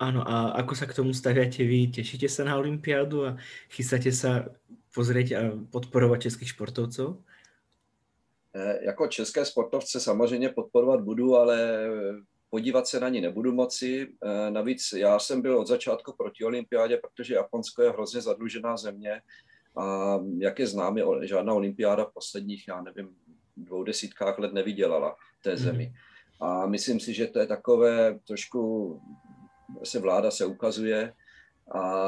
Ano, 0.00 0.24
a 0.24 0.56
ako 0.56 0.72
sa 0.72 0.88
k 0.88 0.96
tomu 0.96 1.12
staviate 1.12 1.60
vy? 1.60 1.92
Tešíte 1.92 2.24
sa 2.24 2.40
na 2.48 2.56
Olympiádu 2.56 3.20
a 3.28 3.36
chystáte 3.68 4.08
sa 4.08 4.48
pozrieť 4.96 5.28
a 5.36 5.40
podporovat 5.68 6.24
českých 6.24 6.48
športovců? 6.48 7.20
E, 8.54 8.84
jako 8.84 9.06
české 9.06 9.44
sportovce 9.44 10.00
samozřejmě 10.00 10.48
podporovat 10.48 11.00
budu, 11.00 11.36
ale 11.36 11.86
podívat 12.50 12.86
se 12.86 13.00
na 13.00 13.08
ní 13.08 13.20
nebudu 13.20 13.52
moci. 13.52 14.08
Eh, 14.24 14.50
navíc 14.50 14.92
já 14.96 15.18
jsem 15.18 15.42
byl 15.42 15.58
od 15.58 15.66
začátku 15.66 16.14
proti 16.16 16.44
olympiádě, 16.44 16.96
protože 16.96 17.34
Japonsko 17.34 17.82
je 17.82 17.90
hrozně 17.90 18.20
zadlužená 18.20 18.76
země 18.76 19.22
a 19.76 20.18
jak 20.38 20.58
je 20.58 20.66
známe, 20.66 21.00
žádná 21.22 21.54
olympiáda 21.54 22.04
v 22.04 22.14
posledních, 22.14 22.68
já 22.68 22.82
nevím, 22.82 23.16
dvou 23.56 23.84
desítkách 23.84 24.38
let 24.38 24.52
nevydělala 24.52 25.16
té 25.42 25.50
mhm. 25.50 25.58
zemi. 25.58 25.92
A 26.40 26.66
myslím 26.66 27.00
si, 27.00 27.14
že 27.14 27.26
to 27.26 27.38
je 27.38 27.46
takové 27.46 28.18
trošku, 28.26 29.02
se 29.84 29.98
vláda 29.98 30.30
se 30.30 30.46
ukazuje 30.46 31.12
a 31.74 32.04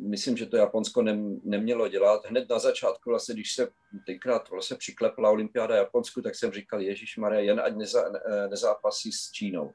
myslím, 0.00 0.36
že 0.36 0.46
to 0.46 0.56
Japonsko 0.56 1.02
nem, 1.02 1.40
nemělo 1.44 1.88
dělat. 1.88 2.26
Hned 2.26 2.48
na 2.50 2.58
začátku, 2.58 3.10
vlastně, 3.10 3.34
když 3.34 3.54
se 3.54 3.68
tenkrát 4.06 4.50
vlastně 4.50 4.76
přiklepla 4.76 5.30
olympiáda 5.30 5.76
Japonsku, 5.76 6.22
tak 6.22 6.34
jsem 6.34 6.52
říkal, 6.52 6.80
Ježíš 6.80 7.16
Maria, 7.16 7.40
jen 7.40 7.60
ať 7.60 7.76
neza, 7.76 8.04
nezápasí 8.50 9.12
s 9.12 9.30
Čínou. 9.30 9.72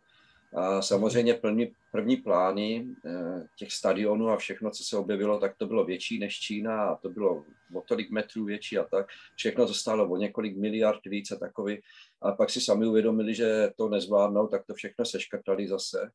A 0.53 0.81
samozřejmě 0.81 1.33
první, 1.33 1.71
první 1.91 2.17
plány 2.17 2.87
eh, 3.05 3.47
těch 3.55 3.71
stadionů 3.71 4.29
a 4.29 4.37
všechno, 4.37 4.71
co 4.71 4.83
se 4.83 4.97
objevilo, 4.97 5.39
tak 5.39 5.57
to 5.57 5.65
bylo 5.65 5.85
větší 5.85 6.19
než 6.19 6.39
Čína 6.39 6.83
a 6.83 6.95
to 6.95 7.09
bylo 7.09 7.45
o 7.73 7.81
tolik 7.81 8.11
metrů 8.11 8.45
větší 8.45 8.77
a 8.77 8.83
tak. 8.83 9.07
Všechno 9.35 9.67
to 9.67 9.73
stálo 9.73 10.09
o 10.09 10.17
několik 10.17 10.57
miliard 10.57 10.99
víc 11.05 11.31
a 11.31 11.35
takový. 11.35 11.81
A 12.21 12.31
pak 12.31 12.49
si 12.49 12.61
sami 12.61 12.87
uvědomili, 12.87 13.35
že 13.35 13.71
to 13.77 13.89
nezvládnou, 13.89 14.47
tak 14.47 14.65
to 14.65 14.73
všechno 14.73 15.05
seškrtali 15.05 15.67
zase. 15.67 16.11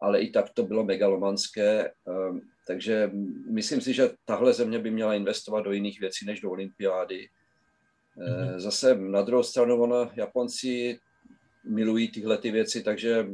Ale 0.00 0.20
i 0.20 0.30
tak 0.30 0.50
to 0.50 0.62
bylo 0.62 0.84
megalomanské. 0.84 1.90
Ehm, 2.06 2.40
takže 2.66 3.10
myslím 3.50 3.80
si, 3.80 3.94
že 3.94 4.10
tahle 4.24 4.52
země 4.52 4.78
by 4.78 4.90
měla 4.90 5.14
investovat 5.14 5.60
do 5.60 5.72
jiných 5.72 6.00
věcí 6.00 6.26
než 6.26 6.40
do 6.40 6.50
olympiády. 6.50 7.28
Mm-hmm. 8.18 8.58
Zase 8.58 8.94
na 8.94 9.22
druhou 9.22 9.42
stranu, 9.42 9.82
ono, 9.82 10.10
Japonci 10.14 10.98
milují 11.68 12.08
tyhle 12.08 12.38
ty 12.38 12.50
věci, 12.50 12.82
takže 12.82 13.26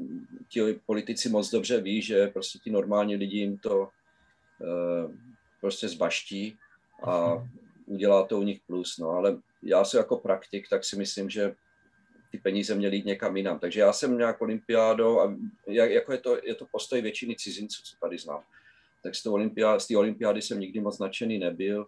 ti 0.49 0.81
politici 0.87 1.29
moc 1.29 1.51
dobře 1.51 1.81
ví, 1.81 2.03
že 2.03 2.27
prostě 2.27 2.59
ti 2.59 2.71
normální 2.71 3.17
lidi 3.17 3.39
jim 3.39 3.59
to 3.59 3.81
uh, 3.81 5.13
prostě 5.61 5.89
zbaští 5.89 6.57
a 7.05 7.35
udělá 7.87 8.27
to 8.27 8.39
u 8.39 8.43
nich 8.43 8.61
plus. 8.67 8.99
No, 8.99 9.11
ale 9.11 9.39
já 9.63 9.85
se 9.85 9.97
jako 9.97 10.17
praktik, 10.17 10.69
tak 10.69 10.85
si 10.85 10.97
myslím, 10.97 11.31
že 11.31 11.55
ty 12.31 12.39
peníze 12.39 12.75
měly 12.75 12.97
jít 12.97 13.07
někam 13.07 13.37
jinam. 13.37 13.59
Takže 13.59 13.81
já 13.81 13.93
jsem 13.93 14.19
nějak 14.19 14.43
olympiádou 14.43 15.21
a 15.21 15.37
jak, 15.67 15.91
jako 15.91 16.13
je 16.13 16.19
to, 16.19 16.39
je 16.43 16.55
to 16.55 16.67
postoj 16.73 17.03
většiny 17.03 17.37
cizinců, 17.37 17.83
co 17.85 17.97
tady 18.01 18.19
znám. 18.19 18.43
Tak 19.03 19.15
z 19.15 19.23
té 19.23 19.29
olympiády, 19.31 19.97
olympiády 19.97 20.43
jsem 20.43 20.61
nikdy 20.61 20.81
moc 20.81 20.99
nadšený 20.99 21.39
nebyl. 21.39 21.87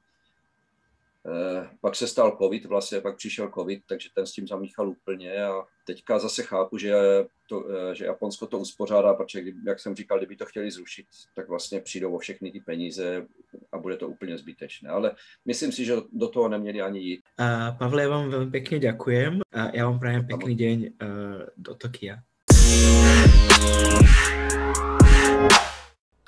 Eh, 1.28 1.68
pak 1.80 1.96
se 1.96 2.06
stal 2.06 2.36
covid, 2.42 2.64
vlastně 2.64 3.00
pak 3.00 3.16
přišel 3.16 3.50
covid, 3.54 3.82
takže 3.88 4.08
ten 4.14 4.26
s 4.26 4.32
tím 4.32 4.46
zamíchal 4.46 4.88
úplně 4.88 5.44
a 5.44 5.62
teďka 5.86 6.18
zase 6.18 6.42
chápu, 6.42 6.78
že, 6.78 6.94
to, 7.48 7.64
eh, 7.70 7.94
že 7.94 8.04
Japonsko 8.04 8.46
to 8.46 8.58
uspořádá, 8.58 9.14
protože 9.14 9.42
jak 9.66 9.80
jsem 9.80 9.94
říkal, 9.94 10.18
kdyby 10.18 10.36
to 10.36 10.46
chtěli 10.46 10.70
zrušit, 10.70 11.06
tak 11.34 11.48
vlastně 11.48 11.80
přijdou 11.80 12.14
o 12.14 12.18
všechny 12.18 12.50
ty 12.50 12.60
peníze 12.60 13.26
a 13.72 13.78
bude 13.78 13.96
to 13.96 14.08
úplně 14.08 14.38
zbytečné. 14.38 14.90
Ale 14.90 15.12
myslím 15.44 15.72
si, 15.72 15.84
že 15.84 15.94
do 16.12 16.28
toho 16.28 16.48
neměli 16.48 16.80
ani 16.80 17.00
jít. 17.00 17.20
A 17.38 17.72
Pavle, 17.72 18.02
já 18.02 18.08
vám 18.08 18.30
velmi 18.30 18.50
pěkně 18.50 18.78
děkujem 18.78 19.40
a 19.52 19.76
já 19.76 19.90
vám 19.90 19.98
prajem 19.98 20.26
pěkný 20.26 20.54
den 20.54 20.80
uh, 20.80 20.88
do 21.56 21.74
Tokia. 21.74 22.16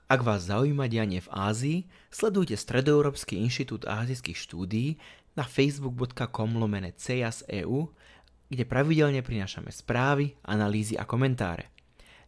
Ak 0.08 0.24
vás 0.24 0.48
zaujíma 0.48 0.88
dianie 0.88 1.20
v 1.20 1.28
Ázii, 1.28 1.78
sledujte 2.08 2.56
Stredoeurópsky 2.56 3.36
inštitút 3.44 3.84
ázijských 3.84 4.40
štúdií 4.40 4.96
na 5.36 5.44
facebook.com 5.44 6.56
lomene 6.56 6.96
CEAS.eu, 6.96 7.92
kde 8.48 8.64
pravidelne 8.64 9.20
prinášame 9.20 9.68
správy, 9.68 10.32
analýzy 10.48 10.96
a 10.96 11.04
komentáre. 11.04 11.68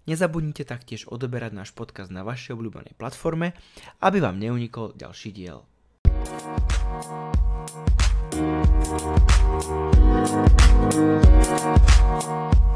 Nezabudnite 0.04 0.68
taktiež 0.68 1.08
odoberať 1.08 1.56
náš 1.56 1.72
podcast 1.72 2.12
na 2.12 2.20
vašej 2.20 2.52
obľúbenej 2.52 3.00
platforme, 3.00 3.56
aby 4.04 4.20
vám 4.20 4.36
neunikol 4.36 4.92
ďalší 4.92 5.32
diel. 5.32 5.64
Thank 6.20 6.60
you. 12.60 12.69